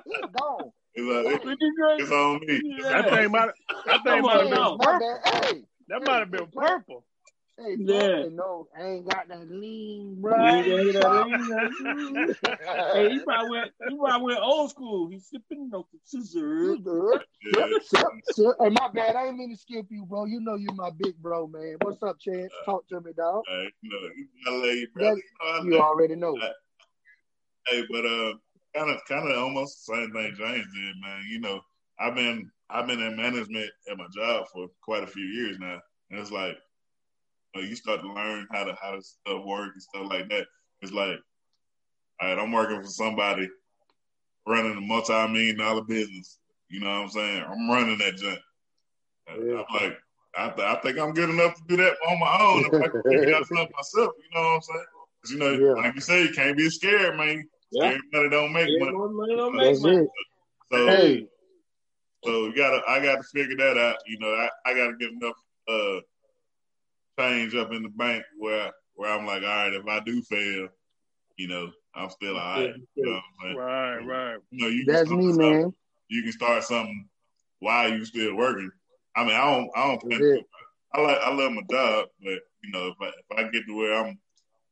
It 0.06 0.32
gone. 0.32 0.72
it's, 0.94 1.06
uh, 1.08 1.30
it- 1.30 1.44
What 1.44 2.00
it's 2.00 2.12
on 2.12 2.40
me. 2.40 2.62
That 2.82 3.04
Yeah. 3.06 3.14
thing 3.16 3.30
might 3.32 3.50
that 3.86 4.04
thing 4.04 4.22
might 4.22 4.40
have 4.40 4.50
been 4.50 4.78
purple. 4.78 4.98
bad. 4.98 5.44
Hey, 5.44 5.62
That 5.88 6.04
might 6.04 6.18
have 6.18 6.30
been 6.30 6.46
purple. 6.48 7.04
hey, 7.58 7.76
Yeah. 7.78 8.16
fucking 8.18 8.36
no, 8.36 8.68
I 8.76 8.82
ain't 8.82 9.08
got 9.08 9.28
that 9.28 9.48
lean, 9.50 10.20
bro. 10.20 10.34
ain't 10.36 10.92
got 10.94 11.02
that 11.02 11.26
lean, 11.80 12.34
Hey, 12.92 13.10
he 13.10 13.20
probably 13.20 13.50
went 13.50 13.72
he 13.88 13.96
probably 13.96 14.24
went 14.26 14.40
old 14.42 14.70
school. 14.70 15.08
He's 15.08 15.26
sipping 15.28 15.70
no 15.70 15.86
scissors. 16.04 16.78
Yeah. 16.84 17.66
Sip, 17.82 18.06
sip. 18.24 18.54
Hey, 18.60 18.70
my 18.70 18.88
bad. 18.92 19.14
I 19.16 19.26
ain't 19.28 19.36
mean 19.36 19.50
to 19.50 19.56
skip 19.56 19.86
you, 19.90 20.04
bro. 20.04 20.24
You 20.24 20.40
know 20.40 20.56
you 20.56 20.68
my 20.74 20.90
big 20.90 21.16
bro, 21.22 21.46
man. 21.46 21.76
What's 21.80 22.02
up, 22.02 22.18
Chance? 22.18 22.52
Talk 22.64 22.88
to 22.88 23.00
me, 23.00 23.12
dog. 23.16 23.42
Hey, 23.46 23.70
you 23.82 23.90
know, 23.90 23.98
you 24.16 24.26
know, 24.44 24.64
you, 24.72 24.88
brother. 24.88 25.14
Know, 25.14 25.46
I 25.46 25.62
You 25.64 25.78
already 25.78 26.16
know. 26.16 26.36
Hey, 27.68 27.84
but 27.90 28.04
uh, 28.04 28.34
kind 28.74 28.90
of, 28.90 29.00
kind 29.08 29.28
of, 29.30 29.38
almost 29.38 29.86
the 29.86 29.94
same 29.94 30.12
thing 30.12 30.34
James 30.36 30.66
did, 30.74 30.94
man. 31.02 31.24
You 31.28 31.40
know, 31.40 31.60
I've 31.98 32.14
been, 32.14 32.50
I've 32.70 32.86
been 32.86 33.00
in 33.00 33.16
management 33.16 33.70
at 33.90 33.98
my 33.98 34.06
job 34.14 34.46
for 34.52 34.68
quite 34.82 35.02
a 35.02 35.08
few 35.08 35.24
years 35.24 35.58
now, 35.58 35.80
and 36.10 36.20
it's 36.20 36.30
like, 36.30 36.56
you, 37.54 37.62
know, 37.62 37.68
you 37.68 37.74
start 37.74 38.00
to 38.00 38.12
learn 38.12 38.46
how 38.52 38.64
to 38.64 38.76
how 38.80 38.92
to 38.92 39.02
stuff 39.02 39.44
work 39.44 39.70
and 39.72 39.82
stuff 39.82 40.06
like 40.08 40.28
that. 40.28 40.46
It's 40.82 40.92
like, 40.92 41.18
all 42.20 42.28
right, 42.28 42.38
I'm 42.38 42.52
working 42.52 42.82
for 42.82 42.88
somebody 42.88 43.48
running 44.46 44.76
a 44.76 44.80
multi-million 44.80 45.58
dollar 45.58 45.82
business. 45.82 46.38
You 46.68 46.80
know 46.80 46.90
what 46.90 47.02
I'm 47.02 47.08
saying? 47.10 47.44
I'm 47.44 47.70
running 47.70 47.98
that 47.98 48.16
junk. 48.16 48.38
Yeah. 49.28 49.62
I'm 49.68 49.74
like, 49.74 49.98
I, 50.36 50.48
th- 50.50 50.68
I 50.68 50.74
think 50.82 50.98
I'm 50.98 51.14
good 51.14 51.30
enough 51.30 51.56
to 51.56 51.62
do 51.66 51.76
that 51.78 51.94
on 52.08 52.20
my 52.20 52.38
own. 52.40 52.66
If 52.66 52.74
I 52.82 52.88
can 52.88 53.02
figure 53.02 53.30
that 53.32 53.46
stuff 53.46 53.68
myself, 53.74 54.12
you 54.18 54.34
know 54.34 54.42
what 54.42 54.54
I'm 54.54 54.62
saying? 54.62 54.84
you 55.30 55.38
know, 55.38 55.50
Yeah. 55.50 55.82
like 55.82 55.94
you 55.94 56.00
say, 56.00 56.22
you 56.22 56.32
can't 56.32 56.56
be 56.56 56.70
scared, 56.70 57.16
man. 57.16 57.48
Yeah. 57.70 57.88
Scared 57.90 58.00
money 58.12 58.28
don't 58.30 58.52
make 58.52 58.68
Yeah, 58.68 58.84
money. 58.84 59.14
money 59.14 59.36
don't 59.36 59.56
make 59.56 59.66
That's 59.68 59.80
money. 59.82 59.96
it. 59.96 60.08
So, 60.72 60.86
Hey, 60.86 61.26
so 62.24 62.46
you 62.46 62.56
gotta, 62.56 62.80
I 62.88 63.00
got 63.00 63.16
to 63.16 63.22
figure 63.22 63.56
that 63.56 63.78
out. 63.78 63.96
You 64.06 64.18
know, 64.18 64.28
I, 64.28 64.48
I 64.64 64.74
got 64.74 64.88
to 64.88 64.96
get 64.98 65.12
enough 65.12 65.36
uh 65.68 66.00
change 67.18 67.54
up 67.54 67.72
in 67.72 67.82
the 67.82 67.88
bank 67.88 68.24
where 68.38 68.72
where 68.94 69.12
I'm 69.12 69.26
like, 69.26 69.42
all 69.42 69.48
right, 69.48 69.72
if 69.72 69.86
I 69.86 70.00
do 70.00 70.22
fail, 70.22 70.68
you 71.36 71.48
know, 71.48 71.70
I'm 71.94 72.10
still 72.10 72.36
all 72.36 72.60
right. 72.60 72.74
You 72.94 73.04
know 73.04 73.12
I'm 73.16 73.22
saying? 73.42 73.56
Right, 73.56 73.98
right. 73.98 74.38
You 74.50 74.64
know, 74.64 74.68
you 74.68 74.84
that's 74.86 75.10
me, 75.10 75.32
man. 75.32 75.74
You 76.08 76.22
can 76.22 76.32
start 76.32 76.64
something 76.64 77.08
while 77.60 77.90
you 77.90 78.04
still 78.04 78.34
working. 78.36 78.70
I 79.14 79.24
mean, 79.24 79.34
I 79.34 79.44
don't, 79.44 79.70
I 79.76 79.86
don't. 79.86 80.02
That's 80.10 80.20
Think. 80.22 80.46
I 80.94 81.00
like, 81.00 81.18
I 81.18 81.32
love 81.32 81.52
my 81.52 81.62
job, 81.70 82.06
but 82.22 82.38
you 82.62 82.70
know, 82.72 82.88
if 82.88 82.94
I, 83.00 83.06
if 83.08 83.38
I 83.38 83.42
get 83.50 83.66
to 83.66 83.76
where 83.76 83.94
I'm 83.94 84.18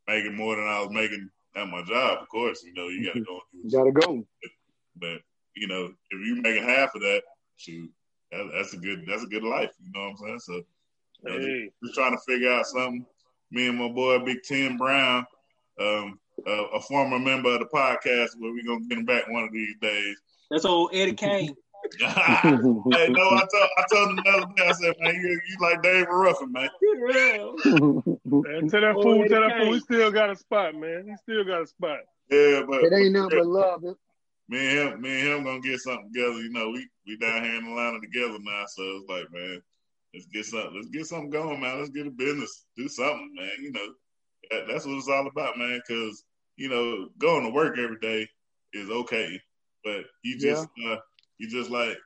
making 0.06 0.36
more 0.36 0.56
than 0.56 0.66
I 0.66 0.80
was 0.80 0.90
making 0.90 1.28
at 1.56 1.68
my 1.68 1.82
job, 1.82 2.18
of 2.20 2.28
course, 2.28 2.62
you 2.64 2.74
know, 2.74 2.88
you 2.88 3.04
got 3.04 3.14
to 3.14 3.20
go 3.20 3.40
and 3.52 3.62
do 3.62 3.68
You 3.68 3.70
gotta 3.78 3.92
go. 3.92 4.26
But 4.96 5.20
you 5.56 5.68
know, 5.68 5.92
if 6.10 6.26
you 6.26 6.40
making 6.42 6.64
half 6.64 6.94
of 6.94 7.00
that, 7.02 7.22
shoot, 7.56 7.90
that, 8.32 8.50
that's 8.52 8.74
a 8.74 8.76
good 8.76 9.04
that's 9.06 9.22
a 9.22 9.28
good 9.28 9.44
life. 9.44 9.70
You 9.82 9.92
know 9.92 10.04
what 10.04 10.10
I'm 10.10 10.16
saying? 10.16 10.40
So 10.40 10.52
you 10.52 11.30
know, 11.30 11.38
Hey, 11.38 11.70
just 11.82 11.94
trying 11.94 12.12
to 12.12 12.22
figure 12.26 12.52
out 12.52 12.66
something. 12.66 13.06
Me 13.50 13.68
and 13.68 13.78
my 13.78 13.88
boy 13.88 14.18
Big 14.20 14.38
Tim 14.42 14.76
Brown, 14.76 15.24
um, 15.80 16.18
uh, 16.46 16.66
a 16.74 16.80
former 16.80 17.18
member 17.18 17.50
of 17.50 17.60
the 17.60 17.66
podcast, 17.66 18.30
where 18.38 18.52
we're 18.52 18.64
gonna 18.64 18.84
get 18.88 18.98
him 18.98 19.04
back 19.04 19.28
one 19.28 19.44
of 19.44 19.52
these 19.52 19.74
days. 19.80 20.16
That's 20.50 20.64
old 20.64 20.90
Eddie 20.92 21.14
Kane. 21.14 21.54
Hey, 22.00 22.08
no, 23.08 23.22
I 23.30 23.46
told 23.52 23.68
I 23.78 23.84
told 23.92 24.10
him 24.10 24.16
the 24.16 24.30
other 24.30 24.46
day. 24.56 24.66
I 24.66 24.72
said, 24.72 24.94
man, 25.00 25.14
you, 25.14 25.40
you 25.48 25.56
like 25.60 25.82
David 25.82 26.08
Ruffin, 26.10 26.52
man. 26.52 26.68
Yeah. 27.06 27.38
and 27.64 28.70
tell 28.70 28.80
that 28.80 28.94
fool, 28.94 29.20
Eddie 29.20 29.28
tell 29.28 29.40
that 29.40 29.58
fool, 29.58 29.72
he 29.72 29.80
still 29.80 30.10
got 30.10 30.30
a 30.30 30.36
spot, 30.36 30.74
man. 30.74 31.06
He 31.08 31.16
still 31.16 31.44
got 31.44 31.62
a 31.62 31.66
spot. 31.66 31.98
Yeah, 32.30 32.62
but 32.68 32.84
it 32.84 32.92
ain't 32.92 33.12
nothing 33.12 33.38
but 33.38 33.46
love. 33.46 33.84
It- 33.84 33.96
me 34.48 34.58
and 34.58 34.94
him, 34.94 35.00
me 35.00 35.20
and 35.20 35.28
him 35.28 35.44
gonna 35.44 35.60
get 35.60 35.80
something 35.80 36.10
together. 36.12 36.40
You 36.40 36.50
know, 36.50 36.70
we 36.70 36.86
we 37.06 37.16
down 37.16 37.42
here 37.44 37.56
in 37.56 37.66
Atlanta 37.66 38.00
together 38.00 38.38
now, 38.40 38.64
so 38.68 38.82
it's 38.82 39.08
like, 39.08 39.32
man, 39.32 39.62
let's 40.12 40.26
get 40.26 40.44
something, 40.44 40.74
let's 40.74 40.88
get 40.88 41.06
something 41.06 41.30
going, 41.30 41.60
man. 41.60 41.78
Let's 41.78 41.90
get 41.90 42.06
a 42.06 42.10
business, 42.10 42.66
do 42.76 42.88
something, 42.88 43.32
man. 43.34 43.50
You 43.60 43.72
know, 43.72 43.86
that, 44.50 44.66
that's 44.68 44.86
what 44.86 44.96
it's 44.96 45.08
all 45.08 45.26
about, 45.26 45.58
man. 45.58 45.80
Because 45.86 46.24
you 46.56 46.68
know, 46.68 47.08
going 47.18 47.44
to 47.44 47.50
work 47.50 47.78
every 47.78 47.98
day 48.00 48.28
is 48.72 48.90
okay, 48.90 49.40
but 49.82 50.04
you 50.22 50.38
just 50.38 50.68
yeah. 50.76 50.92
uh, 50.92 50.98
you 51.38 51.48
just 51.48 51.70
like 51.70 51.96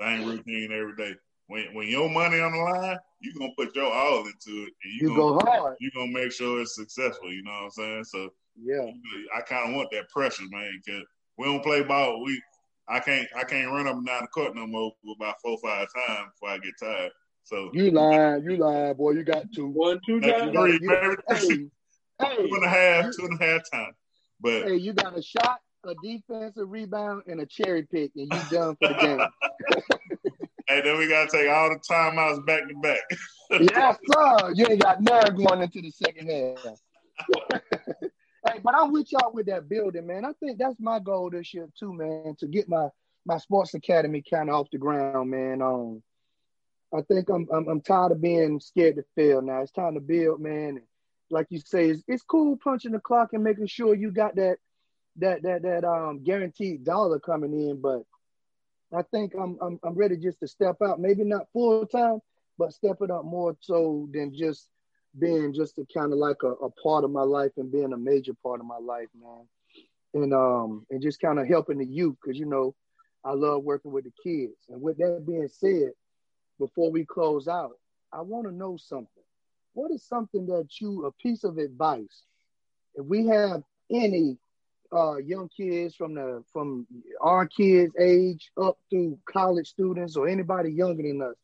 same 0.00 0.26
routine 0.26 0.72
every 0.72 0.96
day. 0.96 1.14
When 1.48 1.74
when 1.74 1.88
your 1.88 2.08
money 2.08 2.40
on 2.40 2.52
the 2.52 2.58
line, 2.58 2.98
you 3.20 3.32
gonna 3.38 3.52
put 3.56 3.74
your 3.74 3.92
all 3.92 4.20
into 4.20 4.64
it, 4.64 4.72
and 4.82 4.92
you, 5.00 5.00
you 5.00 5.08
gonna, 5.08 5.20
go 5.20 5.38
hard. 5.44 5.76
You 5.80 5.90
gonna 5.94 6.12
make 6.12 6.32
sure 6.32 6.60
it's 6.60 6.74
successful. 6.74 7.32
You 7.32 7.42
know 7.44 7.52
what 7.52 7.64
I'm 7.64 7.70
saying? 7.70 8.04
So 8.04 8.30
yeah, 8.60 8.90
I 9.36 9.40
kind 9.42 9.70
of 9.70 9.76
want 9.76 9.90
that 9.92 10.08
pressure, 10.08 10.44
man, 10.50 10.80
because 10.84 11.04
we 11.38 11.44
don't 11.44 11.62
play 11.62 11.82
ball. 11.82 12.24
We 12.24 12.40
I 12.88 13.00
can't 13.00 13.28
I 13.36 13.44
can't 13.44 13.70
run 13.70 13.86
up 13.86 13.96
and 13.96 14.06
down 14.06 14.22
the 14.22 14.28
court 14.28 14.54
no 14.54 14.66
more 14.66 14.92
about 15.14 15.36
four 15.42 15.58
five 15.62 15.86
times 15.94 16.30
before 16.34 16.54
I 16.54 16.58
get 16.58 16.74
tired. 16.80 17.12
So 17.44 17.70
you 17.72 17.90
lying, 17.90 18.42
you 18.42 18.56
lying, 18.56 18.94
boy. 18.94 19.12
You 19.12 19.22
got 19.22 19.44
two, 19.52 19.68
one, 19.68 20.00
two, 20.04 20.20
three, 20.20 20.32
three, 20.52 20.88
hey, 20.88 21.08
hey, 21.28 21.68
two 22.20 22.54
and 22.54 22.64
a 22.64 22.68
half, 22.68 23.04
two 23.16 23.24
and 23.24 23.40
a 23.40 23.44
half 23.44 23.62
time. 23.72 23.92
But 24.40 24.64
hey, 24.64 24.76
you 24.76 24.92
got 24.92 25.16
a 25.16 25.22
shot, 25.22 25.60
a 25.88 25.94
defensive 26.02 26.70
rebound, 26.70 27.22
and 27.26 27.40
a 27.40 27.46
cherry 27.46 27.82
pick, 27.84 28.12
and 28.16 28.32
you 28.32 28.40
done 28.50 28.76
for 28.76 28.88
the 28.88 28.94
game. 28.94 29.20
hey, 30.68 30.80
then 30.82 30.98
we 30.98 31.08
gotta 31.08 31.30
take 31.30 31.48
all 31.48 31.68
the 31.68 31.78
timeouts 31.78 32.44
back 32.44 32.68
to 32.68 32.74
back. 32.76 33.00
yes, 33.50 33.96
sir. 34.12 34.52
You 34.54 34.66
ain't 34.70 34.82
got 34.82 35.02
none 35.02 35.36
going 35.36 35.62
into 35.62 35.80
the 35.80 35.90
second 35.90 36.30
half. 36.30 36.76
hey, 38.00 38.60
but 38.62 38.74
I'm 38.74 38.92
with 38.92 39.10
y'all 39.12 39.32
with 39.32 39.46
that 39.46 39.68
building, 39.68 40.06
man. 40.06 40.24
I 40.24 40.32
think 40.40 40.58
that's 40.58 40.76
my 40.78 40.98
goal 40.98 41.30
this 41.30 41.54
year 41.54 41.68
too, 41.78 41.92
man, 41.92 42.34
to 42.40 42.46
get 42.46 42.68
my 42.68 42.88
my 43.24 43.38
sports 43.38 43.74
academy 43.74 44.22
kind 44.28 44.48
of 44.48 44.54
off 44.54 44.70
the 44.70 44.78
ground, 44.78 45.30
man. 45.30 45.62
Um, 45.62 46.02
I 46.94 47.02
think 47.02 47.28
I'm, 47.28 47.46
I'm 47.52 47.68
I'm 47.68 47.80
tired 47.80 48.12
of 48.12 48.20
being 48.20 48.60
scared 48.60 48.96
to 48.96 49.04
fail 49.14 49.42
now. 49.42 49.62
It's 49.62 49.72
time 49.72 49.94
to 49.94 50.00
build, 50.00 50.40
man. 50.40 50.76
And 50.76 50.82
like 51.30 51.46
you 51.50 51.58
say, 51.58 51.90
it's, 51.90 52.02
it's 52.06 52.22
cool 52.22 52.56
punching 52.62 52.92
the 52.92 53.00
clock 53.00 53.32
and 53.32 53.42
making 53.42 53.66
sure 53.66 53.94
you 53.94 54.10
got 54.10 54.36
that 54.36 54.58
that 55.18 55.42
that 55.42 55.62
that 55.62 55.84
um 55.84 56.22
guaranteed 56.22 56.84
dollar 56.84 57.18
coming 57.18 57.52
in, 57.52 57.80
but 57.80 58.02
I 58.96 59.02
think 59.02 59.34
I'm 59.34 59.58
I'm 59.60 59.78
I'm 59.82 59.94
ready 59.94 60.16
just 60.16 60.40
to 60.40 60.48
step 60.48 60.76
out, 60.82 61.00
maybe 61.00 61.24
not 61.24 61.50
full 61.52 61.86
time, 61.86 62.20
but 62.58 62.72
step 62.72 62.96
it 63.00 63.10
up 63.10 63.24
more 63.24 63.56
so 63.60 64.08
than 64.12 64.34
just 64.34 64.68
being 65.18 65.52
just 65.52 65.78
a 65.78 65.86
kind 65.94 66.12
of 66.12 66.18
like 66.18 66.42
a, 66.42 66.50
a 66.50 66.70
part 66.70 67.04
of 67.04 67.10
my 67.10 67.22
life 67.22 67.52
and 67.56 67.72
being 67.72 67.92
a 67.92 67.96
major 67.96 68.34
part 68.42 68.60
of 68.60 68.66
my 68.66 68.78
life, 68.78 69.08
man. 69.18 69.48
And 70.14 70.32
um 70.32 70.86
and 70.90 71.02
just 71.02 71.20
kind 71.20 71.38
of 71.38 71.46
helping 71.46 71.78
the 71.78 71.86
youth 71.86 72.16
because 72.22 72.38
you 72.38 72.46
know 72.46 72.74
I 73.24 73.32
love 73.32 73.64
working 73.64 73.92
with 73.92 74.04
the 74.04 74.12
kids. 74.22 74.56
And 74.68 74.80
with 74.80 74.98
that 74.98 75.24
being 75.26 75.48
said, 75.48 75.92
before 76.58 76.90
we 76.90 77.04
close 77.04 77.48
out, 77.48 77.72
I 78.12 78.20
want 78.22 78.46
to 78.46 78.52
know 78.54 78.76
something. 78.76 79.08
What 79.74 79.90
is 79.90 80.02
something 80.04 80.46
that 80.46 80.68
you, 80.80 81.04
a 81.06 81.12
piece 81.12 81.44
of 81.44 81.58
advice, 81.58 82.22
if 82.94 83.04
we 83.04 83.26
have 83.26 83.62
any 83.90 84.38
uh, 84.92 85.16
young 85.16 85.48
kids 85.48 85.94
from 85.94 86.14
the 86.14 86.42
from 86.52 86.86
our 87.20 87.46
kids' 87.46 87.94
age 88.00 88.50
up 88.60 88.78
through 88.90 89.18
college 89.30 89.68
students 89.68 90.16
or 90.16 90.28
anybody 90.28 90.70
younger 90.70 91.02
than 91.02 91.22
us, 91.22 91.36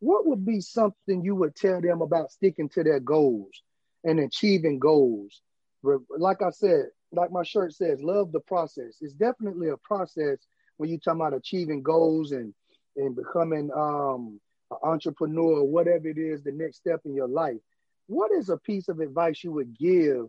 what 0.00 0.26
would 0.26 0.44
be 0.44 0.60
something 0.60 1.22
you 1.22 1.34
would 1.36 1.54
tell 1.54 1.80
them 1.80 2.02
about 2.02 2.32
sticking 2.32 2.68
to 2.70 2.82
their 2.82 3.00
goals 3.00 3.62
and 4.04 4.18
achieving 4.20 4.78
goals? 4.78 5.40
Like 5.82 6.42
I 6.42 6.50
said, 6.50 6.86
like 7.12 7.30
my 7.30 7.42
shirt 7.42 7.74
says, 7.74 8.02
love 8.02 8.32
the 8.32 8.40
process. 8.40 8.96
It's 9.00 9.14
definitely 9.14 9.68
a 9.68 9.76
process 9.76 10.38
when 10.76 10.90
you 10.90 10.98
talk 10.98 11.14
about 11.14 11.34
achieving 11.34 11.82
goals 11.82 12.32
and 12.32 12.54
and 12.96 13.16
becoming 13.16 13.70
um, 13.74 14.40
an 14.70 14.76
entrepreneur 14.82 15.62
whatever 15.64 16.08
it 16.08 16.18
is, 16.18 16.42
the 16.42 16.52
next 16.52 16.76
step 16.78 17.00
in 17.04 17.14
your 17.14 17.28
life. 17.28 17.60
What 18.06 18.32
is 18.32 18.48
a 18.48 18.58
piece 18.58 18.88
of 18.88 19.00
advice 19.00 19.42
you 19.42 19.52
would 19.52 19.78
give 19.78 20.26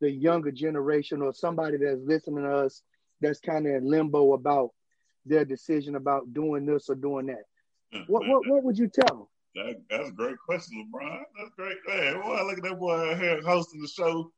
the 0.00 0.10
younger 0.10 0.50
generation 0.50 1.22
or 1.22 1.32
somebody 1.32 1.78
that's 1.78 2.00
listening 2.04 2.44
to 2.44 2.50
us 2.50 2.82
that's 3.20 3.40
kind 3.40 3.66
of 3.66 3.74
in 3.74 3.88
limbo 3.88 4.34
about 4.34 4.70
their 5.24 5.44
decision 5.44 5.96
about 5.96 6.32
doing 6.32 6.66
this 6.66 6.88
or 6.88 6.94
doing 6.94 7.26
that? 7.26 7.44
What 8.06 8.26
what 8.26 8.46
what 8.46 8.62
would 8.64 8.78
you 8.78 8.88
tell 8.88 9.16
them? 9.16 9.26
That, 9.54 9.76
that's 9.88 10.08
a 10.10 10.12
great 10.12 10.36
question, 10.44 10.86
LeBron. 10.92 11.22
That's 11.38 11.50
great. 11.56 11.78
Man, 11.88 12.20
boy, 12.20 12.44
look 12.44 12.58
at 12.58 12.64
that 12.64 12.78
boy 12.78 13.16
here 13.16 13.40
hosting 13.42 13.80
the 13.80 13.88
show, 13.88 14.30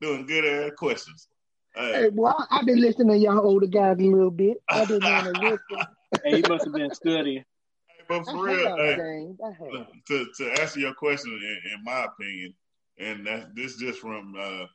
doing 0.00 0.26
good 0.26 0.44
ass 0.44 0.72
questions. 0.76 1.28
Hey, 1.76 1.92
hey 1.92 2.08
well, 2.12 2.46
I, 2.50 2.56
have 2.56 2.66
been 2.66 2.80
listening 2.80 3.08
to 3.08 3.16
y'all 3.16 3.46
older 3.46 3.66
guys 3.66 3.98
a 3.98 4.02
little 4.02 4.30
bit. 4.30 4.56
I've 4.68 4.88
been 4.88 5.02
on 5.04 5.24
the 5.24 5.32
listen. 5.38 5.86
hey, 6.24 6.36
you 6.38 6.42
must 6.48 6.64
have 6.64 6.74
been 6.74 6.92
studying. 6.92 7.44
Hey, 7.86 8.04
but 8.08 8.24
for 8.24 8.48
I 8.48 8.52
real, 8.52 8.76
hey, 8.76 9.86
to, 10.08 10.26
to 10.38 10.60
answer 10.60 10.80
your 10.80 10.94
question, 10.94 11.32
in, 11.32 11.72
in 11.72 11.84
my 11.84 12.06
opinion, 12.06 12.54
and 12.98 13.26
that 13.26 13.54
this 13.54 13.76
just 13.76 14.00
from 14.00 14.34
uh, 14.38 14.66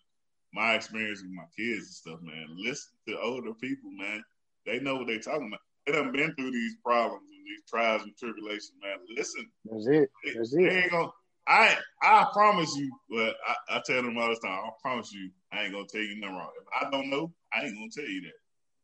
my 0.53 0.73
experience 0.73 1.21
with 1.21 1.31
my 1.31 1.45
kids 1.57 1.85
and 1.85 1.88
stuff, 1.88 2.19
man. 2.21 2.47
Listen 2.57 2.91
to 3.07 3.19
older 3.19 3.53
people, 3.53 3.91
man. 3.91 4.23
They 4.65 4.79
know 4.79 4.95
what 4.95 5.07
they're 5.07 5.19
talking 5.19 5.47
about. 5.47 5.59
They 5.85 5.93
done 5.93 6.12
been 6.12 6.33
through 6.35 6.51
these 6.51 6.75
problems 6.83 7.23
and 7.29 7.45
these 7.45 7.63
trials 7.69 8.03
and 8.03 8.15
tribulations, 8.17 8.73
man. 8.81 8.97
Listen. 9.15 9.49
That's 9.65 9.88
it. 9.88 10.09
That's 10.35 10.53
they, 10.53 10.63
it. 10.63 10.69
They 10.69 10.77
ain't 10.83 10.91
gonna, 10.91 11.09
I 11.47 11.77
I 12.03 12.27
promise 12.33 12.75
you, 12.75 12.91
but 13.09 13.35
I, 13.47 13.77
I, 13.77 13.81
tell 13.85 14.03
them 14.03 14.17
all 14.17 14.29
the 14.29 14.35
time, 14.35 14.59
I 14.65 14.69
promise 14.81 15.12
you, 15.12 15.31
I 15.51 15.63
ain't 15.63 15.73
gonna 15.73 15.85
tell 15.88 16.01
you 16.01 16.19
nothing 16.19 16.35
wrong. 16.35 16.51
If 16.62 16.67
I 16.79 16.91
don't 16.91 17.09
know, 17.09 17.33
I 17.53 17.65
ain't 17.65 17.75
gonna 17.75 17.89
tell 17.89 18.09
you 18.09 18.21
that. 18.21 18.33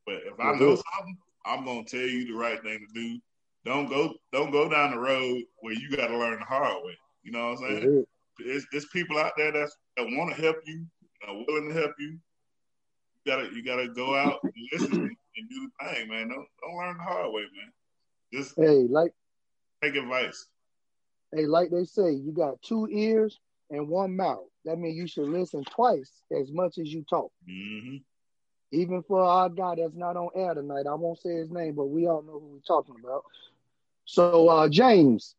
But 0.06 0.16
if 0.26 0.40
I 0.40 0.58
know 0.58 0.76
something, 0.76 1.18
I'm 1.46 1.66
gonna 1.66 1.84
tell 1.84 2.00
you 2.00 2.26
the 2.26 2.34
right 2.34 2.62
thing 2.64 2.80
to 2.80 3.00
do. 3.00 3.20
Don't 3.66 3.88
go 3.88 4.16
don't 4.32 4.52
go 4.52 4.68
down 4.70 4.92
the 4.92 5.00
road 5.00 5.42
where 5.60 5.74
you 5.74 5.96
gotta 5.96 6.18
learn 6.18 6.40
the 6.40 6.46
hard 6.46 6.84
way. 6.84 6.98
You 7.24 7.32
know 7.32 7.50
what 7.50 7.60
I'm 7.60 7.82
saying? 7.82 8.06
It's, 8.40 8.66
it's 8.72 8.88
people 8.90 9.18
out 9.18 9.34
there 9.38 9.52
that's, 9.52 9.76
that 9.98 10.04
want 10.04 10.36
to 10.36 10.42
help 10.42 10.58
you, 10.66 10.86
are 11.30 11.44
willing 11.48 11.70
to 11.70 11.74
help 11.74 11.92
you. 12.00 12.18
You 13.24 13.32
gotta 13.32 13.50
you 13.54 13.64
gotta 13.64 13.88
go 13.88 14.16
out 14.16 14.40
and 14.44 14.54
listen 14.72 15.18
and 15.38 15.50
do 15.50 15.70
the 15.80 15.86
thing, 15.88 16.10
man. 16.10 16.30
Don't 16.30 16.48
don't 16.62 16.78
learn 16.78 16.98
the 16.98 17.04
hard 17.04 17.34
way, 17.34 17.42
man. 17.42 17.72
Just 18.34 18.56
hey, 18.58 18.86
like 18.90 19.14
take 19.82 19.96
advice. 19.96 20.48
Hey, 21.34 21.46
like 21.46 21.70
they 21.72 21.86
say, 21.86 22.12
you 22.12 22.32
got 22.32 22.62
two 22.62 22.88
ears 22.90 23.40
and 23.70 23.90
one 23.90 24.16
mouth. 24.16 24.46
That 24.66 24.78
means 24.78 24.96
you 24.96 25.08
should 25.08 25.28
listen 25.28 25.64
twice 25.64 26.12
as 26.32 26.52
much 26.52 26.78
as 26.78 26.94
you 26.94 27.04
talk. 27.10 27.32
Mm-hmm. 27.50 27.98
Even 28.72 29.04
for 29.04 29.24
our 29.24 29.50
guy 29.50 29.76
that's 29.76 29.96
not 29.96 30.18
on 30.18 30.30
air 30.36 30.54
tonight, 30.54 30.88
I 30.88 30.96
won't 30.96 31.20
say 31.20 31.36
his 31.36 31.52
name, 31.52 31.76
but 31.76 31.86
we 31.86 32.08
all 32.08 32.24
know 32.24 32.34
who 32.34 32.54
we're 32.54 32.60
talking 32.68 32.96
about. 33.02 33.24
So, 34.06 34.50
uh, 34.50 34.70
James, 34.70 35.36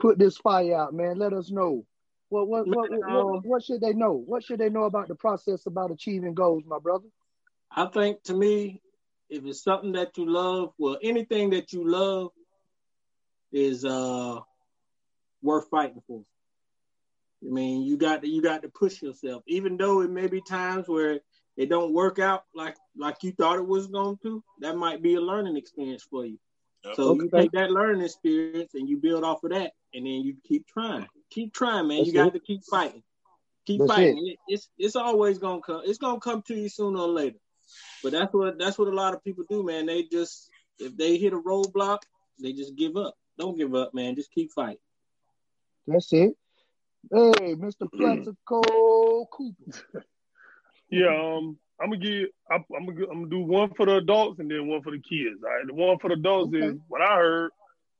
put 0.00 0.18
this 0.18 0.36
fire 0.36 0.74
out, 0.74 0.94
man. 0.94 1.18
Let 1.18 1.32
us 1.32 1.50
know. 1.50 1.84
What 2.30 2.46
what, 2.48 2.66
what, 2.66 2.90
what, 2.90 3.26
what, 3.26 3.46
what 3.46 3.64
should 3.64 3.80
they 3.80 3.94
know? 3.94 4.12
What 4.12 4.44
should 4.44 4.58
they 4.58 4.68
know 4.68 4.84
about 4.84 5.08
the 5.08 5.14
process 5.14 5.66
about 5.66 5.90
achieving 5.90 6.34
goals, 6.34 6.64
my 6.66 6.78
brother? 6.78 7.06
I 7.70 7.86
think 7.86 8.22
to 8.24 8.34
me, 8.34 8.82
if 9.30 9.44
it's 9.44 9.62
something 9.62 9.92
that 9.92 10.16
you 10.18 10.30
love, 10.30 10.72
well, 10.78 10.98
anything 11.02 11.50
that 11.50 11.72
you 11.72 11.88
love 11.88 12.30
is 13.52 13.84
uh 13.84 14.40
worth 15.42 15.68
fighting 15.70 16.02
for. 16.06 16.22
I 17.42 17.50
mean, 17.50 17.82
you 17.82 17.96
got 17.96 18.22
to 18.22 18.28
you 18.28 18.42
got 18.42 18.62
to 18.62 18.68
push 18.68 19.00
yourself, 19.00 19.42
even 19.46 19.76
though 19.76 20.00
it 20.02 20.10
may 20.10 20.26
be 20.26 20.40
times 20.40 20.88
where 20.88 21.20
it 21.56 21.68
don't 21.68 21.92
work 21.92 22.18
out 22.18 22.44
like 22.54 22.76
like 22.96 23.22
you 23.22 23.32
thought 23.32 23.58
it 23.58 23.66
was 23.66 23.86
going 23.86 24.18
to. 24.22 24.42
That 24.60 24.76
might 24.76 25.02
be 25.02 25.14
a 25.14 25.20
learning 25.20 25.56
experience 25.56 26.06
for 26.08 26.26
you. 26.26 26.38
Yep. 26.84 26.94
So 26.96 27.02
okay. 27.10 27.24
you 27.24 27.30
take 27.30 27.52
that 27.52 27.70
learning 27.70 28.02
experience 28.02 28.74
and 28.74 28.88
you 28.88 28.98
build 28.98 29.24
off 29.24 29.44
of 29.44 29.50
that, 29.50 29.72
and 29.94 30.06
then 30.06 30.22
you 30.22 30.36
keep 30.46 30.66
trying, 30.66 31.08
keep 31.30 31.52
trying, 31.52 31.88
man. 31.88 31.98
That's 31.98 32.08
you 32.08 32.14
got 32.14 32.32
to 32.32 32.40
keep 32.40 32.64
fighting, 32.64 33.02
keep 33.66 33.80
that's 33.80 33.92
fighting. 33.92 34.26
It. 34.26 34.38
It's 34.48 34.68
it's 34.78 34.96
always 34.96 35.38
gonna 35.38 35.60
come. 35.60 35.82
It's 35.84 35.98
gonna 35.98 36.20
come 36.20 36.42
to 36.42 36.54
you 36.54 36.68
sooner 36.68 37.00
or 37.00 37.08
later. 37.08 37.38
But 38.02 38.12
that's 38.12 38.32
what 38.32 38.58
that's 38.58 38.78
what 38.78 38.88
a 38.88 38.94
lot 38.94 39.14
of 39.14 39.24
people 39.24 39.44
do, 39.48 39.62
man. 39.62 39.86
They 39.86 40.04
just 40.04 40.50
if 40.78 40.96
they 40.96 41.16
hit 41.16 41.32
a 41.32 41.38
roadblock, 41.38 41.98
they 42.40 42.52
just 42.52 42.76
give 42.76 42.96
up. 42.96 43.14
Don't 43.38 43.56
give 43.56 43.74
up, 43.74 43.94
man. 43.94 44.16
Just 44.16 44.32
keep 44.32 44.52
fighting. 44.52 44.78
That's 45.86 46.12
it. 46.12 46.34
Hey, 47.10 47.54
Mr. 47.54 47.88
Plaxico 47.96 49.26
Cooper. 49.32 50.04
yeah, 50.90 51.08
um, 51.08 51.58
I'm 51.80 51.90
gonna 51.90 51.98
give. 51.98 52.28
I'm, 52.50 52.64
I'm, 52.76 52.86
gonna, 52.86 53.06
I'm 53.10 53.18
gonna 53.24 53.30
do 53.30 53.40
one 53.40 53.72
for 53.74 53.86
the 53.86 53.96
adults 53.96 54.40
and 54.40 54.50
then 54.50 54.66
one 54.66 54.82
for 54.82 54.90
the 54.90 54.98
kids. 54.98 55.42
All 55.42 55.50
right, 55.50 55.66
the 55.66 55.74
one 55.74 55.98
for 55.98 56.08
the 56.08 56.14
adults 56.14 56.54
okay. 56.54 56.66
is 56.66 56.76
what 56.88 57.00
I 57.00 57.16
heard 57.16 57.50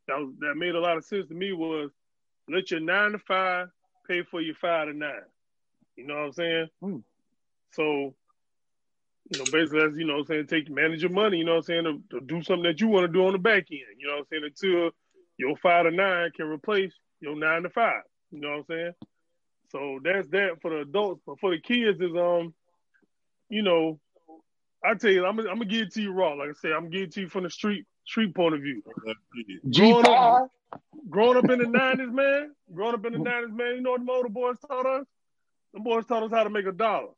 that 0.09 0.19
was, 0.19 0.33
that 0.41 0.55
made 0.57 0.75
a 0.75 0.81
lot 0.81 0.97
of 0.97 1.05
sense 1.05 1.29
to 1.29 1.35
me 1.35 1.53
was 1.53 1.91
let 2.49 2.71
your 2.71 2.81
nine 2.81 3.13
to 3.13 3.19
five 3.19 3.69
pay 4.07 4.23
for 4.23 4.41
your 4.41 4.55
five 4.55 4.89
to 4.89 4.95
nine. 4.95 5.13
You 5.97 6.07
know 6.07 6.15
what 6.15 6.25
I'm 6.27 6.33
saying? 6.33 6.69
Mm. 6.83 7.03
So, 7.73 8.15
you 9.31 9.39
know, 9.39 9.45
basically, 9.51 9.81
that's, 9.81 9.97
you 9.97 10.07
know 10.07 10.15
what 10.15 10.21
I'm 10.21 10.27
saying, 10.27 10.47
take 10.47 10.71
manage 10.71 11.03
your 11.03 11.11
money, 11.11 11.39
you 11.39 11.45
know 11.45 11.57
what 11.57 11.69
I'm 11.69 11.85
saying, 11.85 11.85
to, 11.85 12.19
to 12.19 12.25
do 12.25 12.43
something 12.43 12.65
that 12.65 12.81
you 12.81 12.89
want 12.89 13.05
to 13.05 13.13
do 13.13 13.27
on 13.27 13.33
the 13.33 13.39
back 13.39 13.67
end. 13.71 13.81
You 13.99 14.07
know 14.07 14.15
what 14.15 14.21
I'm 14.21 14.27
saying? 14.31 14.45
Until 14.45 14.91
your 15.37 15.57
five 15.57 15.85
to 15.85 15.91
nine 15.91 16.31
can 16.35 16.47
replace 16.47 16.93
your 17.21 17.37
nine 17.37 17.63
to 17.65 17.71
five. 17.71 18.03
You 18.31 18.41
know 18.41 18.51
what 18.51 18.57
I'm 18.59 18.65
saying? 18.69 18.93
So 19.71 20.01
that's 20.03 20.29
that 20.29 20.61
for 20.63 20.71
the 20.71 20.81
adults. 20.81 21.21
But 21.27 21.39
for 21.41 21.51
the 21.51 21.61
kids 21.61 22.01
is 22.01 22.15
um, 22.17 22.55
you 23.49 23.63
know, 23.63 24.01
I 24.85 24.95
tell 24.95 25.11
you, 25.11 25.27
I'm 25.27 25.37
gonna, 25.37 25.51
I'm 25.51 25.59
gonna 25.59 25.71
give 25.71 25.83
it 25.83 25.93
to 25.95 26.03
you 26.03 26.13
raw. 26.13 26.33
Like 26.35 26.51
I 26.51 26.53
said, 26.61 26.73
I'm 26.73 26.85
gonna 26.85 26.91
give 26.91 27.03
it 27.03 27.13
to 27.13 27.21
you 27.23 27.29
from 27.29 27.45
the 27.45 27.51
street 27.51 27.85
street 28.07 28.35
point 28.35 28.55
of 28.55 28.63
view. 28.63 28.83
Growing 29.75 30.07
up, 30.07 30.51
growing 31.11 31.39
up 31.39 31.51
in 31.51 31.59
the 31.61 31.67
nineties, 31.69 32.11
man. 32.13 32.53
Growing 32.75 32.95
up 32.95 33.05
in 33.07 33.13
the 33.15 33.19
nineties, 33.19 33.55
man. 33.55 33.77
You 33.77 33.81
know 33.83 33.93
what 33.93 34.01
the 34.01 34.05
motor 34.07 34.29
boys 34.29 34.57
taught 34.67 34.87
us? 34.87 35.07
The 35.75 35.81
boys 35.81 36.07
taught 36.07 36.23
us 36.25 36.31
how 36.33 36.45
to 36.45 36.51
make 36.51 36.67
a 36.67 36.73
dollar. 36.73 37.11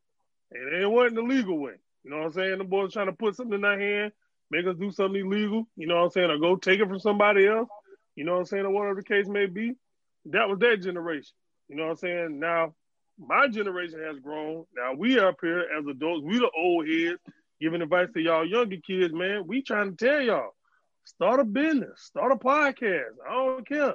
and 0.52 0.82
it 0.82 0.90
wasn't 0.90 1.16
the 1.16 1.22
legal 1.22 1.58
way. 1.58 1.74
You 2.04 2.10
know 2.10 2.18
what 2.18 2.26
I'm 2.26 2.32
saying? 2.32 2.58
The 2.58 2.64
boys 2.64 2.92
trying 2.92 3.06
to 3.06 3.12
put 3.12 3.36
something 3.36 3.58
in 3.58 3.64
our 3.64 3.78
hand, 3.78 4.12
make 4.50 4.66
us 4.66 4.76
do 4.78 4.90
something 4.90 5.20
illegal. 5.24 5.66
You 5.76 5.86
know 5.86 5.96
what 5.96 6.04
I'm 6.04 6.10
saying? 6.10 6.30
Or 6.30 6.38
go 6.38 6.56
take 6.56 6.80
it 6.80 6.88
from 6.88 6.98
somebody 7.00 7.46
else. 7.46 7.68
You 8.16 8.24
know 8.24 8.32
what 8.32 8.40
I'm 8.40 8.46
saying? 8.46 8.64
Or 8.66 8.70
whatever 8.70 8.96
the 8.96 9.04
case 9.04 9.26
may 9.28 9.46
be. 9.46 9.74
That 10.26 10.48
was 10.48 10.58
their 10.58 10.76
generation. 10.76 11.32
You 11.68 11.76
know 11.76 11.84
what 11.84 11.90
I'm 11.92 11.96
saying? 11.98 12.40
Now, 12.40 12.74
my 13.18 13.48
generation 13.48 14.00
has 14.02 14.18
grown. 14.20 14.64
Now 14.76 14.94
we 14.94 15.18
up 15.18 15.36
here 15.42 15.66
as 15.78 15.86
adults. 15.86 16.24
We 16.24 16.38
the 16.38 16.50
old 16.56 16.88
heads 16.88 17.20
giving 17.60 17.82
advice 17.82 18.08
to 18.14 18.20
y'all 18.20 18.46
younger 18.46 18.76
kids, 18.78 19.12
man. 19.14 19.46
We 19.46 19.62
trying 19.62 19.96
to 19.96 20.06
tell 20.06 20.20
y'all, 20.22 20.54
start 21.04 21.40
a 21.40 21.44
business, 21.44 22.02
start 22.02 22.32
a 22.32 22.36
podcast. 22.36 23.14
I 23.28 23.32
don't 23.32 23.66
care. 23.66 23.94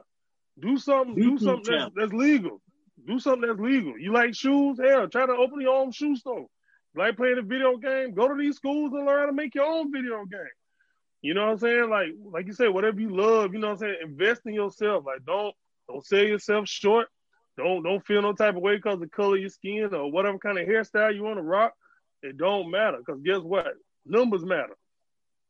Do 0.59 0.77
something, 0.77 1.15
do 1.15 1.37
something 1.37 1.75
that's, 1.77 1.91
that's, 1.95 2.13
legal. 2.13 2.61
Do 3.05 3.19
something 3.19 3.47
that's 3.47 3.59
legal. 3.59 3.97
You 3.99 4.13
like 4.13 4.35
shoes? 4.35 4.79
Hell, 4.81 5.07
try 5.09 5.25
to 5.25 5.33
open 5.33 5.61
your 5.61 5.75
own 5.75 5.91
shoe 5.91 6.15
store. 6.15 6.45
Like 6.95 7.17
playing 7.17 7.37
a 7.37 7.41
video 7.41 7.75
game, 7.77 8.13
go 8.13 8.29
to 8.29 8.35
these 8.35 8.55
schools 8.55 8.93
and 8.93 9.05
learn 9.05 9.19
how 9.19 9.25
to 9.25 9.33
make 9.33 9.53
your 9.53 9.65
own 9.65 9.91
video 9.91 10.23
game. 10.25 10.39
You 11.21 11.33
know 11.33 11.45
what 11.45 11.51
I'm 11.53 11.57
saying? 11.57 11.89
Like, 11.89 12.09
like 12.31 12.47
you 12.47 12.53
said, 12.53 12.69
whatever 12.69 12.99
you 12.99 13.15
love, 13.15 13.53
you 13.53 13.59
know 13.59 13.67
what 13.67 13.73
I'm 13.73 13.79
saying? 13.79 13.97
Invest 14.01 14.41
in 14.45 14.53
yourself. 14.53 15.05
Like, 15.05 15.25
don't 15.25 15.53
don't 15.89 16.05
sell 16.05 16.23
yourself 16.23 16.67
short. 16.69 17.07
Don't 17.57 17.83
don't 17.83 18.05
feel 18.05 18.21
no 18.21 18.33
type 18.33 18.55
of 18.55 18.61
way 18.61 18.77
because 18.77 18.99
the 18.99 19.07
color 19.07 19.35
of 19.35 19.41
your 19.41 19.49
skin 19.49 19.93
or 19.93 20.11
whatever 20.11 20.37
kind 20.37 20.57
of 20.57 20.67
hairstyle 20.67 21.13
you 21.13 21.23
want 21.23 21.37
to 21.37 21.43
rock. 21.43 21.73
It 22.21 22.37
don't 22.37 22.71
matter 22.71 22.97
because 22.99 23.21
guess 23.21 23.41
what? 23.41 23.73
Numbers 24.05 24.45
matter. 24.45 24.75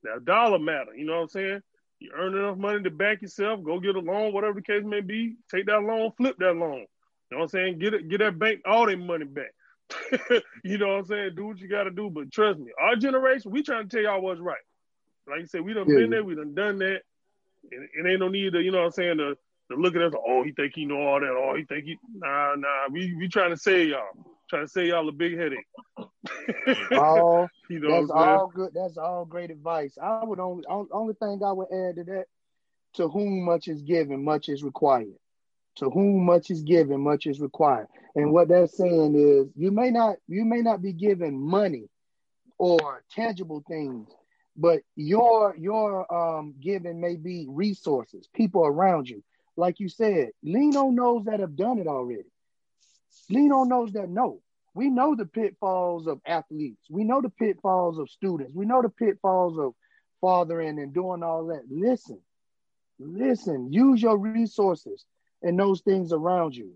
Now 0.05 0.19
dollar 0.19 0.59
matter. 0.59 0.93
You 0.95 1.05
know 1.05 1.15
what 1.15 1.21
I'm 1.23 1.29
saying? 1.29 1.61
You 1.99 2.11
earn 2.15 2.35
enough 2.35 2.57
money 2.57 2.83
to 2.83 2.91
back 2.91 3.21
yourself. 3.21 3.63
Go 3.63 3.79
get 3.79 3.95
a 3.95 3.99
loan, 3.99 4.33
whatever 4.33 4.55
the 4.55 4.61
case 4.61 4.83
may 4.83 5.01
be. 5.01 5.35
Take 5.49 5.65
that 5.65 5.81
loan, 5.81 6.11
flip 6.17 6.35
that 6.39 6.55
loan. 6.55 6.85
You 7.31 7.31
know 7.31 7.37
what 7.37 7.41
I'm 7.43 7.47
saying? 7.49 7.79
Get 7.79 7.93
it, 7.93 8.09
get 8.09 8.19
that 8.19 8.37
bank 8.37 8.61
all 8.65 8.85
their 8.85 8.97
money 8.97 9.25
back. 9.25 9.53
you 10.63 10.77
know 10.77 10.89
what 10.89 10.99
I'm 10.99 11.05
saying? 11.05 11.31
Do 11.35 11.47
what 11.47 11.59
you 11.59 11.67
got 11.67 11.83
to 11.83 11.91
do. 11.91 12.09
But 12.09 12.31
trust 12.31 12.59
me, 12.59 12.71
our 12.79 12.95
generation, 12.95 13.51
we 13.51 13.63
trying 13.63 13.89
to 13.89 13.95
tell 13.95 14.03
y'all 14.03 14.21
what's 14.21 14.39
right. 14.39 14.57
Like 15.27 15.39
you 15.39 15.47
said, 15.47 15.61
we 15.61 15.73
done 15.73 15.89
yeah. 15.89 15.99
been 15.99 16.09
there, 16.11 16.23
we 16.23 16.35
done 16.35 16.53
done 16.53 16.77
that. 16.79 17.01
And 17.71 17.89
it 18.05 18.09
ain't 18.09 18.19
no 18.19 18.27
need 18.27 18.53
to, 18.53 18.61
you 18.61 18.71
know 18.71 18.79
what 18.79 18.85
I'm 18.85 18.91
saying, 18.91 19.17
to, 19.17 19.35
to 19.71 19.77
look 19.77 19.95
at 19.95 20.01
us, 20.03 20.13
oh, 20.15 20.43
he 20.43 20.51
think 20.51 20.73
he 20.75 20.85
know 20.85 21.01
all 21.01 21.19
that, 21.19 21.29
oh, 21.29 21.55
he 21.57 21.63
think 21.63 21.85
he, 21.85 21.97
nah, 22.13 22.53
nah, 22.55 22.87
we, 22.91 23.15
we 23.15 23.27
trying 23.27 23.49
to 23.49 23.57
say 23.57 23.85
y'all, 23.85 24.03
trying 24.49 24.65
to 24.65 24.71
say 24.71 24.87
y'all 24.87 25.09
a 25.09 25.11
big 25.11 25.37
headache. 25.37 25.65
all, 26.97 27.49
you 27.69 27.79
know 27.79 27.99
that's 27.99 28.11
all 28.11 28.47
good. 28.47 28.71
That's 28.73 28.97
all 28.97 29.25
great 29.25 29.51
advice. 29.51 29.97
I 30.01 30.23
would 30.23 30.39
only, 30.39 30.63
only 30.69 31.13
thing 31.15 31.41
I 31.43 31.51
would 31.51 31.71
add 31.71 31.95
to 31.95 32.03
that, 32.05 32.25
to 32.95 33.09
whom 33.09 33.43
much 33.43 33.67
is 33.67 33.81
given, 33.81 34.23
much 34.23 34.49
is 34.49 34.63
required. 34.63 35.15
To 35.77 35.89
whom 35.89 36.25
much 36.25 36.51
is 36.51 36.61
given, 36.63 37.01
much 37.01 37.27
is 37.27 37.41
required. 37.41 37.87
And 38.15 38.31
what 38.31 38.47
that's 38.47 38.77
saying 38.77 39.15
is 39.15 39.47
you 39.55 39.71
may 39.71 39.91
not 39.91 40.15
you 40.27 40.45
may 40.45 40.61
not 40.61 40.81
be 40.81 40.93
given 40.93 41.37
money 41.37 41.89
or 42.57 43.03
tangible 43.11 43.63
things, 43.67 44.09
but 44.55 44.81
your 44.95 45.55
your 45.57 46.11
um 46.13 46.55
giving 46.61 47.01
may 47.01 47.17
be 47.17 47.45
resources, 47.49 48.29
people 48.33 48.65
around 48.65 49.09
you. 49.09 49.21
Like 49.57 49.79
you 49.79 49.89
said, 49.89 50.29
lean 50.43 50.75
on 50.77 50.95
those 50.95 51.25
that 51.25 51.41
have 51.41 51.55
done 51.55 51.79
it 51.79 51.87
already. 51.87 52.29
On 53.31 53.69
those 53.69 53.93
that 53.93 54.09
know. 54.09 54.41
We 54.73 54.89
know 54.89 55.15
the 55.15 55.25
pitfalls 55.25 56.05
of 56.05 56.19
athletes. 56.25 56.87
We 56.89 57.05
know 57.05 57.21
the 57.21 57.29
pitfalls 57.29 57.97
of 57.97 58.09
students. 58.09 58.53
We 58.53 58.65
know 58.65 58.81
the 58.81 58.89
pitfalls 58.89 59.57
of 59.57 59.73
fathering 60.19 60.79
and 60.79 60.93
doing 60.93 61.23
all 61.23 61.45
that. 61.47 61.63
Listen, 61.69 62.19
listen, 62.99 63.71
use 63.71 64.01
your 64.01 64.17
resources 64.17 65.05
and 65.41 65.57
those 65.57 65.81
things 65.81 66.11
around 66.11 66.55
you. 66.55 66.73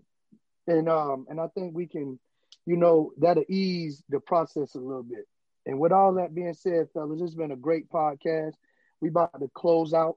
And 0.66 0.88
um, 0.88 1.26
and 1.28 1.40
I 1.40 1.48
think 1.48 1.74
we 1.74 1.86
can, 1.86 2.18
you 2.64 2.76
know, 2.76 3.12
that'll 3.18 3.44
ease 3.48 4.02
the 4.08 4.20
process 4.20 4.74
a 4.74 4.78
little 4.78 5.02
bit. 5.02 5.26
And 5.66 5.78
with 5.78 5.92
all 5.92 6.14
that 6.14 6.34
being 6.34 6.54
said, 6.54 6.88
fellas, 6.94 7.20
it's 7.20 7.34
been 7.34 7.52
a 7.52 7.56
great 7.56 7.90
podcast. 7.90 8.54
We 9.00 9.08
about 9.08 9.38
to 9.40 9.50
close 9.54 9.92
out. 9.92 10.16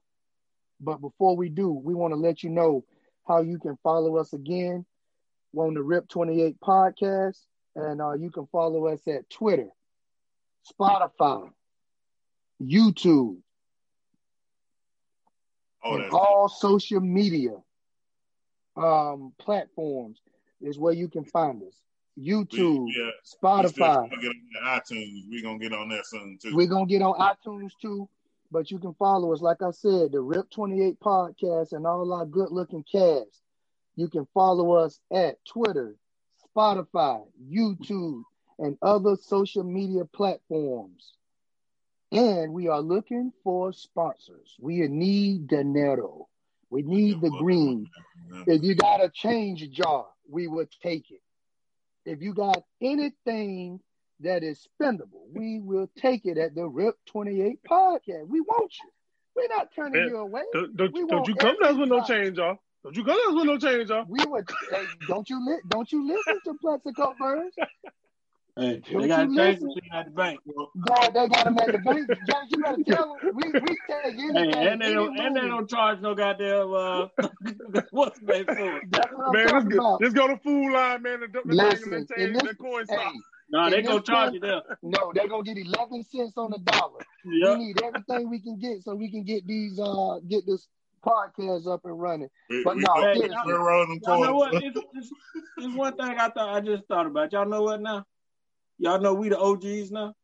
But 0.80 1.00
before 1.00 1.36
we 1.36 1.50
do, 1.50 1.70
we 1.70 1.94
want 1.94 2.12
to 2.12 2.16
let 2.18 2.42
you 2.42 2.50
know 2.50 2.84
how 3.28 3.42
you 3.42 3.58
can 3.58 3.78
follow 3.82 4.16
us 4.16 4.32
again 4.32 4.86
on 5.56 5.74
the 5.74 5.82
RIP 5.82 6.08
28 6.08 6.60
podcast. 6.60 7.38
And 7.76 8.00
uh, 8.00 8.12
you 8.14 8.30
can 8.30 8.46
follow 8.46 8.86
us 8.86 9.00
at 9.08 9.28
Twitter, 9.30 9.68
Spotify, 10.72 11.50
YouTube, 12.62 13.38
oh, 15.82 15.96
and 15.96 16.10
all 16.12 16.48
social 16.48 17.00
media 17.00 17.56
um, 18.76 19.32
platforms 19.38 20.20
is 20.60 20.78
where 20.78 20.92
you 20.92 21.08
can 21.08 21.24
find 21.24 21.62
us. 21.62 21.74
YouTube, 22.18 22.84
we, 22.84 22.94
yeah, 22.96 23.10
Spotify. 23.24 24.08
We 24.10 24.22
get 24.22 24.30
on 24.62 24.80
iTunes. 24.80 25.22
We're 25.28 25.42
gonna 25.42 25.58
get 25.58 25.72
on 25.72 25.88
that 25.88 26.06
soon 26.06 26.38
too. 26.40 26.54
We're 26.54 26.68
gonna 26.68 26.86
get 26.86 27.02
on 27.02 27.14
iTunes 27.18 27.70
too. 27.80 28.08
But 28.52 28.70
you 28.70 28.78
can 28.78 28.94
follow 28.94 29.32
us, 29.32 29.40
like 29.40 29.62
I 29.62 29.72
said, 29.72 30.12
the 30.12 30.20
RIP 30.20 30.48
28 30.50 31.00
podcast 31.00 31.72
and 31.72 31.84
all 31.86 32.12
our 32.12 32.24
good 32.24 32.52
looking 32.52 32.84
cast. 32.84 33.42
You 33.96 34.08
can 34.08 34.26
follow 34.34 34.72
us 34.72 34.98
at 35.12 35.44
Twitter, 35.44 35.96
Spotify, 36.56 37.24
YouTube, 37.50 38.22
and 38.58 38.76
other 38.82 39.16
social 39.16 39.64
media 39.64 40.04
platforms. 40.04 41.14
And 42.12 42.52
we 42.52 42.68
are 42.68 42.80
looking 42.80 43.32
for 43.42 43.72
sponsors. 43.72 44.54
We 44.60 44.86
need 44.88 45.48
dinero. 45.48 46.28
We 46.70 46.82
need 46.82 47.20
the 47.20 47.30
green. 47.30 47.88
If 48.46 48.62
you 48.62 48.74
got 48.74 49.02
a 49.02 49.08
change 49.08 49.68
jar, 49.70 50.06
we 50.28 50.46
would 50.46 50.68
take 50.82 51.10
it. 51.10 51.20
If 52.04 52.20
you 52.20 52.34
got 52.34 52.62
anything 52.80 53.80
that 54.20 54.42
is 54.42 54.66
spendable, 54.80 55.26
we 55.32 55.60
will 55.60 55.88
take 55.96 56.24
it 56.24 56.38
at 56.38 56.54
the 56.54 56.66
RIP 56.66 56.96
28 57.06 57.60
podcast. 57.68 58.28
We 58.28 58.40
want 58.40 58.72
you. 58.82 58.90
We're 59.36 59.48
not 59.48 59.70
turning 59.74 60.02
Man, 60.02 60.08
you 60.08 60.16
away. 60.18 60.42
Don't, 60.52 60.76
don't, 60.76 61.08
don't 61.08 61.28
you 61.28 61.34
come 61.34 61.56
to 61.60 61.68
us 61.68 61.76
with 61.76 61.88
no 61.88 62.04
change 62.04 62.36
jar. 62.36 62.58
Don't 62.84 62.96
you 62.96 63.04
come 63.04 63.16
to 63.16 63.28
us 63.30 63.34
with 63.34 63.46
no 63.46 63.58
change 63.58 63.88
jar. 63.88 64.04
We 64.06 64.22
would. 64.26 64.46
hey, 64.70 64.84
don't 65.08 65.28
you 65.30 65.44
li- 65.44 65.62
don't 65.68 65.90
you 65.90 66.06
listen 66.06 66.38
to 66.44 66.54
Plaxico 66.60 67.14
first? 67.18 67.58
Hey, 68.56 68.82
they 68.86 69.08
got 69.08 69.28
to 69.28 69.34
change 69.34 69.58
the 69.58 69.80
at 69.92 70.04
the 70.04 70.10
bank. 70.12 70.38
Dog, 70.86 71.14
they 71.14 71.28
got 71.28 71.44
them 71.44 71.58
at 71.58 71.72
the 71.72 71.78
bank. 71.78 72.08
James, 72.08 72.50
you 72.50 72.62
better 72.62 72.84
tell 72.86 73.18
them. 73.20 73.34
We, 73.34 73.50
we 73.50 73.76
take 73.88 74.14
anything. 74.14 74.52
Hey, 74.52 74.68
and, 74.70 74.80
they 74.80 74.92
don't, 74.92 75.18
and 75.18 75.34
they 75.34 75.48
don't 75.48 75.68
charge 75.68 76.00
no 76.00 76.14
goddamn, 76.14 76.72
uh, 76.72 77.06
what's 77.90 78.20
the 78.20 78.26
name 78.26 78.44
for 78.46 78.54
Man, 79.32 79.48
let's 79.50 79.64
go, 79.64 79.98
let's 80.00 80.14
go 80.14 80.28
to 80.28 80.36
Food 80.36 80.72
Lion, 80.72 81.02
man. 81.02 81.20
The, 81.20 81.28
the 81.44 81.54
Listen, 81.54 82.06
thing, 82.06 82.24
and 82.26 82.36
this, 82.36 82.42
the 82.42 82.54
coin 82.54 82.84
hey, 82.88 82.96
no, 83.50 83.70
they 83.70 83.82
gonna 83.82 84.02
charge 84.02 84.34
you 84.34 84.40
there. 84.40 84.62
No, 84.82 85.12
they 85.14 85.26
gonna 85.26 85.42
get 85.42 85.58
eleven 85.58 86.04
cents 86.04 86.34
on 86.36 86.50
the 86.50 86.58
dollar. 86.58 87.00
Yep. 87.24 87.58
We 87.58 87.64
need 87.64 87.82
everything 87.82 88.30
we 88.30 88.40
can 88.40 88.58
get 88.58 88.82
so 88.84 88.94
we 88.94 89.10
can 89.10 89.24
get 89.24 89.46
these 89.46 89.80
uh 89.80 90.20
get 90.28 90.46
this 90.46 90.68
podcast 91.04 91.66
up 91.66 91.84
and 91.84 92.00
running. 92.00 92.28
But 92.64 92.76
no, 92.78 92.94
hey, 92.96 93.28
y'all, 93.28 93.98
y'all 94.02 94.24
know 94.24 94.34
what? 94.34 94.54
It's, 94.54 94.78
it's, 94.94 95.10
it's, 95.58 95.76
one 95.76 95.96
thing 95.96 96.16
I 96.18 96.28
thought 96.30 96.54
I 96.54 96.60
just 96.60 96.84
thought 96.86 97.06
about. 97.06 97.32
Y'all 97.32 97.46
know 97.46 97.62
what 97.62 97.80
now? 97.80 98.04
Y'all 98.78 99.00
know 99.00 99.14
we 99.14 99.28
the 99.28 99.38
OGs 99.38 99.90
now. 99.90 100.14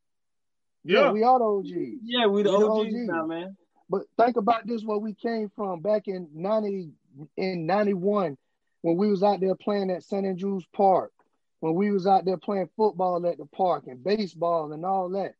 Yeah, 0.84 1.00
yeah 1.00 1.12
we 1.12 1.22
are 1.22 1.38
the 1.38 1.44
OGs. 1.44 2.00
Yeah, 2.02 2.26
we 2.26 2.42
the, 2.42 2.50
we 2.50 2.64
OGs, 2.64 2.86
OGs 2.86 3.06
now, 3.06 3.26
man. 3.26 3.56
But 3.88 4.02
think 4.18 4.36
about 4.36 4.66
this: 4.66 4.82
where 4.82 4.98
we 4.98 5.14
came 5.14 5.50
from 5.54 5.80
back 5.80 6.08
in 6.08 6.28
ninety 6.32 6.90
in 7.36 7.66
ninety 7.66 7.94
one, 7.94 8.38
when 8.82 8.96
we 8.96 9.10
was 9.10 9.22
out 9.22 9.40
there 9.40 9.54
playing 9.54 9.90
at 9.90 10.04
St. 10.04 10.26
Andrews 10.26 10.64
Park, 10.72 11.12
when 11.60 11.74
we 11.74 11.90
was 11.90 12.06
out 12.06 12.24
there 12.24 12.38
playing 12.38 12.68
football 12.76 13.26
at 13.26 13.38
the 13.38 13.46
park 13.46 13.84
and 13.86 14.02
baseball 14.02 14.72
and 14.72 14.84
all 14.84 15.10
that. 15.10 15.34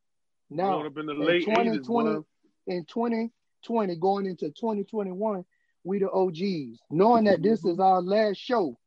Now, 0.49 0.85
in, 0.85 0.93
the 0.93 1.13
late 1.13 1.45
2020, 1.45 2.09
80s, 2.09 2.25
in 2.67 2.85
2020, 3.63 3.95
going 3.97 4.25
into 4.25 4.49
2021, 4.49 5.45
we 5.83 5.99
the 5.99 6.09
OGs. 6.11 6.79
Knowing 6.89 7.25
that 7.25 7.41
this 7.41 7.65
is 7.65 7.79
our 7.79 8.01
last 8.01 8.37
show, 8.37 8.77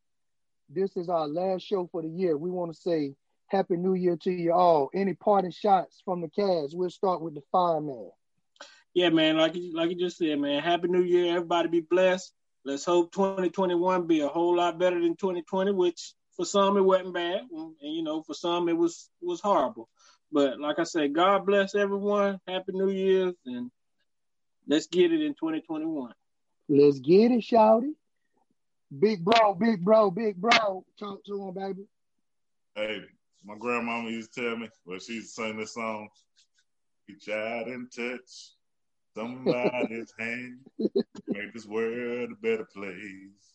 this 0.68 0.96
is 0.96 1.08
our 1.08 1.26
last 1.26 1.62
show 1.62 1.88
for 1.90 2.02
the 2.02 2.08
year. 2.08 2.36
We 2.36 2.50
want 2.50 2.74
to 2.74 2.80
say 2.80 3.14
Happy 3.48 3.76
New 3.76 3.94
Year 3.94 4.16
to 4.22 4.32
you 4.32 4.52
all. 4.52 4.90
Any 4.94 5.14
parting 5.14 5.50
shots 5.50 6.02
from 6.04 6.20
the 6.20 6.28
cast? 6.28 6.76
We'll 6.76 6.90
start 6.90 7.20
with 7.20 7.34
the 7.34 7.42
fireman. 7.52 8.10
Yeah, 8.94 9.10
man. 9.10 9.36
Like 9.36 9.56
you, 9.56 9.74
like 9.74 9.90
you 9.90 9.96
just 9.96 10.18
said, 10.18 10.38
man. 10.38 10.62
Happy 10.62 10.88
New 10.88 11.02
Year. 11.02 11.36
Everybody 11.36 11.68
be 11.68 11.80
blessed. 11.80 12.32
Let's 12.64 12.84
hope 12.84 13.12
2021 13.12 14.06
be 14.06 14.20
a 14.20 14.28
whole 14.28 14.56
lot 14.56 14.78
better 14.78 15.00
than 15.00 15.16
2020, 15.16 15.72
which 15.72 16.14
for 16.36 16.44
some 16.44 16.76
it 16.76 16.80
wasn't 16.80 17.14
bad, 17.14 17.42
and 17.52 17.74
you 17.80 18.02
know 18.02 18.22
for 18.22 18.34
some 18.34 18.68
it 18.68 18.76
was 18.76 19.10
was 19.20 19.40
horrible. 19.40 19.88
But 20.32 20.58
like 20.58 20.78
I 20.78 20.84
said, 20.84 21.12
God 21.12 21.46
bless 21.46 21.74
everyone. 21.74 22.40
Happy 22.48 22.72
New 22.72 22.90
Year's, 22.90 23.34
and 23.46 23.70
let's 24.66 24.86
get 24.86 25.12
it 25.12 25.20
in 25.20 25.34
2021. 25.34 26.12
Let's 26.68 26.98
get 26.98 27.30
it, 27.30 27.40
shouty. 27.40 27.94
Big 28.98 29.24
bro, 29.24 29.54
big 29.54 29.84
bro, 29.84 30.10
big 30.10 30.36
bro. 30.36 30.84
Talk 30.98 31.24
to 31.24 31.48
him, 31.48 31.54
baby. 31.54 31.84
Hey, 32.74 33.02
my 33.44 33.56
grandmama 33.56 34.10
used 34.10 34.32
to 34.34 34.42
tell 34.42 34.56
me, 34.56 34.68
well, 34.84 34.98
she 34.98 35.14
used 35.14 35.34
to 35.36 35.42
sing 35.42 35.58
this 35.58 35.74
song. 35.74 36.08
Reach 37.08 37.28
out 37.28 37.66
and 37.66 37.90
touch 37.92 38.54
somebody's 39.14 40.12
hand, 40.18 40.58
make 41.28 41.52
this 41.52 41.66
world 41.66 42.30
a 42.32 42.34
better 42.36 42.66
place 42.74 43.54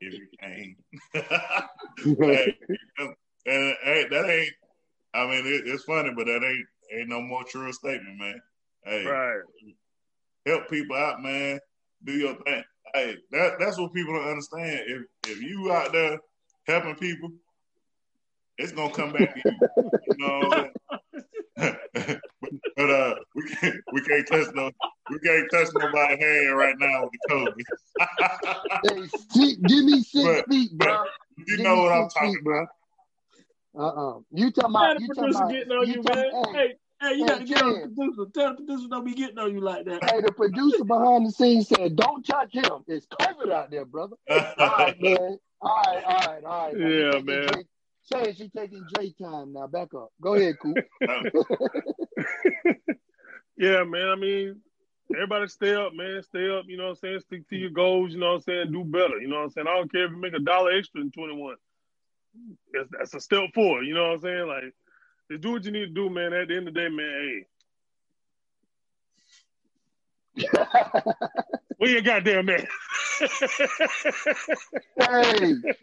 if 0.00 0.14
you 0.14 0.26
can. 0.40 0.76
hey, 1.12 2.56
and, 3.46 3.74
hey, 3.82 4.06
that 4.10 4.30
ain't. 4.30 4.54
I 5.14 5.26
mean, 5.26 5.46
it, 5.46 5.66
it's 5.66 5.84
funny, 5.84 6.10
but 6.14 6.26
that 6.26 6.44
ain't 6.44 6.66
ain't 6.94 7.08
no 7.08 7.20
more 7.20 7.44
true 7.44 7.72
statement, 7.72 8.18
man. 8.18 8.40
Hey, 8.84 9.04
Right. 9.04 9.40
Help 10.46 10.68
people 10.68 10.96
out, 10.96 11.22
man. 11.22 11.58
Do 12.04 12.12
your 12.12 12.34
thing. 12.44 12.62
Hey, 12.94 13.16
that 13.32 13.58
that's 13.58 13.78
what 13.78 13.92
people 13.92 14.14
don't 14.14 14.28
understand. 14.28 14.80
If 14.86 15.02
if 15.28 15.42
you 15.42 15.72
out 15.72 15.92
there 15.92 16.18
helping 16.66 16.94
people, 16.96 17.30
it's 18.58 18.72
gonna 18.72 18.92
come 18.94 19.12
back 19.12 19.34
to 19.34 19.40
you. 19.44 19.52
You 20.08 20.16
know 20.18 20.38
what 20.48 20.56
I'm 20.58 20.62
saying? 20.62 20.72
but, 21.58 22.20
but 22.76 22.90
uh, 22.90 23.14
we 23.34 23.42
can't 23.48 23.76
we 23.92 24.00
can't 24.02 24.26
touch 24.28 24.54
no 24.54 24.70
we 25.10 25.18
can't 25.20 25.50
touch 25.50 25.68
nobody's 25.74 26.18
hand 26.22 26.56
right 26.56 26.74
now 26.78 27.02
with 27.04 27.12
the 27.12 27.34
COVID. 27.34 29.08
Hey, 29.34 29.56
give 29.66 29.84
me 29.84 30.02
six 30.02 30.24
But- 30.24 30.48
feet, 30.48 30.72
bro. 30.76 31.04
you 31.38 31.56
Give 31.56 31.64
know 31.64 31.76
what 31.82 31.92
I'm 31.92 32.08
talking 32.08 32.34
feet, 32.34 32.44
bro. 32.44 32.66
Uh 33.78 33.86
uh 33.88 34.18
You 34.30 34.50
talking 34.52 34.70
about? 34.70 35.00
You 35.00 35.08
talking 35.08 35.34
about? 35.34 35.50
getting 35.50 35.72
on 35.72 35.86
you, 35.88 36.02
talking- 36.02 36.32
man. 36.32 36.54
hey, 36.54 36.74
Hey, 37.06 37.12
hey, 37.12 37.18
you 37.18 37.24
hey, 37.24 37.28
got 37.28 37.38
to 37.38 37.44
get 37.44 37.62
on 37.62 37.72
the 37.74 37.88
producer. 37.88 38.30
Tell 38.34 38.50
the 38.50 38.54
producer 38.56 38.88
don't 38.88 39.04
be 39.04 39.14
getting 39.14 39.38
on 39.38 39.54
you 39.54 39.60
like 39.60 39.84
that. 39.84 40.10
Hey, 40.10 40.20
the 40.20 40.32
producer 40.32 40.84
behind 40.84 41.26
the 41.26 41.30
scenes 41.30 41.68
said, 41.68 41.96
"Don't 41.96 42.24
touch 42.24 42.52
him. 42.52 42.84
It's 42.88 43.06
COVID 43.06 43.52
out 43.52 43.70
there, 43.70 43.84
brother." 43.84 44.16
All 44.28 44.42
right, 44.58 45.00
man. 45.00 45.38
All 45.60 45.82
right, 45.86 46.04
all 46.04 46.14
right, 46.14 46.44
all 46.44 46.66
right. 46.66 46.76
Now, 46.76 46.88
you 46.88 47.02
Yeah, 47.02 47.10
taking 47.12 47.26
man. 47.26 47.46
Dre- 47.46 47.64
Say 48.02 48.32
she 48.34 48.48
taking 48.50 48.86
Dre 48.92 49.10
time 49.20 49.52
now. 49.54 49.66
Back 49.66 49.94
up. 49.94 50.12
Go 50.20 50.34
ahead, 50.34 50.56
Coop. 50.60 50.76
Yeah, 53.58 53.84
man. 53.84 54.08
I 54.08 54.16
mean, 54.16 54.60
everybody 55.14 55.48
stay 55.48 55.74
up, 55.74 55.94
man. 55.94 56.22
Stay 56.22 56.50
up, 56.50 56.66
you 56.68 56.76
know 56.76 56.84
what 56.84 56.90
I'm 56.90 56.96
saying? 56.96 57.20
Stick 57.20 57.48
to 57.48 57.56
your 57.56 57.70
goals, 57.70 58.12
you 58.12 58.18
know 58.18 58.28
what 58.28 58.34
I'm 58.34 58.40
saying? 58.42 58.72
Do 58.72 58.84
better. 58.84 59.18
You 59.18 59.28
know 59.28 59.36
what 59.36 59.44
I'm 59.44 59.50
saying? 59.50 59.66
I 59.66 59.76
don't 59.76 59.90
care 59.90 60.04
if 60.04 60.10
you 60.10 60.18
make 60.18 60.34
a 60.34 60.40
dollar 60.40 60.72
extra 60.72 61.00
in 61.00 61.10
21. 61.10 61.56
That's, 62.74 62.88
that's 62.90 63.14
a 63.14 63.20
step 63.20 63.54
forward, 63.54 63.84
you 63.86 63.94
know 63.94 64.08
what 64.08 64.16
I'm 64.16 64.20
saying? 64.20 64.46
Like, 64.46 64.74
just 65.30 65.42
do 65.42 65.52
what 65.52 65.64
you 65.64 65.72
need 65.72 65.86
to 65.86 65.94
do, 65.94 66.10
man. 66.10 66.32
At 66.32 66.48
the 66.48 66.56
end 66.56 66.68
of 66.68 66.74
the 66.74 66.80
day, 66.80 66.88
man, 66.88 67.44
hey, 70.36 70.36
where 71.78 71.90
your 71.90 72.02
goddamn 72.02 72.46
man? 72.46 72.66
Hey, 73.18 73.28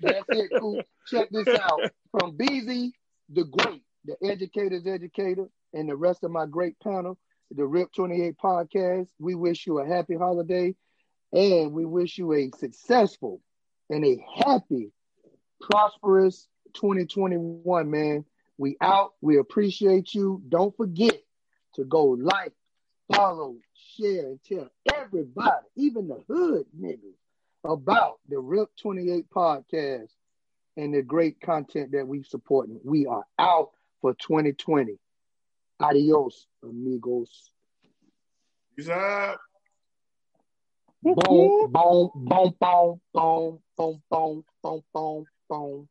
that's 0.01 0.25
it, 0.29 0.51
Coop. 0.59 0.85
Check 1.07 1.29
this 1.31 1.47
out. 1.47 1.79
From 2.11 2.37
BZ, 2.37 2.91
the 3.29 3.45
great, 3.45 3.81
the 4.05 4.15
educator's 4.23 4.85
educator, 4.85 5.47
and 5.73 5.89
the 5.89 5.95
rest 5.95 6.23
of 6.23 6.31
my 6.31 6.45
great 6.45 6.79
panel, 6.79 7.17
the 7.51 7.65
RIP 7.65 7.91
28 7.93 8.35
podcast, 8.37 9.07
we 9.19 9.35
wish 9.35 9.65
you 9.65 9.79
a 9.79 9.85
happy 9.85 10.15
holiday 10.15 10.75
and 11.31 11.71
we 11.71 11.85
wish 11.85 12.17
you 12.17 12.33
a 12.33 12.51
successful 12.57 13.41
and 13.89 14.05
a 14.05 14.23
happy, 14.45 14.91
prosperous 15.61 16.47
2021, 16.75 17.89
man. 17.89 18.25
We 18.57 18.77
out. 18.81 19.13
We 19.21 19.37
appreciate 19.37 20.13
you. 20.13 20.41
Don't 20.47 20.75
forget 20.75 21.19
to 21.75 21.83
go 21.83 22.05
like, 22.05 22.53
follow, 23.13 23.55
share, 23.97 24.27
and 24.27 24.39
tell 24.43 24.69
everybody, 24.93 25.65
even 25.75 26.07
the 26.07 26.23
hood 26.27 26.65
niggas, 26.79 27.17
about 27.63 28.19
the 28.29 28.37
RIP 28.37 28.69
28 28.81 29.29
podcast 29.29 30.09
and 30.77 30.93
the 30.93 31.01
great 31.01 31.39
content 31.41 31.91
that 31.91 32.07
we 32.07 32.23
supporting. 32.23 32.79
We 32.83 33.05
are 33.05 33.25
out 33.39 33.71
for 34.01 34.13
2020. 34.13 34.97
Adios, 35.79 36.47
amigos. 36.63 37.51
Peace 38.75 38.89
out. 38.89 39.37
Boom, 41.01 41.15
boom, 41.15 41.71
boom, 41.71 42.11
boom, 42.15 42.55
boom, 42.59 43.01
boom, 43.13 43.61
boom, 43.77 44.01
boom, 44.09 44.43
boom, 44.63 44.83
boom, 44.93 45.25
boom. 45.49 45.89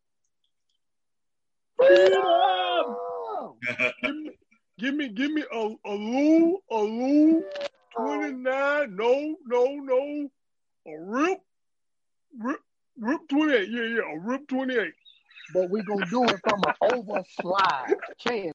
Freedom! 1.87 2.97
Give 4.79 4.95
me, 4.95 5.09
give 5.09 5.31
me 5.31 5.45
a, 5.53 5.75
a 5.85 5.95
Lou, 5.95 6.59
a 6.71 6.77
Lou 6.77 7.45
29. 7.97 8.97
No, 8.97 9.37
no, 9.47 9.65
no. 9.77 10.31
A 10.87 11.01
rip, 11.01 11.39
rip, 12.39 12.61
rip 12.99 13.21
28. 13.29 13.69
Yeah, 13.69 13.83
yeah, 13.83 14.13
a 14.13 14.19
rip 14.19 14.49
28. 14.49 14.93
But 15.55 15.71
we're 15.71 15.85
going 15.85 16.05
to 16.05 16.11
do 16.11 16.25
it 16.25 16.41
from 16.49 16.63
an 16.67 16.75
overslide. 16.83 17.95
Chance. 18.19 18.51